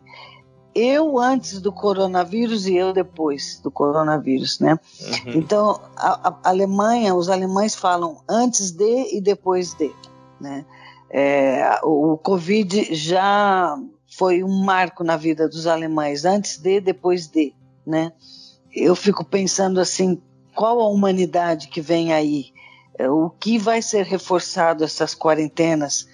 eu 0.75 1.19
antes 1.19 1.59
do 1.61 1.71
coronavírus 1.71 2.67
e 2.67 2.75
eu 2.75 2.93
depois 2.93 3.59
do 3.63 3.71
coronavírus, 3.71 4.59
né? 4.59 4.79
Uhum. 5.01 5.33
Então, 5.35 5.79
a, 5.95 6.29
a, 6.29 6.49
Alemanha, 6.49 7.15
os 7.15 7.29
alemães 7.29 7.75
falam 7.75 8.21
antes 8.27 8.71
de 8.71 9.15
e 9.15 9.21
depois 9.21 9.73
de, 9.73 9.91
né? 10.39 10.65
É, 11.09 11.79
o, 11.83 12.13
o 12.13 12.17
Covid 12.17 12.93
já 12.93 13.77
foi 14.17 14.43
um 14.43 14.63
marco 14.63 15.03
na 15.03 15.17
vida 15.17 15.47
dos 15.47 15.67
alemães, 15.67 16.25
antes 16.25 16.57
de, 16.57 16.79
depois 16.79 17.27
de, 17.27 17.53
né? 17.85 18.11
Eu 18.75 18.95
fico 18.95 19.23
pensando 19.23 19.79
assim, 19.79 20.21
qual 20.55 20.79
a 20.81 20.87
humanidade 20.87 21.67
que 21.67 21.81
vem 21.81 22.13
aí? 22.13 22.51
É, 22.97 23.09
o 23.09 23.29
que 23.29 23.57
vai 23.57 23.81
ser 23.81 24.05
reforçado 24.05 24.83
essas 24.83 25.15
quarentenas? 25.15 26.07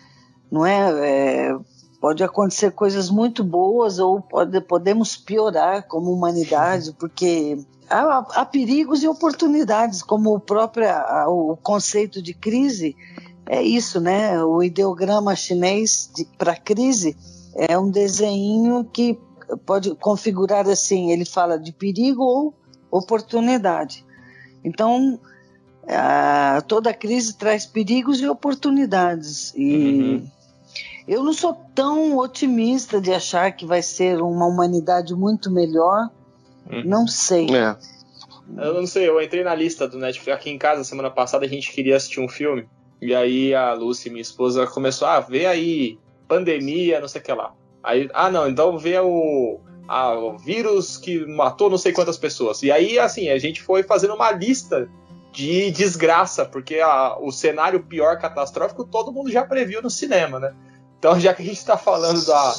Não 0.51 0.65
é, 0.65 0.91
é 1.07 1.59
pode 1.99 2.23
acontecer 2.23 2.71
coisas 2.71 3.09
muito 3.09 3.43
boas 3.43 3.99
ou 3.99 4.21
pode, 4.21 4.59
podemos 4.61 5.17
piorar 5.17 5.85
como 5.87 6.11
humanidade, 6.11 6.93
porque 6.97 7.59
há, 7.89 8.19
há 8.35 8.45
perigos 8.45 9.03
e 9.03 9.07
oportunidades, 9.07 10.01
como 10.01 10.33
o 10.33 10.39
próprio 10.39 10.87
o 11.27 11.57
conceito 11.57 12.21
de 12.21 12.33
crise 12.33 12.95
é 13.45 13.61
isso, 13.61 13.99
né? 13.99 14.41
O 14.43 14.63
ideograma 14.63 15.35
chinês 15.35 16.11
para 16.37 16.55
crise 16.55 17.17
é 17.55 17.77
um 17.77 17.89
desenho 17.89 18.83
que 18.85 19.19
pode 19.65 19.95
configurar 19.95 20.67
assim, 20.69 21.11
ele 21.11 21.25
fala 21.25 21.57
de 21.57 21.73
perigo 21.73 22.23
ou 22.23 22.53
oportunidade. 22.91 24.05
Então, 24.63 25.19
a, 25.87 26.61
toda 26.67 26.93
crise 26.93 27.35
traz 27.37 27.65
perigos 27.65 28.21
e 28.21 28.27
oportunidades 28.27 29.51
e 29.55 30.21
uhum 30.21 30.38
eu 31.09 31.23
não 31.23 31.33
sou 31.33 31.55
tão 31.73 32.17
otimista 32.19 33.01
de 33.01 33.11
achar 33.11 33.51
que 33.51 33.65
vai 33.65 33.81
ser 33.81 34.21
uma 34.21 34.45
humanidade 34.45 35.15
muito 35.15 35.49
melhor. 35.49 36.07
Hum. 36.71 36.83
Não 36.85 37.07
sei. 37.07 37.47
É. 37.49 37.75
Eu 38.55 38.75
não 38.75 38.85
sei, 38.85 39.09
eu 39.09 39.19
entrei 39.19 39.43
na 39.43 39.55
lista 39.55 39.87
do 39.87 39.97
Netflix 39.97 40.37
aqui 40.37 40.51
em 40.51 40.57
casa 40.57 40.83
semana 40.83 41.09
passada, 41.09 41.45
a 41.45 41.49
gente 41.49 41.71
queria 41.71 41.95
assistir 41.95 42.19
um 42.19 42.29
filme. 42.29 42.67
E 43.01 43.15
aí 43.15 43.55
a 43.55 43.73
Lucy, 43.73 44.11
minha 44.11 44.21
esposa, 44.21 44.67
começou 44.67 45.07
a 45.07 45.15
ah, 45.15 45.19
ver 45.19 45.47
aí 45.47 45.97
pandemia, 46.27 46.99
não 46.99 47.07
sei 47.07 47.21
o 47.21 47.23
que 47.23 47.33
lá. 47.33 47.53
Aí, 47.81 48.07
ah, 48.13 48.29
não, 48.29 48.47
então 48.47 48.77
vê 48.77 48.99
o, 48.99 49.59
a, 49.87 50.13
o 50.13 50.37
vírus 50.37 50.95
que 50.95 51.25
matou 51.25 51.71
não 51.71 51.77
sei 51.77 51.91
quantas 51.91 52.17
pessoas. 52.17 52.61
E 52.61 52.71
aí, 52.71 52.99
assim, 52.99 53.29
a 53.29 53.39
gente 53.39 53.63
foi 53.63 53.81
fazendo 53.81 54.13
uma 54.13 54.31
lista 54.31 54.87
de 55.31 55.71
desgraça, 55.71 56.45
porque 56.45 56.79
a, 56.79 57.17
o 57.19 57.31
cenário 57.31 57.83
pior 57.83 58.19
catastrófico 58.19 58.83
todo 58.83 59.11
mundo 59.11 59.31
já 59.31 59.43
previu 59.43 59.81
no 59.81 59.89
cinema, 59.89 60.39
né? 60.39 60.53
Então, 60.99 61.17
já 61.17 61.33
que 61.33 61.41
a 61.41 61.45
gente 61.45 61.57
está 61.57 61.77
falando 61.77 62.25
da, 62.25 62.53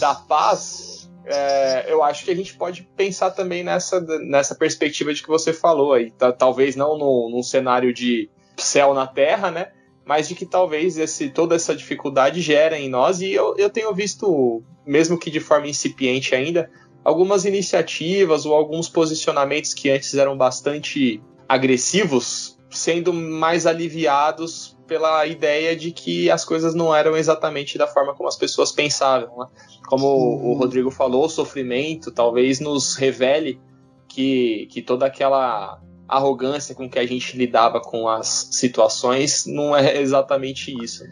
da 0.00 0.14
paz, 0.14 1.10
é, 1.26 1.92
eu 1.92 2.02
acho 2.02 2.24
que 2.24 2.30
a 2.30 2.34
gente 2.34 2.54
pode 2.56 2.88
pensar 2.96 3.30
também 3.30 3.62
nessa, 3.62 4.00
nessa 4.00 4.54
perspectiva 4.54 5.12
de 5.12 5.22
que 5.22 5.28
você 5.28 5.52
falou 5.52 5.92
aí. 5.92 6.10
Tá, 6.10 6.32
talvez 6.32 6.74
não 6.74 6.96
no, 6.96 7.30
num 7.30 7.42
cenário 7.42 7.92
de 7.92 8.30
céu 8.56 8.94
na 8.94 9.06
terra, 9.06 9.50
né? 9.50 9.72
Mas 10.06 10.26
de 10.26 10.34
que 10.34 10.46
talvez 10.46 10.96
esse, 10.96 11.28
toda 11.28 11.54
essa 11.54 11.76
dificuldade 11.76 12.40
gera 12.40 12.78
em 12.78 12.88
nós. 12.88 13.20
E 13.20 13.30
eu, 13.30 13.54
eu 13.58 13.68
tenho 13.68 13.94
visto, 13.94 14.62
mesmo 14.86 15.18
que 15.18 15.30
de 15.30 15.38
forma 15.38 15.68
incipiente 15.68 16.34
ainda, 16.34 16.70
algumas 17.04 17.44
iniciativas 17.44 18.46
ou 18.46 18.54
alguns 18.54 18.88
posicionamentos 18.88 19.74
que 19.74 19.90
antes 19.90 20.14
eram 20.14 20.36
bastante 20.36 21.22
agressivos 21.46 22.51
sendo 22.72 23.12
mais 23.12 23.66
aliviados 23.66 24.76
pela 24.86 25.26
ideia 25.26 25.76
de 25.76 25.90
que 25.90 26.30
as 26.30 26.44
coisas 26.44 26.74
não 26.74 26.94
eram 26.94 27.16
exatamente 27.16 27.78
da 27.78 27.86
forma 27.86 28.14
como 28.14 28.28
as 28.28 28.36
pessoas 28.36 28.72
pensavam. 28.72 29.38
Né? 29.38 29.46
Como 29.86 30.06
uhum. 30.06 30.50
o 30.50 30.54
Rodrigo 30.54 30.90
falou, 30.90 31.24
o 31.24 31.30
sofrimento 31.30 32.10
talvez 32.10 32.60
nos 32.60 32.96
revele 32.96 33.60
que, 34.08 34.68
que 34.70 34.82
toda 34.82 35.06
aquela 35.06 35.80
arrogância 36.06 36.74
com 36.74 36.88
que 36.88 36.98
a 36.98 37.06
gente 37.06 37.36
lidava 37.36 37.80
com 37.80 38.06
as 38.06 38.48
situações 38.52 39.46
não 39.46 39.74
é 39.74 39.98
exatamente 40.00 40.74
isso. 40.82 41.04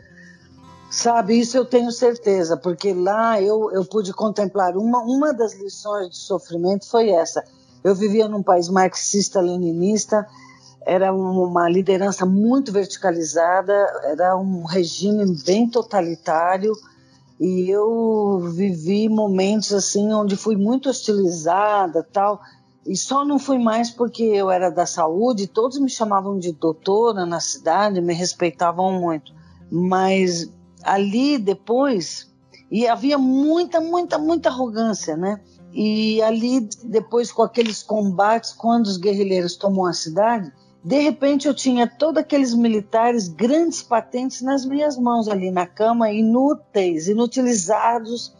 Sabe, 0.90 1.38
isso 1.38 1.56
eu 1.56 1.64
tenho 1.64 1.92
certeza, 1.92 2.56
porque 2.56 2.92
lá 2.92 3.40
eu, 3.40 3.70
eu 3.72 3.84
pude 3.84 4.12
contemplar 4.12 4.76
uma, 4.76 4.98
uma 5.04 5.32
das 5.32 5.54
lições 5.54 6.10
de 6.10 6.16
sofrimento 6.16 6.86
foi 6.88 7.10
essa. 7.10 7.44
Eu 7.82 7.94
vivia 7.94 8.28
num 8.28 8.42
país 8.42 8.68
marxista-leninista 8.68 10.26
era 10.86 11.12
uma 11.12 11.68
liderança 11.68 12.24
muito 12.24 12.72
verticalizada, 12.72 13.72
era 14.04 14.36
um 14.36 14.64
regime 14.64 15.36
bem 15.44 15.68
totalitário 15.68 16.72
e 17.38 17.70
eu 17.70 18.40
vivi 18.54 19.08
momentos 19.08 19.72
assim 19.72 20.12
onde 20.12 20.36
fui 20.36 20.56
muito 20.56 20.88
hostilizada, 20.88 22.06
tal, 22.12 22.40
e 22.86 22.96
só 22.96 23.24
não 23.24 23.38
fui 23.38 23.58
mais 23.58 23.90
porque 23.90 24.22
eu 24.22 24.50
era 24.50 24.70
da 24.70 24.86
saúde, 24.86 25.46
todos 25.46 25.78
me 25.78 25.88
chamavam 25.88 26.38
de 26.38 26.52
doutora 26.52 27.24
na 27.24 27.40
cidade, 27.40 28.00
me 28.00 28.14
respeitavam 28.14 28.92
muito. 29.00 29.32
Mas 29.70 30.50
ali 30.82 31.38
depois 31.38 32.30
e 32.70 32.86
havia 32.86 33.18
muita, 33.18 33.80
muita, 33.80 34.18
muita 34.18 34.48
arrogância, 34.48 35.16
né? 35.16 35.40
E 35.72 36.22
ali 36.22 36.68
depois 36.84 37.32
com 37.32 37.42
aqueles 37.42 37.82
combates 37.82 38.52
quando 38.52 38.86
os 38.86 38.96
guerrilheiros 38.96 39.56
tomam 39.56 39.86
a 39.86 39.92
cidade, 39.92 40.52
de 40.82 40.98
repente 40.98 41.46
eu 41.46 41.54
tinha 41.54 41.86
todos 41.86 42.20
aqueles 42.20 42.54
militares, 42.54 43.28
grandes 43.28 43.82
patentes 43.82 44.40
nas 44.40 44.64
minhas 44.64 44.96
mãos 44.96 45.28
ali 45.28 45.50
na 45.50 45.66
cama, 45.66 46.10
inúteis, 46.10 47.06
inutilizados, 47.06 48.34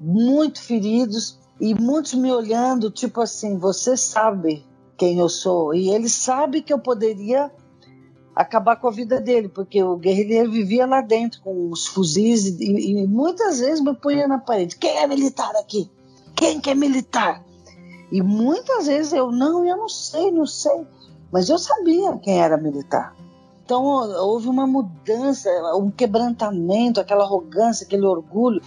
muito 0.00 0.60
feridos 0.60 1.38
e 1.60 1.74
muitos 1.74 2.14
me 2.14 2.32
olhando, 2.32 2.90
tipo 2.90 3.20
assim, 3.20 3.58
você 3.58 3.96
sabe 3.96 4.66
quem 4.96 5.18
eu 5.18 5.28
sou 5.28 5.72
e 5.72 5.90
ele 5.90 6.08
sabe 6.08 6.62
que 6.62 6.72
eu 6.72 6.78
poderia 6.78 7.50
acabar 8.34 8.76
com 8.76 8.86
a 8.86 8.92
vida 8.92 9.20
dele, 9.20 9.48
porque 9.48 9.82
o 9.82 9.96
guerrilheiro 9.96 10.50
vivia 10.50 10.86
lá 10.86 11.00
dentro 11.00 11.40
com 11.42 11.70
os 11.70 11.86
fuzis 11.86 12.46
e, 12.60 12.92
e 12.92 13.06
muitas 13.06 13.58
vezes 13.58 13.80
me 13.80 13.94
punha 13.94 14.28
na 14.28 14.38
parede. 14.38 14.76
Quem 14.76 14.96
é 14.96 15.06
militar 15.06 15.54
aqui? 15.56 15.90
Quem 16.36 16.60
que 16.60 16.70
é 16.70 16.74
militar? 16.74 17.44
E 18.12 18.22
muitas 18.22 18.86
vezes 18.86 19.12
eu 19.12 19.32
não, 19.32 19.64
eu 19.64 19.76
não 19.76 19.88
sei, 19.88 20.30
não 20.30 20.46
sei. 20.46 20.86
Mas 21.30 21.48
eu 21.48 21.58
sabia 21.58 22.16
quem 22.18 22.40
era 22.40 22.56
militar. 22.56 23.14
Então 23.64 23.84
houve 23.84 24.48
uma 24.48 24.66
mudança, 24.66 25.50
um 25.76 25.90
quebrantamento, 25.90 27.00
aquela 27.00 27.24
arrogância, 27.24 27.84
aquele 27.84 28.06
orgulho, 28.06 28.62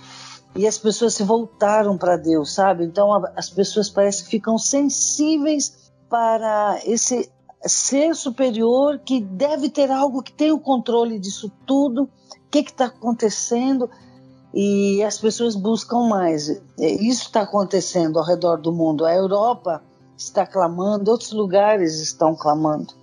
e 0.56 0.68
as 0.68 0.78
pessoas 0.78 1.16
se 1.16 1.24
voltaram 1.24 1.98
para 1.98 2.18
Deus, 2.18 2.54
sabe? 2.54 2.84
Então 2.84 3.12
as 3.36 3.50
pessoas 3.50 3.90
parecem 3.90 4.26
que 4.26 4.32
ficam 4.32 4.58
sensíveis 4.58 5.92
para 6.08 6.80
esse 6.86 7.32
ser 7.64 8.16
superior 8.16 9.00
que 9.00 9.20
deve 9.22 9.70
ter 9.70 9.90
algo 9.90 10.22
que 10.22 10.34
tem 10.34 10.52
o 10.52 10.60
controle 10.60 11.18
disso 11.18 11.52
tudo, 11.66 12.04
o 12.04 12.10
que 12.52 12.60
está 12.60 12.86
acontecendo, 12.86 13.90
e 14.54 15.02
as 15.04 15.18
pessoas 15.18 15.56
buscam 15.56 16.08
mais. 16.10 16.48
Isso 16.78 17.24
está 17.24 17.42
acontecendo 17.42 18.20
ao 18.20 18.26
redor 18.26 18.58
do 18.58 18.72
mundo. 18.74 19.06
A 19.06 19.16
Europa 19.16 19.82
está 20.24 20.46
clamando, 20.46 21.12
outros 21.12 21.32
lugares 21.32 22.00
estão 22.00 22.36
clamando 22.36 23.02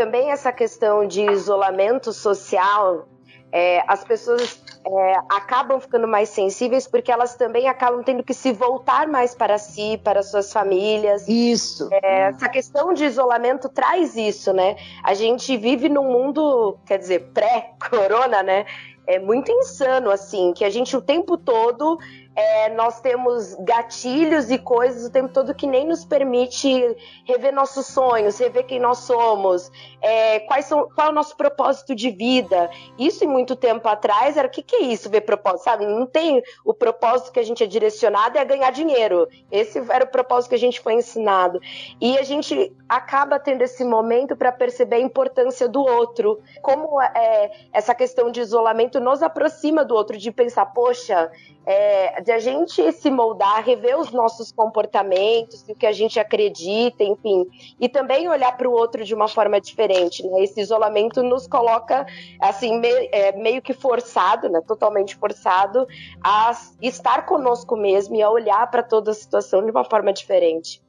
também 0.00 0.30
essa 0.30 0.50
questão 0.50 1.06
de 1.06 1.20
isolamento 1.30 2.10
social, 2.10 3.06
é, 3.52 3.82
as 3.86 4.04
pessoas 4.04 4.62
é, 4.86 5.14
acabam 5.28 5.80
ficando 5.80 6.06
mais 6.08 6.28
sensíveis 6.28 6.86
porque 6.86 7.10
elas 7.12 7.34
também 7.34 7.68
acabam 7.68 8.02
tendo 8.02 8.22
que 8.22 8.32
se 8.32 8.52
voltar 8.52 9.08
mais 9.08 9.34
para 9.34 9.58
si, 9.58 10.00
para 10.02 10.22
suas 10.22 10.52
famílias. 10.52 11.28
Isso. 11.28 11.88
É, 11.92 12.28
essa 12.28 12.48
questão 12.48 12.94
de 12.94 13.04
isolamento 13.04 13.68
traz 13.68 14.16
isso, 14.16 14.52
né? 14.52 14.76
A 15.04 15.14
gente 15.14 15.56
vive 15.56 15.88
num 15.88 16.04
mundo, 16.04 16.78
quer 16.86 16.98
dizer, 16.98 17.30
pré-corona, 17.34 18.42
né? 18.42 18.64
É 19.06 19.18
muito 19.18 19.50
insano, 19.50 20.10
assim, 20.10 20.52
que 20.52 20.64
a 20.64 20.70
gente 20.70 20.96
o 20.96 21.02
tempo 21.02 21.36
todo 21.36 21.98
é, 22.34 22.68
nós 22.70 23.00
temos 23.00 23.54
gatilhos 23.56 24.50
e 24.50 24.58
coisas 24.58 25.04
o 25.04 25.10
tempo 25.10 25.32
todo 25.32 25.54
que 25.54 25.66
nem 25.66 25.86
nos 25.86 26.04
permite 26.04 26.96
rever 27.24 27.52
nossos 27.52 27.86
sonhos, 27.86 28.38
rever 28.38 28.66
quem 28.66 28.78
nós 28.78 28.98
somos, 28.98 29.70
é, 30.00 30.40
quais 30.40 30.66
são, 30.66 30.88
qual 30.94 31.08
é 31.08 31.10
o 31.10 31.14
nosso 31.14 31.36
propósito 31.36 31.94
de 31.94 32.10
vida. 32.10 32.70
Isso, 32.98 33.24
em 33.24 33.28
muito 33.28 33.56
tempo 33.56 33.88
atrás, 33.88 34.36
era 34.36 34.46
o 34.46 34.50
que, 34.50 34.62
que 34.62 34.76
é 34.76 34.82
isso, 34.82 35.10
ver 35.10 35.22
propósito, 35.22 35.64
sabe? 35.64 35.86
Não 35.86 36.06
tem 36.06 36.42
o 36.64 36.72
propósito 36.72 37.32
que 37.32 37.40
a 37.40 37.42
gente 37.42 37.64
é 37.64 37.66
direcionado 37.66 38.38
é 38.38 38.44
ganhar 38.44 38.70
dinheiro. 38.70 39.28
Esse 39.50 39.78
era 39.90 40.04
o 40.04 40.08
propósito 40.08 40.50
que 40.50 40.54
a 40.54 40.58
gente 40.58 40.80
foi 40.80 40.94
ensinado. 40.94 41.60
E 42.00 42.16
a 42.18 42.22
gente 42.22 42.72
acaba 42.88 43.38
tendo 43.38 43.62
esse 43.62 43.84
momento 43.84 44.36
para 44.36 44.52
perceber 44.52 44.96
a 44.96 45.00
importância 45.00 45.68
do 45.68 45.80
outro. 45.80 46.40
Como 46.62 47.00
é, 47.02 47.50
essa 47.72 47.94
questão 47.94 48.30
de 48.30 48.40
isolamento 48.40 49.00
nos 49.00 49.22
aproxima 49.22 49.84
do 49.84 49.94
outro, 49.94 50.16
de 50.16 50.30
pensar, 50.30 50.66
poxa, 50.66 51.30
é, 51.66 52.19
de 52.20 52.32
a 52.32 52.38
gente 52.38 52.92
se 52.92 53.10
moldar, 53.10 53.64
rever 53.64 53.98
os 53.98 54.10
nossos 54.10 54.52
comportamentos, 54.52 55.64
o 55.68 55.74
que 55.74 55.86
a 55.86 55.92
gente 55.92 56.18
acredita, 56.18 57.02
enfim, 57.02 57.46
e 57.78 57.88
também 57.88 58.28
olhar 58.28 58.56
para 58.56 58.68
o 58.68 58.72
outro 58.72 59.04
de 59.04 59.14
uma 59.14 59.28
forma 59.28 59.60
diferente. 59.60 60.26
Né? 60.26 60.42
Esse 60.42 60.60
isolamento 60.60 61.22
nos 61.22 61.46
coloca 61.46 62.06
assim 62.40 62.78
me, 62.78 62.88
é, 63.12 63.32
meio 63.32 63.62
que 63.62 63.72
forçado, 63.72 64.48
né? 64.48 64.60
totalmente 64.66 65.16
forçado, 65.16 65.86
a 66.22 66.52
estar 66.82 67.26
conosco 67.26 67.76
mesmo 67.76 68.16
e 68.16 68.22
a 68.22 68.30
olhar 68.30 68.70
para 68.70 68.82
toda 68.82 69.10
a 69.10 69.14
situação 69.14 69.64
de 69.64 69.70
uma 69.70 69.84
forma 69.84 70.12
diferente. 70.12 70.82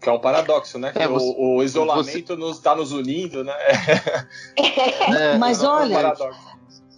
Que 0.00 0.10
é 0.10 0.12
um 0.12 0.20
paradoxo, 0.20 0.78
né? 0.78 0.92
É, 0.94 1.08
você, 1.08 1.34
o, 1.38 1.56
o, 1.56 1.62
isolamento 1.62 2.18
está 2.18 2.36
nos, 2.36 2.58
tá 2.58 2.76
nos 2.76 2.92
unindo, 2.92 3.42
né? 3.42 3.54
É, 5.16 5.38
Mas 5.38 5.62
é 5.62 5.66
olha, 5.66 6.14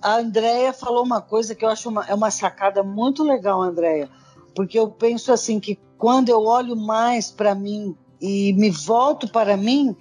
a 0.03 0.19
Andrea 0.19 0.73
falou 0.73 1.05
uma 1.05 1.21
coisa 1.21 1.55
que 1.55 1.65
eu 1.65 1.69
acho 1.69 1.89
uma, 1.89 2.05
é 2.07 2.15
uma 2.15 2.31
sacada 2.31 2.83
muito 2.83 3.23
legal, 3.23 3.63
Andrea, 3.63 4.09
porque 4.55 4.79
eu 4.79 4.89
penso 4.89 5.33
assim 5.33 5.59
que 5.59 5.79
quando 5.99 6.29
eu 6.29 6.45
olho 6.45 6.77
mais 6.77 7.31
para 7.31 7.55
mim 7.55 7.97
e 8.21 8.53
me 8.55 8.71
volto 8.71 9.29
para 9.29 9.57
mim, 9.57 9.97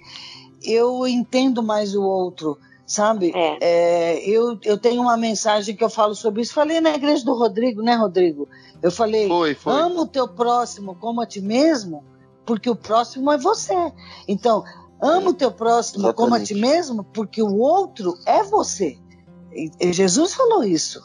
eu 0.62 1.06
entendo 1.06 1.62
mais 1.62 1.94
o 1.94 2.02
outro, 2.02 2.58
sabe? 2.86 3.32
É. 3.34 3.58
É, 3.60 4.28
eu, 4.28 4.58
eu 4.64 4.78
tenho 4.78 5.02
uma 5.02 5.16
mensagem 5.16 5.74
que 5.74 5.84
eu 5.84 5.90
falo 5.90 6.14
sobre 6.14 6.42
isso. 6.42 6.52
Falei 6.52 6.80
na 6.80 6.94
igreja 6.94 7.24
do 7.24 7.34
Rodrigo, 7.34 7.82
né, 7.82 7.94
Rodrigo? 7.94 8.48
Eu 8.82 8.90
falei: 8.90 9.28
foi, 9.28 9.54
foi. 9.54 9.72
amo 9.72 10.02
o 10.02 10.06
teu 10.06 10.28
próximo 10.28 10.94
como 10.96 11.20
a 11.20 11.26
ti 11.26 11.40
mesmo, 11.40 12.04
porque 12.44 12.68
o 12.68 12.76
próximo 12.76 13.30
é 13.32 13.38
você. 13.38 13.92
Então, 14.28 14.64
amo 15.00 15.30
o 15.30 15.34
teu 15.34 15.50
próximo 15.50 16.06
Exatamente. 16.06 16.16
como 16.16 16.34
a 16.34 16.44
ti 16.44 16.54
mesmo, 16.54 17.04
porque 17.04 17.42
o 17.42 17.58
outro 17.58 18.16
é 18.26 18.42
você. 18.42 18.98
E 19.52 19.92
Jesus 19.92 20.34
falou 20.34 20.64
isso. 20.64 21.02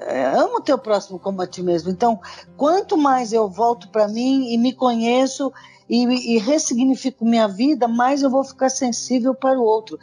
É, 0.00 0.26
ama 0.26 0.56
o 0.56 0.60
teu 0.60 0.78
próximo 0.78 1.18
como 1.18 1.42
a 1.42 1.46
ti 1.46 1.62
mesmo. 1.62 1.90
Então, 1.90 2.18
quanto 2.56 2.96
mais 2.96 3.32
eu 3.32 3.48
volto 3.48 3.88
para 3.88 4.08
mim 4.08 4.52
e 4.52 4.56
me 4.56 4.72
conheço 4.72 5.52
e, 5.88 6.34
e 6.34 6.38
ressignifico 6.38 7.24
minha 7.24 7.46
vida, 7.46 7.86
mais 7.86 8.22
eu 8.22 8.30
vou 8.30 8.42
ficar 8.42 8.70
sensível 8.70 9.34
para 9.34 9.58
o 9.58 9.62
outro. 9.62 9.98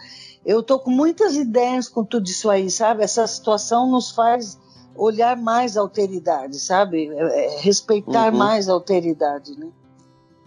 Eu 0.46 0.60
estou 0.60 0.80
com 0.80 0.92
muitas 0.92 1.36
ideias 1.36 1.90
com 1.90 2.04
tudo 2.04 2.28
isso 2.28 2.50
aí, 2.50 2.70
sabe? 2.70 3.04
Essa 3.04 3.26
situação 3.26 3.90
nos 3.90 4.12
faz 4.12 4.58
olhar 4.96 5.36
mais 5.36 5.76
a 5.78 5.82
alteridade, 5.82 6.60
sabe? 6.60 7.10
É, 7.10 7.56
é, 7.56 7.60
respeitar 7.60 8.32
uhum. 8.32 8.38
mais 8.38 8.70
a 8.70 8.74
alteridade, 8.74 9.58
né? 9.58 9.68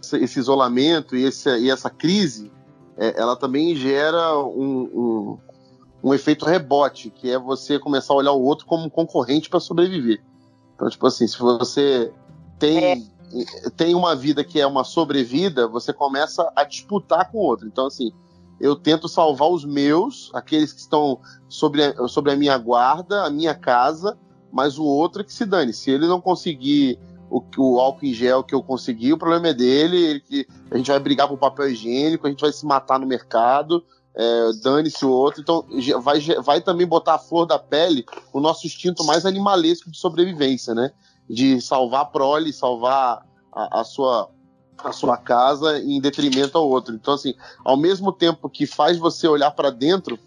Esse 0.00 0.38
isolamento 0.38 1.16
e, 1.16 1.24
esse, 1.24 1.48
e 1.58 1.70
essa 1.70 1.90
crise, 1.90 2.50
é, 2.96 3.20
ela 3.20 3.36
também 3.36 3.74
gera 3.76 4.38
um, 4.38 4.82
um 4.94 5.38
um 6.02 6.14
efeito 6.14 6.44
rebote, 6.44 7.10
que 7.10 7.30
é 7.30 7.38
você 7.38 7.78
começar 7.78 8.14
a 8.14 8.16
olhar 8.16 8.32
o 8.32 8.42
outro 8.42 8.66
como 8.66 8.84
um 8.84 8.90
concorrente 8.90 9.48
para 9.48 9.60
sobreviver. 9.60 10.22
Então, 10.74 10.88
tipo 10.88 11.06
assim, 11.06 11.26
se 11.26 11.38
você 11.38 12.12
tem, 12.58 13.10
é. 13.34 13.70
tem 13.76 13.94
uma 13.94 14.16
vida 14.16 14.42
que 14.42 14.60
é 14.60 14.66
uma 14.66 14.82
sobrevida, 14.82 15.68
você 15.68 15.92
começa 15.92 16.50
a 16.56 16.64
disputar 16.64 17.30
com 17.30 17.38
o 17.38 17.42
outro. 17.42 17.66
Então, 17.66 17.86
assim, 17.86 18.10
eu 18.60 18.76
tento 18.76 19.08
salvar 19.08 19.48
os 19.48 19.64
meus, 19.64 20.30
aqueles 20.34 20.72
que 20.72 20.80
estão 20.80 21.18
sobre 21.48 21.82
a, 21.82 22.08
sobre 22.08 22.32
a 22.32 22.36
minha 22.36 22.56
guarda, 22.56 23.24
a 23.24 23.30
minha 23.30 23.54
casa, 23.54 24.18
mas 24.52 24.78
o 24.78 24.84
outro 24.84 25.22
é 25.22 25.24
que 25.24 25.32
se 25.32 25.44
dane. 25.44 25.72
Se 25.72 25.90
ele 25.90 26.06
não 26.06 26.20
conseguir 26.20 26.98
o, 27.30 27.42
o 27.56 27.80
álcool 27.80 28.06
em 28.06 28.12
gel 28.12 28.42
que 28.42 28.54
eu 28.54 28.62
consegui, 28.62 29.12
o 29.12 29.18
problema 29.18 29.48
é 29.48 29.54
dele, 29.54 30.22
ele, 30.30 30.46
a 30.70 30.76
gente 30.76 30.90
vai 30.90 30.98
brigar 30.98 31.28
por 31.28 31.38
papel 31.38 31.70
higiênico, 31.70 32.26
a 32.26 32.30
gente 32.30 32.40
vai 32.40 32.52
se 32.52 32.66
matar 32.66 32.98
no 32.98 33.06
mercado, 33.06 33.84
é, 34.20 34.52
dane-se 34.62 35.02
o 35.06 35.10
outro. 35.10 35.40
Então, 35.40 35.64
vai, 36.02 36.20
vai 36.42 36.60
também 36.60 36.86
botar 36.86 37.14
a 37.14 37.18
flor 37.18 37.46
da 37.46 37.58
pele 37.58 38.04
o 38.34 38.38
nosso 38.38 38.66
instinto 38.66 39.02
mais 39.02 39.24
animalesco 39.24 39.90
de 39.90 39.96
sobrevivência, 39.96 40.74
né? 40.74 40.92
De 41.26 41.58
salvar 41.62 42.02
a 42.02 42.04
prole, 42.04 42.52
salvar 42.52 43.24
a, 43.50 43.80
a 43.80 43.84
sua 43.84 44.28
a 44.82 44.92
sua 44.92 45.18
casa 45.18 45.78
em 45.78 46.00
detrimento 46.00 46.56
ao 46.56 46.66
outro. 46.66 46.94
Então, 46.94 47.12
assim, 47.12 47.34
ao 47.62 47.76
mesmo 47.76 48.12
tempo 48.12 48.48
que 48.48 48.66
faz 48.66 48.96
você 48.96 49.28
olhar 49.28 49.50
para 49.50 49.68
dentro, 49.68 50.18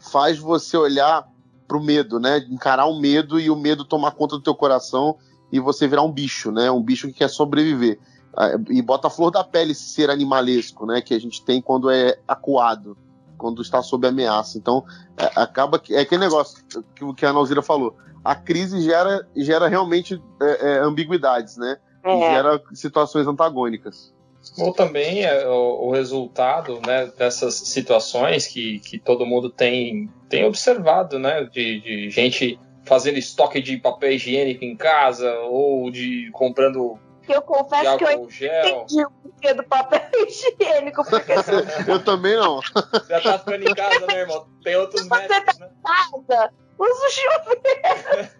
faz 0.00 0.38
você 0.38 0.74
olhar 0.74 1.28
para 1.66 1.76
o 1.76 1.82
medo, 1.82 2.18
né? 2.18 2.38
Encarar 2.50 2.86
o 2.86 2.98
medo 2.98 3.38
e 3.38 3.50
o 3.50 3.56
medo 3.56 3.84
tomar 3.84 4.12
conta 4.12 4.36
do 4.36 4.42
teu 4.42 4.54
coração 4.54 5.16
e 5.52 5.60
você 5.60 5.86
virar 5.86 6.02
um 6.02 6.10
bicho, 6.10 6.50
né? 6.50 6.70
Um 6.70 6.82
bicho 6.82 7.08
que 7.08 7.14
quer 7.14 7.28
sobreviver. 7.28 7.98
Ah, 8.36 8.50
e 8.68 8.80
bota 8.82 9.08
a 9.08 9.10
flor 9.10 9.30
da 9.30 9.42
pele 9.42 9.72
esse 9.72 9.88
ser 9.88 10.10
animalesco, 10.10 10.86
né, 10.86 11.00
que 11.00 11.14
a 11.14 11.18
gente 11.18 11.44
tem 11.44 11.60
quando 11.60 11.90
é 11.90 12.18
acuado, 12.26 12.96
quando 13.36 13.62
está 13.62 13.82
sob 13.82 14.06
ameaça. 14.06 14.58
Então, 14.58 14.84
é, 15.16 15.30
acaba 15.36 15.78
que 15.78 15.94
é 15.94 16.00
aquele 16.00 16.20
negócio 16.20 16.62
que, 16.94 17.14
que 17.14 17.26
a 17.26 17.32
Nauzira 17.32 17.62
falou. 17.62 17.96
A 18.24 18.34
crise 18.34 18.80
gera, 18.82 19.26
gera 19.36 19.68
realmente 19.68 20.20
é, 20.42 20.72
é, 20.72 20.78
ambiguidades, 20.80 21.56
né? 21.56 21.78
É. 22.04 22.16
E 22.16 22.20
gera 22.34 22.62
situações 22.74 23.26
antagônicas. 23.26 24.14
Ou 24.58 24.72
também 24.72 25.24
é 25.24 25.46
o, 25.46 25.88
o, 25.88 25.90
resultado 25.90 26.80
né, 26.86 27.10
dessas 27.18 27.54
situações 27.54 28.46
que, 28.46 28.80
que 28.80 28.98
todo 28.98 29.26
mundo 29.26 29.50
tem, 29.50 30.08
tem 30.28 30.44
observado, 30.44 31.18
né? 31.18 31.44
De, 31.44 31.80
de 31.80 32.10
gente 32.10 32.58
fazendo 32.84 33.18
estoque 33.18 33.60
de 33.60 33.76
papel 33.76 34.12
higiênico 34.12 34.64
em 34.64 34.76
casa 34.76 35.32
ou 35.40 35.90
de 35.90 36.30
comprando 36.32 36.98
que 37.28 37.36
eu 37.36 37.42
confesso 37.42 37.98
que 37.98 38.04
eu 38.04 38.24
entendi 38.24 39.04
o 39.04 39.10
porquê 39.10 39.52
do 39.52 39.62
papel 39.64 40.00
higiênico. 40.26 41.04
Porque... 41.04 41.32
eu 41.86 42.02
também 42.02 42.36
não. 42.36 42.60
Já 43.06 43.20
tá 43.20 43.38
ficando 43.38 43.68
em 43.68 43.74
casa, 43.74 44.06
né, 44.06 44.20
irmão? 44.20 44.48
Tem 44.64 44.76
outros 44.76 45.06
Você 45.06 45.28
métodos, 45.28 45.58
tá 45.58 45.66
né? 45.66 45.70
em 45.70 46.24
casa, 46.24 46.52
usa 46.78 47.06
o 47.06 47.10
chuveiro. 47.10 48.30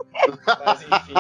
Mas 0.65 0.83
enfim. 0.89 1.15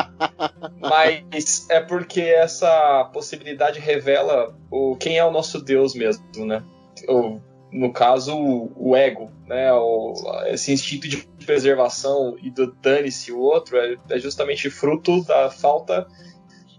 Mas 0.80 1.70
é 1.70 1.80
porque 1.80 2.22
essa 2.22 3.04
possibilidade 3.12 3.78
revela 3.78 4.56
o, 4.70 4.96
quem 4.96 5.18
é 5.18 5.24
o 5.24 5.30
nosso 5.30 5.60
Deus 5.60 5.94
mesmo, 5.94 6.24
né? 6.46 6.64
O, 7.06 7.38
no 7.70 7.92
caso, 7.92 8.34
o, 8.34 8.72
o 8.74 8.96
ego, 8.96 9.30
né? 9.46 9.70
O, 9.74 10.14
esse 10.46 10.72
instinto 10.72 11.06
de 11.06 11.18
preservação 11.44 12.34
e 12.42 12.50
do 12.50 12.72
dane-se 12.72 13.30
o 13.30 13.38
outro 13.38 13.76
é, 13.76 13.96
é 14.08 14.18
justamente 14.18 14.70
fruto 14.70 15.22
da 15.24 15.50
falta 15.50 16.06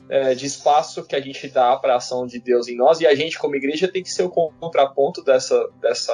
é, 0.10 0.34
de 0.34 0.46
espaço 0.46 1.06
que 1.06 1.16
a 1.16 1.22
gente 1.22 1.48
dá 1.48 1.78
para 1.78 1.94
a 1.94 1.98
ação 1.98 2.26
de 2.26 2.40
Deus 2.40 2.68
em 2.68 2.76
nós, 2.76 3.00
e 3.00 3.08
a 3.08 3.14
gente, 3.14 3.38
como 3.38 3.56
igreja, 3.56 3.88
tem 3.88 4.02
que 4.02 4.12
ser 4.12 4.24
o 4.24 4.30
contraponto 4.30 5.24
dessa, 5.24 5.70
dessa 5.80 6.14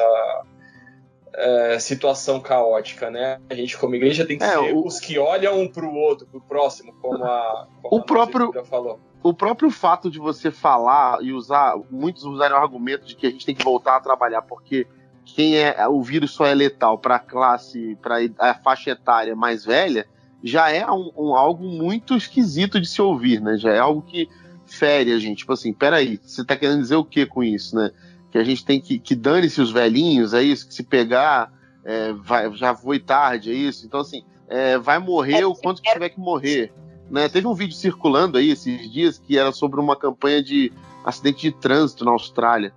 é, 1.34 1.80
situação 1.80 2.40
caótica, 2.40 3.10
né? 3.10 3.40
A 3.50 3.56
gente, 3.56 3.78
como 3.78 3.96
igreja, 3.96 4.26
tem 4.26 4.38
que 4.38 4.44
é, 4.44 4.52
ser 4.52 4.74
o... 4.74 4.86
os 4.86 5.00
que 5.00 5.18
olham 5.18 5.60
um 5.62 5.68
para 5.68 5.86
o 5.86 5.96
outro, 5.96 6.28
para 6.28 6.38
o 6.38 6.42
próximo, 6.42 6.94
como 7.02 7.24
a, 7.24 7.68
como 7.82 7.96
o 7.96 8.00
a 8.00 8.06
próprio 8.06 8.66
falou. 8.66 9.00
O 9.24 9.34
próprio 9.34 9.72
fato 9.72 10.12
de 10.12 10.20
você 10.20 10.52
falar 10.52 11.20
e 11.22 11.34
usar, 11.34 11.76
muitos 11.90 12.24
usarem 12.26 12.56
o 12.56 12.60
argumento 12.60 13.08
de 13.08 13.16
que 13.16 13.26
a 13.26 13.32
gente 13.32 13.46
tem 13.46 13.56
que 13.56 13.64
voltar 13.64 13.96
a 13.96 14.00
trabalhar 14.00 14.44
porque 14.44 14.86
quem 15.26 15.58
é 15.58 15.88
o 15.88 16.04
vírus 16.04 16.32
só 16.32 16.46
é 16.46 16.54
letal 16.54 17.00
para 17.00 17.16
a 17.16 17.20
classe, 17.20 17.98
para 18.02 18.18
a 18.38 18.54
faixa 18.54 18.92
etária 18.92 19.36
mais 19.36 19.66
velha, 19.66 20.08
já 20.46 20.70
é 20.70 20.86
um, 20.90 21.12
um, 21.18 21.36
algo 21.36 21.66
muito 21.66 22.16
esquisito 22.16 22.80
de 22.80 22.88
se 22.88 23.02
ouvir, 23.02 23.42
né? 23.42 23.58
Já 23.58 23.72
é 23.72 23.80
algo 23.80 24.04
que 24.04 24.30
fere 24.68 25.12
a 25.12 25.18
gente. 25.18 25.40
Tipo 25.40 25.54
assim, 25.54 25.74
peraí, 25.74 26.20
você 26.24 26.44
está 26.44 26.56
querendo 26.56 26.82
dizer 26.82 26.96
o 26.96 27.04
que 27.04 27.26
com 27.26 27.44
isso, 27.44 27.76
né? 27.76 27.90
Que 28.30 28.38
a 28.38 28.44
gente 28.44 28.64
tem 28.64 28.80
que, 28.80 29.00
que 29.00 29.16
dane-se 29.16 29.60
os 29.60 29.72
velhinhos, 29.72 30.36
é 30.36 30.44
isso? 30.44 30.68
Que 30.68 30.74
se 30.76 30.84
pegar, 30.84 31.52
é, 31.84 32.14
vai, 32.14 32.54
já 32.54 32.76
foi 32.76 33.00
tarde, 33.00 33.50
é 33.50 33.56
isso? 33.56 33.88
Então, 33.88 34.00
assim, 34.00 34.24
é, 34.48 34.78
vai 34.78 35.00
morrer 35.00 35.46
o 35.46 35.56
quanto 35.56 35.82
que 35.82 35.92
tiver 35.92 36.10
que 36.10 36.20
morrer. 36.20 36.72
Né? 37.10 37.28
Teve 37.28 37.48
um 37.48 37.56
vídeo 37.56 37.76
circulando 37.76 38.38
aí 38.38 38.52
esses 38.52 38.92
dias 38.92 39.18
que 39.18 39.40
era 39.40 39.52
sobre 39.52 39.80
uma 39.80 39.96
campanha 39.96 40.44
de 40.44 40.72
acidente 41.04 41.42
de 41.42 41.52
trânsito 41.54 42.06
na 42.06 42.12
Austrália. 42.12 42.72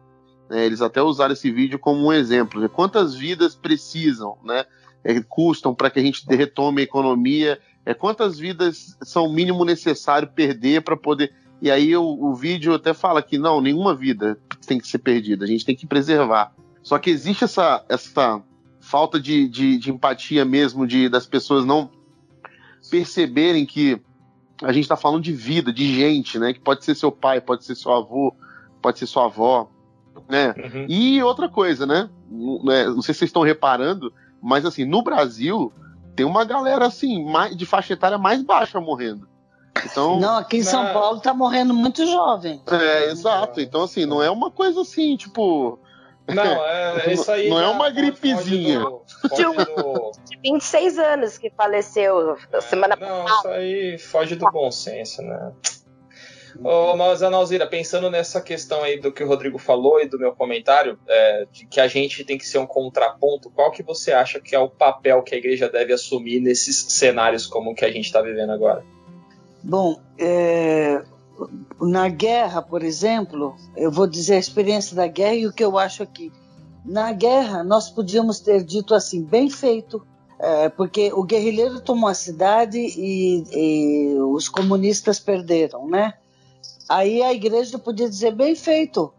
Né? 0.49 0.65
Eles 0.65 0.81
até 0.81 1.03
usaram 1.03 1.35
esse 1.35 1.51
vídeo 1.51 1.79
como 1.79 2.07
um 2.07 2.13
exemplo. 2.15 2.63
Né? 2.63 2.69
Quantas 2.69 3.15
vidas 3.15 3.55
precisam, 3.55 4.39
né? 4.43 4.65
É, 5.05 5.21
custam 5.21 5.75
para 5.75 5.91
que 5.91 5.99
a 5.99 6.03
gente 6.03 6.25
retome 6.29 6.81
a 6.81 6.85
economia? 6.85 7.59
É, 7.85 7.95
quantas 7.95 8.39
vidas 8.39 8.97
são 9.03 9.27
o 9.27 9.33
mínimo 9.33 9.65
necessário 9.65 10.29
perder 10.29 10.83
para 10.83 10.97
poder. 10.97 11.33
E 11.61 11.71
aí 11.71 11.97
o, 11.97 12.05
o 12.05 12.35
vídeo 12.35 12.75
até 12.75 12.93
fala 12.93 13.23
que 13.23 13.39
não, 13.39 13.61
nenhuma 13.61 13.95
vida 13.95 14.39
tem 14.67 14.79
que 14.79 14.87
ser 14.87 14.99
perdida, 14.99 15.45
a 15.45 15.49
gente 15.49 15.65
tem 15.65 15.75
que 15.75 15.87
preservar. 15.87 16.53
Só 16.83 16.99
que 16.99 17.11
existe 17.11 17.45
essa, 17.45 17.85
essa 17.89 18.43
falta 18.81 19.21
de, 19.21 19.49
de, 19.49 19.79
de 19.79 19.91
empatia 19.91 20.45
mesmo, 20.45 20.87
de 20.87 21.09
das 21.09 21.27
pessoas 21.27 21.65
não 21.65 21.91
perceberem 22.91 23.67
que 23.67 24.01
a 24.63 24.73
gente 24.73 24.85
está 24.85 24.97
falando 24.97 25.23
de 25.23 25.33
vida, 25.33 25.73
de 25.73 25.95
gente, 25.95 26.39
né? 26.39 26.53
Que 26.53 26.61
pode 26.61 26.85
ser 26.85 26.95
seu 26.95 27.13
pai, 27.13 27.41
pode 27.41 27.65
ser 27.65 27.75
seu 27.75 27.93
avô, 27.93 28.35
pode 28.81 28.99
ser 28.99 29.07
sua 29.07 29.27
avó, 29.27 29.71
né? 30.29 30.55
Uhum. 30.57 30.87
E 30.89 31.23
outra 31.23 31.49
coisa, 31.49 31.87
né? 31.87 32.09
né? 32.65 32.85
Não 32.87 33.03
sei 33.03 33.15
se 33.15 33.21
vocês 33.21 33.29
estão 33.29 33.43
reparando, 33.43 34.13
mas 34.43 34.65
assim, 34.65 34.85
no 34.85 35.03
Brasil 35.03 35.73
tem 36.15 36.27
uma 36.27 36.45
galera 36.45 36.87
assim, 36.87 37.25
mais, 37.25 37.57
de 37.57 37.65
faixa 37.65 37.93
etária 37.93 38.19
mais 38.19 38.43
baixa 38.43 38.81
morrendo. 38.81 39.29
Então, 39.85 40.19
não, 40.19 40.39
aqui 40.39 40.59
em 40.59 40.63
São 40.63 40.83
não. 40.83 40.93
Paulo 40.93 41.21
tá 41.21 41.33
morrendo 41.33 41.73
muito 41.73 42.05
jovem. 42.07 42.61
É, 42.71 43.11
exato. 43.11 43.61
Então, 43.61 43.83
assim, 43.85 44.07
não 44.07 44.23
é 44.23 44.31
uma 44.31 44.51
coisa 44.51 44.81
assim, 44.81 45.17
tipo. 45.17 45.79
Não, 46.27 46.43
é, 46.67 47.07
é 47.07 47.13
isso 47.13 47.31
aí. 47.31 47.49
Não 47.49 47.61
é 47.61 47.69
uma 47.69 47.91
gripezinha. 47.91 48.81
Foge 48.81 49.45
do, 49.45 49.55
foge 49.55 49.65
do... 49.65 50.13
De 50.29 50.39
26 50.43 50.99
anos 50.99 51.39
que 51.39 51.51
faleceu 51.51 52.37
é, 52.53 52.61
semana 52.61 52.97
passada. 52.97 53.23
Não, 53.23 53.39
isso 53.39 53.49
aí 53.49 53.99
foge 53.99 54.35
do 54.35 54.51
bom 54.51 54.71
senso, 54.71 55.23
né? 55.23 55.53
Ô, 56.63 56.97
mas, 56.97 57.23
Ana 57.23 57.37
Alzira, 57.37 57.67
pensando 57.67 58.11
nessa 58.11 58.41
questão 58.41 58.83
aí 58.83 58.99
do 58.99 59.13
que 59.13 59.23
o 59.23 59.29
Rodrigo 59.29 59.59
falou 59.59 60.01
e 60.01 60.09
do 60.09 60.19
meu 60.19 60.33
comentário, 60.33 60.99
é, 61.07 61.47
de 61.53 61.67
que 61.67 61.81
a 61.81 61.87
gente 61.87 62.25
tem 62.25 62.37
que 62.37 62.47
ser 62.47 62.59
um 62.59 62.67
contraponto, 62.67 63.49
qual 63.51 63.71
que 63.71 63.83
você 63.83 64.13
acha 64.13 64.41
que 64.41 64.57
é 64.57 64.59
o 64.59 64.69
papel 64.69 65.23
que 65.23 65.35
a 65.35 65.39
igreja 65.39 65.69
deve 65.69 65.93
assumir 65.93 66.41
nesses 66.41 66.77
cenários 66.89 67.47
como 67.47 67.71
o 67.71 67.75
que 67.75 67.85
a 67.85 67.93
gente 67.93 68.07
está 68.07 68.21
vivendo 68.21 68.51
agora? 68.51 68.85
Bom, 69.63 70.01
é, 70.19 71.03
na 71.81 72.09
guerra, 72.09 72.61
por 72.61 72.83
exemplo, 72.83 73.55
eu 73.77 73.91
vou 73.91 74.07
dizer 74.07 74.35
a 74.35 74.39
experiência 74.39 74.97
da 74.97 75.07
guerra 75.07 75.35
e 75.35 75.47
o 75.47 75.53
que 75.53 75.65
eu 75.65 75.79
acho 75.79 76.03
aqui. 76.03 76.33
Na 76.85 77.13
guerra, 77.13 77.63
nós 77.63 77.89
podíamos 77.89 78.41
ter 78.41 78.65
dito 78.65 78.95
assim, 78.95 79.23
bem 79.23 79.49
feito, 79.49 80.05
é, 80.41 80.69
porque 80.69 81.13
o 81.13 81.23
guerrilheiro 81.23 81.81
tomou 81.81 82.09
a 82.09 82.15
cidade 82.15 82.79
e, 82.79 83.45
e, 83.53 84.15
os 84.21 84.49
comunistas 84.49 85.19
perderam, 85.19 85.87
né? 85.87 86.15
Aí 86.89 87.23
a 87.23 87.33
igreja 87.33 87.79
podia 87.79 88.09
dizer, 88.09 88.35
bem 88.35 88.55
feito, 88.55 89.13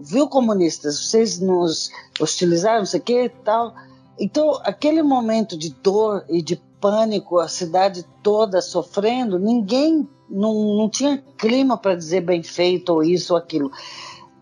viu 0.00 0.28
comunistas, 0.28 0.98
vocês 0.98 1.38
nos 1.38 1.90
hostilizaram, 2.18 2.78
não 2.78 2.86
sei 2.86 3.00
o 3.00 3.02
que 3.02 3.28
tal. 3.44 3.74
Então, 4.18 4.58
aquele 4.64 5.02
momento 5.02 5.56
de 5.56 5.70
dor 5.70 6.24
e 6.28 6.40
de 6.40 6.56
pânico, 6.80 7.38
a 7.38 7.48
cidade 7.48 8.04
toda 8.22 8.60
sofrendo, 8.62 9.38
ninguém 9.38 10.08
não, 10.28 10.76
não 10.76 10.88
tinha 10.88 11.22
clima 11.36 11.76
para 11.76 11.94
dizer 11.94 12.22
bem 12.22 12.42
feito 12.42 12.90
ou 12.90 13.02
isso 13.02 13.34
ou 13.34 13.38
aquilo. 13.38 13.70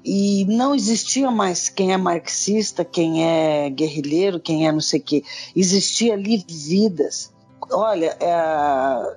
E 0.05 0.47
não 0.47 0.75
existia 0.75 1.31
mais 1.31 1.69
quem 1.69 1.93
é 1.93 1.97
marxista, 1.97 2.85
quem 2.85 3.25
é 3.25 3.69
guerrilheiro, 3.69 4.41
quem 4.41 4.67
é 4.67 4.73
não 4.73 4.81
sei 4.81 5.01
o 5.01 5.03
quê. 5.03 5.23
Existia 5.55 6.15
ali 6.15 6.43
vidas. 6.49 7.33
Olha, 7.73 8.17
é, 8.21 9.17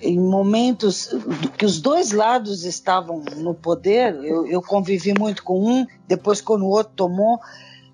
em 0.00 0.18
momentos 0.18 1.10
que 1.58 1.66
os 1.66 1.80
dois 1.80 2.12
lados 2.12 2.64
estavam 2.64 3.22
no 3.36 3.54
poder, 3.54 4.14
eu, 4.24 4.46
eu 4.46 4.62
convivi 4.62 5.12
muito 5.18 5.44
com 5.44 5.62
um, 5.62 5.86
depois 6.08 6.40
quando 6.40 6.62
o 6.62 6.70
outro 6.70 6.94
tomou, 6.96 7.38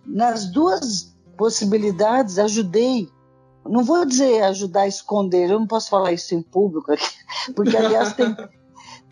nas 0.06 0.46
duas 0.46 1.12
possibilidades 1.36 2.38
ajudei 2.38 3.08
não 3.68 3.84
vou 3.84 4.04
dizer 4.04 4.42
ajudar 4.42 4.82
a 4.82 4.88
esconder, 4.88 5.50
eu 5.50 5.58
não 5.58 5.66
posso 5.66 5.90
falar 5.90 6.12
isso 6.12 6.34
em 6.34 6.42
público, 6.42 6.92
porque 7.54 7.76
aliás 7.76 8.14
tem, 8.14 8.36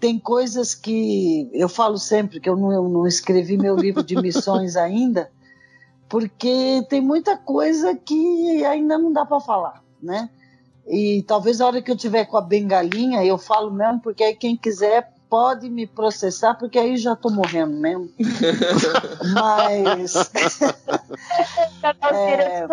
tem 0.01 0.19
coisas 0.19 0.75
que 0.75 1.49
eu 1.53 1.69
falo 1.69 1.99
sempre 1.99 2.41
que 2.41 2.49
eu 2.49 2.57
não, 2.57 2.73
eu 2.73 2.89
não 2.89 3.07
escrevi 3.07 3.57
meu 3.57 3.77
livro 3.77 4.03
de 4.03 4.21
missões 4.21 4.77
ainda, 4.77 5.31
porque 6.09 6.85
tem 6.89 7.01
muita 7.01 7.37
coisa 7.37 7.95
que 7.95 8.65
ainda 8.65 8.99
não 8.99 9.13
dá 9.13 9.25
para 9.25 9.41
falar, 9.41 9.83
né? 10.03 10.31
E 10.87 11.25
talvez 11.27 11.61
a 11.61 11.67
hora 11.67 11.83
que 11.83 11.91
eu 11.91 11.97
tiver 11.97 12.27
com 12.27 12.37
a 12.37 12.43
bengalinha 12.43 13.25
eu 13.25 13.39
falo 13.39 13.71
mesmo, 13.71 14.01
porque 14.01 14.23
aí 14.23 14.35
quem 14.35 14.55
quiser 14.57 15.15
pode 15.29 15.69
me 15.71 15.87
processar, 15.87 16.55
porque 16.55 16.79
aí 16.79 16.97
já 16.97 17.17
tô 17.17 17.31
morrendo 17.31 17.77
mesmo. 17.77 18.09
Mas. 19.35 20.15
é... 22.13 22.67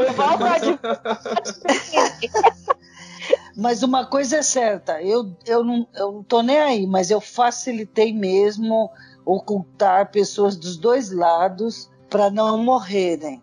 Mas 3.56 3.82
uma 3.82 4.06
coisa 4.06 4.38
é 4.38 4.42
certa, 4.42 5.02
eu, 5.02 5.36
eu, 5.44 5.62
não, 5.62 5.86
eu 5.94 6.12
não 6.12 6.22
tô 6.22 6.42
nem 6.42 6.58
aí, 6.58 6.86
mas 6.86 7.10
eu 7.10 7.20
facilitei 7.20 8.10
mesmo 8.12 8.90
ocultar 9.24 10.10
pessoas 10.10 10.56
dos 10.56 10.78
dois 10.78 11.10
lados 11.10 11.90
para 12.08 12.30
não 12.30 12.56
morrerem. 12.56 13.42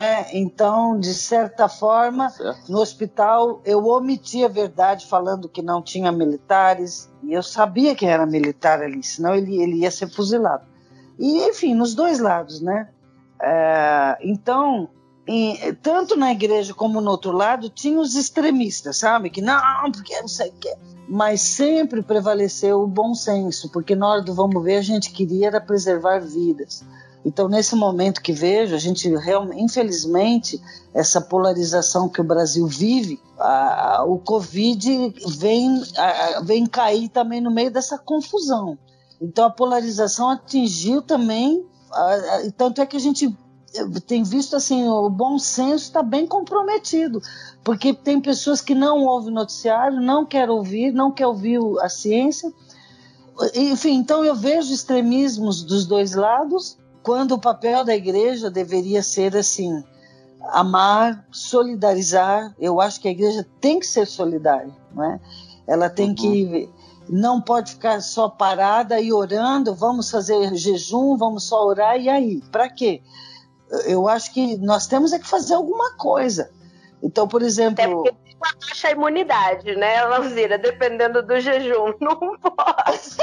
É? 0.00 0.36
Então, 0.36 0.98
de 0.98 1.14
certa 1.14 1.68
forma, 1.68 2.30
certo. 2.30 2.70
no 2.70 2.78
hospital 2.78 3.60
eu 3.64 3.86
omiti 3.86 4.44
a 4.44 4.48
verdade 4.48 5.06
falando 5.06 5.48
que 5.48 5.62
não 5.62 5.82
tinha 5.82 6.12
militares, 6.12 7.10
e 7.22 7.32
eu 7.32 7.42
sabia 7.42 7.94
que 7.94 8.06
era 8.06 8.26
militar 8.26 8.82
ali, 8.82 9.02
senão 9.02 9.34
ele, 9.34 9.62
ele 9.62 9.76
ia 9.78 9.90
ser 9.90 10.08
fuzilado. 10.08 10.64
E, 11.18 11.38
enfim, 11.48 11.74
nos 11.74 11.94
dois 11.94 12.18
lados, 12.18 12.60
né? 12.60 12.88
É, 13.40 14.18
então, 14.22 14.88
tanto 15.82 16.16
na 16.16 16.32
igreja 16.32 16.74
como 16.74 17.00
no 17.00 17.10
outro 17.10 17.32
lado, 17.32 17.68
tinha 17.68 17.98
os 17.98 18.14
extremistas, 18.14 18.98
sabe? 18.98 19.30
Que 19.30 19.40
não, 19.40 19.90
porque 19.92 20.18
não 20.20 20.28
sei 20.28 20.50
o 20.50 20.54
quê. 20.54 20.74
Mas 21.08 21.40
sempre 21.40 22.02
prevaleceu 22.02 22.82
o 22.82 22.86
bom 22.86 23.14
senso, 23.14 23.70
porque 23.70 23.94
na 23.94 24.08
hora 24.08 24.22
do 24.22 24.34
vamos 24.34 24.62
ver, 24.62 24.76
a 24.76 24.82
gente 24.82 25.10
queria 25.10 25.60
preservar 25.60 26.20
vidas. 26.20 26.84
Então, 27.24 27.48
nesse 27.48 27.76
momento 27.76 28.20
que 28.20 28.32
vejo, 28.32 28.74
a 28.74 28.78
gente 28.78 29.08
realmente, 29.16 29.62
infelizmente, 29.62 30.60
essa 30.92 31.20
polarização 31.20 32.08
que 32.08 32.20
o 32.20 32.24
Brasil 32.24 32.66
vive, 32.66 33.20
a, 33.38 33.98
a, 33.98 34.04
o 34.04 34.18
Covid 34.18 35.14
vem, 35.38 35.82
a, 35.96 36.40
vem 36.40 36.66
cair 36.66 37.08
também 37.08 37.40
no 37.40 37.50
meio 37.50 37.70
dessa 37.70 37.96
confusão. 37.96 38.76
Então, 39.20 39.44
a 39.44 39.50
polarização 39.50 40.30
atingiu 40.30 41.00
também, 41.00 41.64
tanto 42.56 42.80
é 42.80 42.86
que 42.86 42.96
a 42.96 43.00
gente 43.00 43.32
tem 44.06 44.22
visto 44.22 44.56
assim, 44.56 44.86
o 44.88 45.08
bom 45.08 45.38
senso 45.38 45.84
está 45.84 46.02
bem 46.02 46.26
comprometido, 46.26 47.22
porque 47.64 47.94
tem 47.94 48.20
pessoas 48.20 48.60
que 48.60 48.74
não 48.74 49.04
ouvem 49.04 49.32
noticiário, 49.32 50.00
não 50.00 50.26
querem 50.26 50.54
ouvir, 50.54 50.92
não 50.92 51.12
querem 51.12 51.32
ouvir 51.32 51.60
a 51.80 51.88
ciência. 51.88 52.52
Enfim, 53.54 53.94
então 53.94 54.24
eu 54.24 54.34
vejo 54.34 54.74
extremismos 54.74 55.62
dos 55.62 55.86
dois 55.86 56.14
lados, 56.14 56.76
quando 57.02 57.32
o 57.32 57.40
papel 57.40 57.84
da 57.84 57.94
igreja 57.94 58.50
deveria 58.50 59.02
ser 59.02 59.36
assim, 59.36 59.84
amar, 60.50 61.26
solidarizar. 61.30 62.54
Eu 62.58 62.80
acho 62.80 63.00
que 63.00 63.08
a 63.08 63.12
igreja 63.12 63.46
tem 63.60 63.78
que 63.78 63.86
ser 63.86 64.06
solidária, 64.06 64.72
não 64.94 65.04
é? 65.04 65.20
Ela 65.66 65.88
tem 65.88 66.10
uhum. 66.10 66.14
que 66.14 66.70
não 67.08 67.40
pode 67.40 67.72
ficar 67.72 68.00
só 68.00 68.28
parada 68.28 69.00
e 69.00 69.12
orando, 69.12 69.74
vamos 69.74 70.10
fazer 70.10 70.54
jejum, 70.54 71.16
vamos 71.16 71.44
só 71.44 71.64
orar 71.66 71.98
e 71.98 72.08
aí, 72.08 72.40
para 72.50 72.68
quê? 72.68 73.02
eu 73.86 74.08
acho 74.08 74.32
que 74.32 74.56
nós 74.58 74.86
temos 74.86 75.12
é 75.12 75.18
que 75.18 75.26
fazer 75.26 75.54
alguma 75.54 75.94
coisa. 75.96 76.50
Então, 77.02 77.26
por 77.26 77.42
exemplo. 77.42 77.82
Até 77.82 77.88
porque 77.88 78.36
baixa 78.38 78.88
a 78.88 78.90
imunidade, 78.90 79.74
né, 79.76 80.02
Lauzira? 80.04 80.58
Dependendo 80.58 81.22
do 81.22 81.40
jejum. 81.40 81.94
Não 82.00 82.16
pode. 82.38 83.16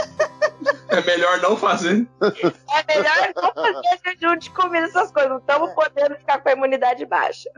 É 0.90 1.02
melhor 1.04 1.42
não 1.42 1.56
fazer. 1.56 2.08
É 2.22 2.96
melhor 2.96 3.34
não 3.36 3.54
fazer 3.54 4.00
jejum 4.06 4.38
de 4.38 4.50
comida, 4.52 4.88
essas 4.88 5.12
coisas. 5.12 5.32
Não 5.32 5.38
estamos 5.38 5.74
podendo 5.74 6.16
ficar 6.16 6.40
com 6.42 6.50
a 6.50 6.52
imunidade 6.54 7.06
baixa. 7.06 7.50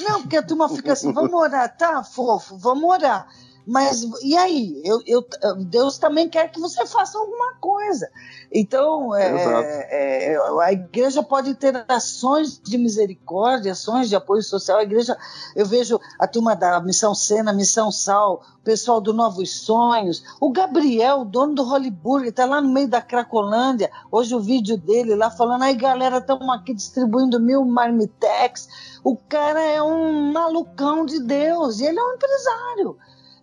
Não, 0.00 0.22
porque 0.22 0.36
a 0.36 0.42
turma 0.42 0.68
fica 0.68 0.92
assim, 0.92 1.12
vamos 1.12 1.32
orar, 1.32 1.76
tá, 1.76 2.02
fofo, 2.02 2.58
vamos 2.58 2.84
orar. 2.84 3.28
Mas 3.66 4.06
e 4.22 4.36
aí? 4.36 4.80
Eu, 4.84 5.02
eu, 5.04 5.26
Deus 5.64 5.98
também 5.98 6.28
quer 6.28 6.52
que 6.52 6.60
você 6.60 6.86
faça 6.86 7.18
alguma 7.18 7.54
coisa. 7.54 8.08
Então, 8.52 9.12
é, 9.16 10.34
é, 10.34 10.38
a 10.62 10.72
igreja 10.72 11.20
pode 11.20 11.52
ter 11.56 11.84
ações 11.88 12.60
de 12.60 12.78
misericórdia, 12.78 13.72
ações 13.72 14.08
de 14.08 14.14
apoio 14.14 14.40
social. 14.42 14.78
A 14.78 14.84
igreja, 14.84 15.18
eu 15.56 15.66
vejo 15.66 16.00
a 16.16 16.28
turma 16.28 16.54
da 16.54 16.80
Missão 16.80 17.12
Sena, 17.12 17.52
Missão 17.52 17.90
Sal, 17.90 18.40
o 18.60 18.64
pessoal 18.64 19.00
do 19.00 19.12
Novos 19.12 19.60
Sonhos, 19.62 20.22
o 20.40 20.52
Gabriel, 20.52 21.24
dono 21.24 21.56
do 21.56 21.64
Hollywood, 21.64 22.28
está 22.28 22.44
lá 22.44 22.60
no 22.60 22.68
meio 22.68 22.86
da 22.86 23.02
Cracolândia. 23.02 23.90
Hoje 24.12 24.32
o 24.32 24.40
vídeo 24.40 24.76
dele 24.76 25.16
lá 25.16 25.28
falando: 25.28 25.62
aí 25.62 25.74
galera, 25.74 26.18
estamos 26.18 26.48
aqui 26.50 26.72
distribuindo 26.72 27.40
mil 27.40 27.64
marmitex. 27.64 28.68
O 29.02 29.16
cara 29.16 29.60
é 29.60 29.82
um 29.82 30.32
malucão 30.32 31.04
de 31.04 31.18
Deus 31.20 31.80
e 31.80 31.86
ele 31.86 31.98
é 31.98 32.02
um 32.02 32.14
empresário. 32.14 32.96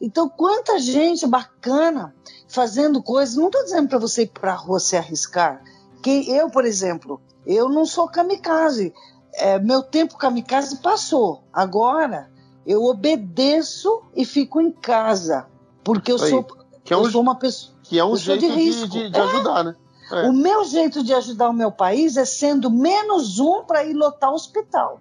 Então, 0.06 0.28
quanta 0.28 0.78
gente 0.80 1.26
bacana 1.26 2.14
fazendo 2.50 3.02
coisas. 3.02 3.38
Não 3.38 3.46
estou 3.46 3.64
dizendo 3.64 3.88
para 3.88 3.98
você 3.98 4.24
ir 4.24 4.28
para 4.28 4.52
a 4.52 4.56
rua 4.56 4.78
se 4.78 4.98
arriscar. 4.98 5.64
Que 6.02 6.30
eu, 6.30 6.50
por 6.50 6.66
exemplo, 6.66 7.22
eu 7.48 7.70
não 7.70 7.86
sou 7.86 8.10
kamikaze. 8.10 8.94
É, 9.34 9.58
meu 9.60 9.82
tempo 9.82 10.18
kamikaze 10.18 10.82
passou. 10.82 11.46
Agora 11.54 12.30
eu 12.68 12.84
obedeço 12.84 14.04
e 14.14 14.26
fico 14.26 14.60
em 14.60 14.74
casa. 14.74 15.48
Porque 15.86 16.12
eu, 16.12 16.22
Aí, 16.22 16.30
sou, 16.30 16.46
que 16.84 16.94
é 16.94 16.98
um, 16.98 17.04
eu 17.06 17.12
sou 17.12 17.22
uma 17.22 17.36
pessoa. 17.36 17.74
Que 17.82 17.98
é 17.98 18.04
um 18.04 18.18
jeito 18.18 18.42
de, 18.42 18.54
de, 18.54 18.88
de, 18.90 19.10
de 19.10 19.18
é. 19.18 19.22
ajudar, 19.22 19.64
né? 19.64 19.76
É. 20.12 20.28
O 20.28 20.34
meu 20.34 20.66
jeito 20.66 21.02
de 21.02 21.14
ajudar 21.14 21.48
o 21.48 21.54
meu 21.54 21.72
país 21.72 22.18
é 22.18 22.26
sendo 22.26 22.70
menos 22.70 23.40
um 23.40 23.64
para 23.64 23.86
ir 23.86 23.94
lotar 23.94 24.32
o 24.32 24.36
hospital. 24.36 25.00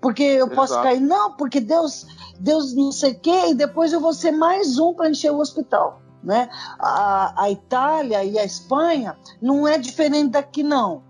Porque 0.00 0.22
eu 0.22 0.46
Exato. 0.46 0.54
posso 0.54 0.74
cair, 0.74 1.00
não, 1.00 1.32
porque 1.32 1.60
Deus 1.60 2.06
Deus 2.40 2.74
não 2.74 2.92
sei 2.92 3.12
o 3.12 3.18
quê, 3.18 3.48
e 3.48 3.54
depois 3.54 3.92
eu 3.92 4.00
vou 4.00 4.12
ser 4.12 4.32
mais 4.32 4.78
um 4.78 4.94
para 4.94 5.10
encher 5.10 5.32
o 5.32 5.38
hospital. 5.38 6.00
Né? 6.22 6.48
A, 6.78 7.44
a, 7.44 7.50
Itália 7.50 8.24
e 8.24 8.38
a 8.38 8.44
Espanha 8.44 9.16
não 9.42 9.68
é 9.68 9.76
diferente 9.76 10.30
daqui, 10.30 10.62
não. 10.62 11.02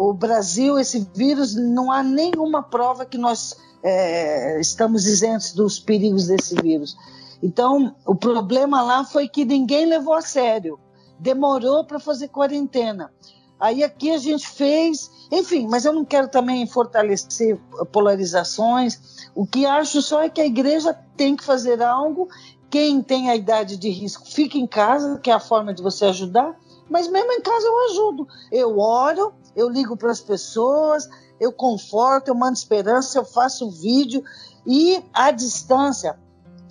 O 0.00 0.14
Brasil, 0.14 0.78
esse 0.78 1.06
vírus, 1.14 1.54
não 1.54 1.92
há 1.92 2.02
nenhuma 2.02 2.62
prova 2.62 3.04
que 3.04 3.18
nós 3.18 3.54
é, 3.82 4.58
estamos 4.58 5.06
isentos 5.06 5.52
dos 5.52 5.78
perigos 5.78 6.26
desse 6.28 6.54
vírus. 6.54 6.96
Então, 7.42 7.94
o 8.06 8.14
problema 8.14 8.82
lá 8.82 9.04
foi 9.04 9.28
que 9.28 9.44
ninguém 9.44 9.84
levou 9.86 10.14
a 10.14 10.22
sério. 10.22 10.78
Demorou 11.20 11.84
para 11.84 12.00
fazer 12.00 12.28
quarentena. 12.28 13.12
Aí 13.58 13.82
aqui 13.82 14.10
a 14.10 14.18
gente 14.18 14.48
fez, 14.48 15.10
enfim, 15.32 15.66
mas 15.66 15.84
eu 15.84 15.92
não 15.92 16.04
quero 16.04 16.28
também 16.28 16.66
fortalecer 16.66 17.58
polarizações. 17.90 19.28
O 19.34 19.46
que 19.46 19.64
acho 19.64 20.02
só 20.02 20.22
é 20.22 20.28
que 20.28 20.40
a 20.40 20.46
igreja 20.46 20.92
tem 21.16 21.34
que 21.34 21.44
fazer 21.44 21.82
algo. 21.82 22.28
Quem 22.68 23.02
tem 23.02 23.30
a 23.30 23.36
idade 23.36 23.76
de 23.76 23.88
risco, 23.88 24.28
fica 24.28 24.58
em 24.58 24.66
casa, 24.66 25.18
que 25.18 25.30
é 25.30 25.34
a 25.34 25.40
forma 25.40 25.72
de 25.72 25.82
você 25.82 26.04
ajudar. 26.06 26.54
Mas 26.88 27.08
mesmo 27.08 27.32
em 27.32 27.40
casa 27.40 27.66
eu 27.66 27.90
ajudo. 27.90 28.28
Eu 28.52 28.78
oro, 28.78 29.32
eu 29.54 29.68
ligo 29.68 29.96
para 29.96 30.10
as 30.10 30.20
pessoas, 30.20 31.08
eu 31.40 31.50
conforto, 31.52 32.28
eu 32.28 32.34
mando 32.34 32.54
esperança, 32.54 33.18
eu 33.18 33.24
faço 33.24 33.70
vídeo 33.70 34.22
e 34.66 35.02
à 35.14 35.30
distância 35.30 36.18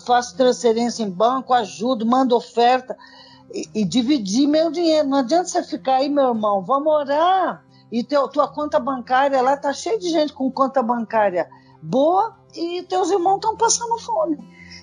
faço 0.06 0.38
transferência 0.38 1.04
em 1.04 1.10
banco, 1.10 1.54
ajudo, 1.54 2.06
mando 2.06 2.36
oferta 2.36 2.96
e, 3.74 3.86
dividir 3.86 4.48
meu 4.48 4.70
dinheiro. 4.70 5.08
Não 5.08 5.20
adianta 5.20 5.48
você 5.48 5.64
ficar 5.64 5.96
aí, 5.96 6.10
meu 6.10 6.30
irmão, 6.30 6.62
vamos 6.64 6.92
orar. 6.92 7.64
E 7.92 8.04
teu, 8.04 8.28
tua 8.28 8.48
conta 8.48 8.80
bancária 8.80 9.42
lá 9.42 9.56
tá 9.56 9.72
cheia 9.72 9.98
de 9.98 10.10
gente 10.10 10.34
com 10.34 10.52
conta 10.52 10.84
bancária 10.84 11.48
boa 11.82 12.36
e 12.56 12.84
teus 12.84 13.12
irmãos 13.12 13.36
estão 13.36 13.56
passando 13.56 13.98
fome. 14.00 14.38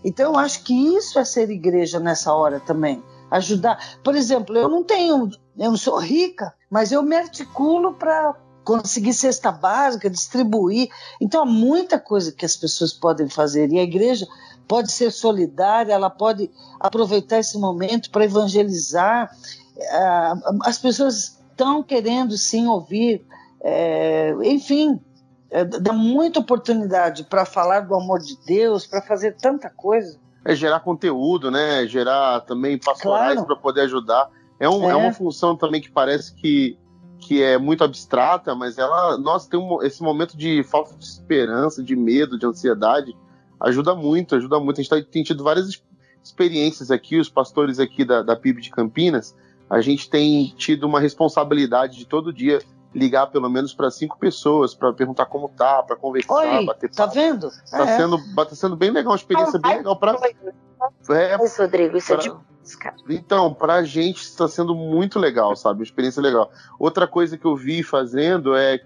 Então 0.04 0.32
eu 0.32 0.38
acho 0.38 0.62
que 0.64 0.72
isso 0.96 1.18
é 1.18 1.24
ser 1.24 1.50
igreja 1.50 2.00
nessa 2.00 2.32
hora 2.32 2.60
também. 2.60 3.02
Ajudar. 3.30 3.98
Por 4.02 4.14
exemplo, 4.14 4.56
eu 4.56 4.68
não 4.68 4.84
tenho, 4.84 5.28
eu 5.58 5.70
não 5.70 5.76
sou 5.76 5.98
rica, 5.98 6.54
mas 6.70 6.92
eu 6.92 7.02
me 7.02 7.16
articulo 7.16 7.94
para 7.94 8.36
conseguir 8.64 9.12
cesta 9.12 9.50
básica, 9.50 10.08
distribuir. 10.08 10.88
Então 11.20 11.42
há 11.42 11.46
muita 11.46 11.98
coisa 11.98 12.32
que 12.32 12.44
as 12.44 12.56
pessoas 12.56 12.92
podem 12.92 13.28
fazer 13.28 13.70
e 13.72 13.78
a 13.78 13.82
igreja 13.82 14.26
pode 14.66 14.90
ser 14.90 15.10
solidária, 15.10 15.92
ela 15.92 16.10
pode 16.10 16.50
aproveitar 16.80 17.38
esse 17.38 17.58
momento 17.58 18.10
para 18.10 18.24
evangelizar. 18.24 19.30
Ah, 19.90 20.34
as 20.64 20.78
pessoas 20.78 21.38
estão 21.50 21.82
querendo 21.82 22.36
sim 22.36 22.66
ouvir, 22.66 23.24
é, 23.62 24.34
enfim, 24.42 25.00
é, 25.50 25.64
dá 25.64 25.92
muita 25.92 26.40
oportunidade 26.40 27.24
para 27.24 27.44
falar 27.44 27.80
do 27.80 27.94
amor 27.94 28.20
de 28.20 28.36
Deus, 28.46 28.86
para 28.86 29.02
fazer 29.02 29.36
tanta 29.36 29.68
coisa. 29.68 30.18
É 30.44 30.54
gerar 30.54 30.80
conteúdo, 30.80 31.50
né? 31.50 31.86
Gerar 31.86 32.40
também 32.40 32.78
pastorais 32.78 33.34
claro. 33.34 33.46
para 33.46 33.56
poder 33.56 33.82
ajudar. 33.82 34.28
É, 34.58 34.68
um, 34.68 34.88
é. 34.88 34.92
é, 34.92 34.96
uma 34.96 35.12
função 35.12 35.54
também 35.54 35.80
que 35.80 35.90
parece 35.90 36.34
que, 36.34 36.76
que 37.18 37.42
é 37.42 37.58
muito 37.58 37.84
abstrata, 37.84 38.54
mas 38.54 38.78
ela, 38.78 39.18
nós 39.18 39.46
tem 39.46 39.60
um, 39.60 39.82
esse 39.82 40.02
momento 40.02 40.36
de 40.36 40.64
falta 40.64 40.96
de 40.96 41.04
esperança, 41.04 41.82
de 41.82 41.94
medo, 41.94 42.38
de 42.38 42.46
ansiedade, 42.46 43.14
ajuda 43.62 43.94
muito, 43.94 44.34
ajuda 44.34 44.58
muito. 44.60 44.80
A 44.80 44.82
gente 44.82 44.90
tá, 44.90 45.02
tem 45.10 45.22
tido 45.22 45.42
várias 45.42 45.82
experiências 46.22 46.90
aqui, 46.90 47.18
os 47.18 47.28
pastores 47.28 47.78
aqui 47.78 48.04
da, 48.04 48.22
da 48.22 48.36
PIB 48.36 48.60
de 48.60 48.70
Campinas, 48.70 49.34
a 49.68 49.80
gente 49.80 50.08
tem 50.08 50.52
tido 50.56 50.84
uma 50.84 51.00
responsabilidade 51.00 51.96
de 51.96 52.06
todo 52.06 52.32
dia 52.32 52.60
ligar 52.94 53.28
pelo 53.28 53.48
menos 53.48 53.72
para 53.72 53.90
cinco 53.90 54.18
pessoas 54.18 54.74
para 54.74 54.92
perguntar 54.92 55.26
como 55.26 55.48
tá, 55.48 55.82
para 55.82 55.96
conversar, 55.96 56.34
Oi, 56.34 56.66
bater 56.66 56.90
tá 56.90 57.04
papo. 57.04 57.14
Tá 57.14 57.20
vendo? 57.20 57.50
Tá 57.70 57.88
é. 57.88 57.96
sendo, 57.96 58.34
tá 58.34 58.54
sendo 58.54 58.76
bem 58.76 58.90
legal, 58.90 59.12
uma 59.12 59.16
experiência 59.16 59.58
bem 59.58 59.78
legal 59.78 59.96
para 59.98 60.12
é, 61.10 61.44
isso, 61.44 61.62
Rodrigo, 61.62 61.96
isso 61.96 62.08
pra, 62.08 62.16
é 62.16 62.18
demais, 62.18 62.76
cara. 62.78 62.96
Então, 63.08 63.54
pra 63.54 63.82
gente 63.82 64.22
está 64.22 64.46
sendo 64.48 64.74
muito 64.74 65.18
legal, 65.18 65.56
sabe? 65.56 65.80
Uma 65.80 65.84
experiência 65.84 66.20
legal. 66.20 66.50
Outra 66.78 67.06
coisa 67.06 67.38
que 67.38 67.44
eu 67.44 67.56
vi 67.56 67.82
fazendo 67.82 68.54
é 68.54 68.80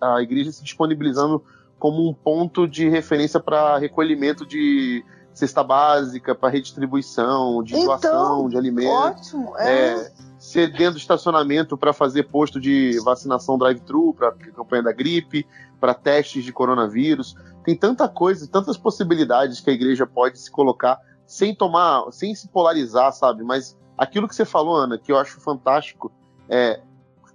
a, 0.00 0.14
a 0.14 0.22
igreja 0.22 0.52
se 0.52 0.62
disponibilizando 0.62 1.42
como 1.80 2.06
um 2.06 2.12
ponto 2.12 2.68
de 2.68 2.88
referência 2.90 3.40
para 3.40 3.78
recolhimento 3.78 4.46
de 4.46 5.02
cesta 5.32 5.64
básica, 5.64 6.34
para 6.34 6.50
redistribuição, 6.50 7.62
de 7.62 7.74
então, 7.74 7.86
doação 7.86 8.48
de 8.50 8.56
alimentos. 8.58 9.34
Ótimo, 9.34 9.58
é. 9.58 9.94
é 9.94 10.12
cedendo 10.38 10.96
estacionamento 10.96 11.76
para 11.76 11.92
fazer 11.92 12.24
posto 12.24 12.60
de 12.60 12.98
vacinação 13.00 13.58
drive-thru, 13.58 14.14
para 14.14 14.32
campanha 14.32 14.82
da 14.82 14.92
gripe, 14.92 15.46
para 15.80 15.94
testes 15.94 16.44
de 16.44 16.52
coronavírus. 16.52 17.34
Tem 17.64 17.76
tanta 17.76 18.08
coisa, 18.08 18.46
tantas 18.46 18.76
possibilidades 18.76 19.60
que 19.60 19.70
a 19.70 19.72
igreja 19.72 20.06
pode 20.06 20.38
se 20.38 20.50
colocar 20.50 20.98
sem 21.26 21.54
tomar, 21.54 22.10
sem 22.10 22.34
se 22.34 22.48
polarizar, 22.48 23.12
sabe? 23.12 23.42
Mas 23.42 23.78
aquilo 23.96 24.28
que 24.28 24.34
você 24.34 24.44
falou, 24.44 24.76
Ana, 24.76 24.98
que 24.98 25.12
eu 25.12 25.18
acho 25.18 25.40
fantástico, 25.40 26.12
é 26.48 26.80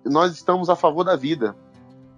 nós 0.04 0.34
estamos 0.34 0.70
a 0.70 0.76
favor 0.76 1.04
da 1.04 1.16
vida. 1.16 1.56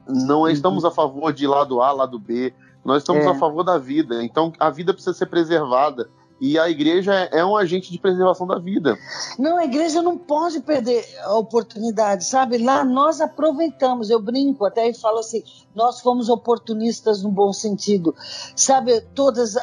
Não 0.08 0.42
uhum. 0.42 0.50
estamos 0.50 0.86
a 0.86 0.92
favor 0.92 1.34
de 1.34 1.46
lado 1.48 1.82
A, 1.82 1.92
lado 1.92 2.18
B. 2.18 2.54
Nós 2.84 3.04
estamos 3.04 3.26
é. 3.26 3.30
a 3.30 3.36
favor 3.36 3.64
da 3.64 3.78
vida. 3.78 4.24
Então 4.24 4.54
a 4.60 4.70
vida 4.70 4.94
precisa 4.94 5.14
ser 5.14 5.26
preservada. 5.26 6.10
E 6.40 6.58
a 6.60 6.70
igreja 6.70 7.14
é, 7.14 7.40
é 7.40 7.46
um 7.46 7.58
agente 7.58 7.92
de 7.92 7.98
preservação 7.98 8.46
da 8.46 8.60
vida. 8.60 8.98
Não, 9.40 9.58
a 9.58 9.66
igreja 9.66 10.02
não 10.02 10.18
pode 10.18 10.60
perder 10.60 11.04
a 11.24 11.36
oportunidade, 11.36 12.26
sabe? 12.26 12.58
Lá 12.60 12.84
nós 12.84 13.20
aproveitamos, 13.20 14.10
eu 14.10 14.22
brinco 14.22 14.66
até 14.66 14.88
e 14.88 14.94
falo 14.94 15.20
assim, 15.20 15.44
nós 15.74 16.00
fomos 16.00 16.30
oportunistas 16.30 17.24
no 17.24 17.32
bom 17.32 17.52
sentido. 17.52 18.16
Sabe, 18.56 19.02
todas 19.16 19.58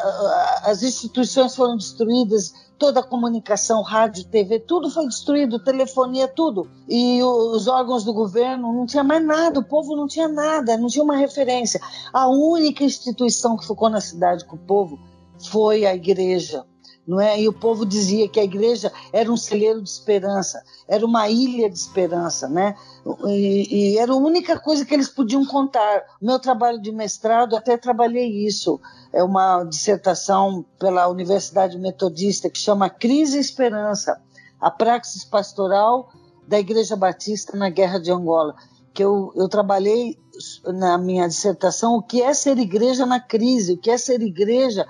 as 0.64 0.82
instituições 0.82 1.54
foram 1.54 1.76
destruídas, 1.76 2.52
toda 2.76 3.00
a 3.00 3.04
comunicação, 3.04 3.82
rádio, 3.82 4.24
TV, 4.24 4.58
tudo 4.58 4.90
foi 4.90 5.06
destruído, 5.06 5.58
telefonia, 5.58 6.26
tudo. 6.26 6.68
E 6.88 7.22
os 7.22 7.68
órgãos 7.68 8.04
do 8.04 8.12
governo 8.12 8.72
não 8.72 8.84
tinha 8.84 9.04
mais 9.04 9.24
nada, 9.24 9.60
o 9.60 9.64
povo 9.64 9.94
não 9.94 10.06
tinha 10.06 10.28
nada, 10.28 10.76
não 10.76 10.88
tinha 10.88 11.04
uma 11.04 11.16
referência. 11.16 11.80
A 12.12 12.28
única 12.28 12.82
instituição 12.82 13.56
que 13.56 13.66
ficou 13.66 13.88
na 13.88 14.00
cidade 14.00 14.44
com 14.44 14.56
o 14.56 14.58
povo 14.58 14.98
foi 15.48 15.84
a 15.86 15.94
igreja. 15.94 16.64
Não 17.06 17.20
é? 17.20 17.38
E 17.38 17.46
o 17.46 17.52
povo 17.52 17.84
dizia 17.84 18.26
que 18.28 18.40
a 18.40 18.44
igreja 18.44 18.90
era 19.12 19.30
um 19.30 19.36
celeiro 19.36 19.82
de 19.82 19.90
esperança, 19.90 20.62
era 20.88 21.04
uma 21.04 21.28
ilha 21.28 21.68
de 21.68 21.76
esperança, 21.76 22.48
né? 22.48 22.74
E, 23.26 23.92
e, 23.92 23.98
era 23.98 24.12
a 24.12 24.16
única 24.16 24.58
coisa 24.58 24.86
que 24.86 24.94
eles 24.94 25.08
podiam 25.08 25.44
contar. 25.44 26.02
Meu 26.20 26.38
trabalho 26.38 26.80
de 26.80 26.90
mestrado, 26.90 27.56
até 27.56 27.76
trabalhei 27.76 28.46
isso, 28.46 28.80
é 29.12 29.22
uma 29.22 29.64
dissertação 29.64 30.64
pela 30.78 31.06
Universidade 31.06 31.78
Metodista 31.78 32.48
que 32.48 32.58
chama 32.58 32.88
Crise 32.88 33.36
e 33.36 33.40
Esperança, 33.40 34.18
a 34.58 34.70
praxis 34.70 35.26
pastoral 35.26 36.08
da 36.48 36.58
Igreja 36.58 36.96
Batista 36.96 37.54
na 37.54 37.68
Guerra 37.68 37.98
de 37.98 38.10
Angola. 38.10 38.54
Que 38.94 39.04
eu, 39.04 39.30
eu 39.34 39.48
trabalhei 39.48 40.16
na 40.64 40.96
minha 40.96 41.26
dissertação 41.28 41.96
o 41.96 42.02
que 42.02 42.22
é 42.22 42.32
ser 42.32 42.56
igreja 42.58 43.04
na 43.04 43.20
crise, 43.20 43.74
o 43.74 43.78
que 43.78 43.90
é 43.90 43.98
ser 43.98 44.22
igreja 44.22 44.86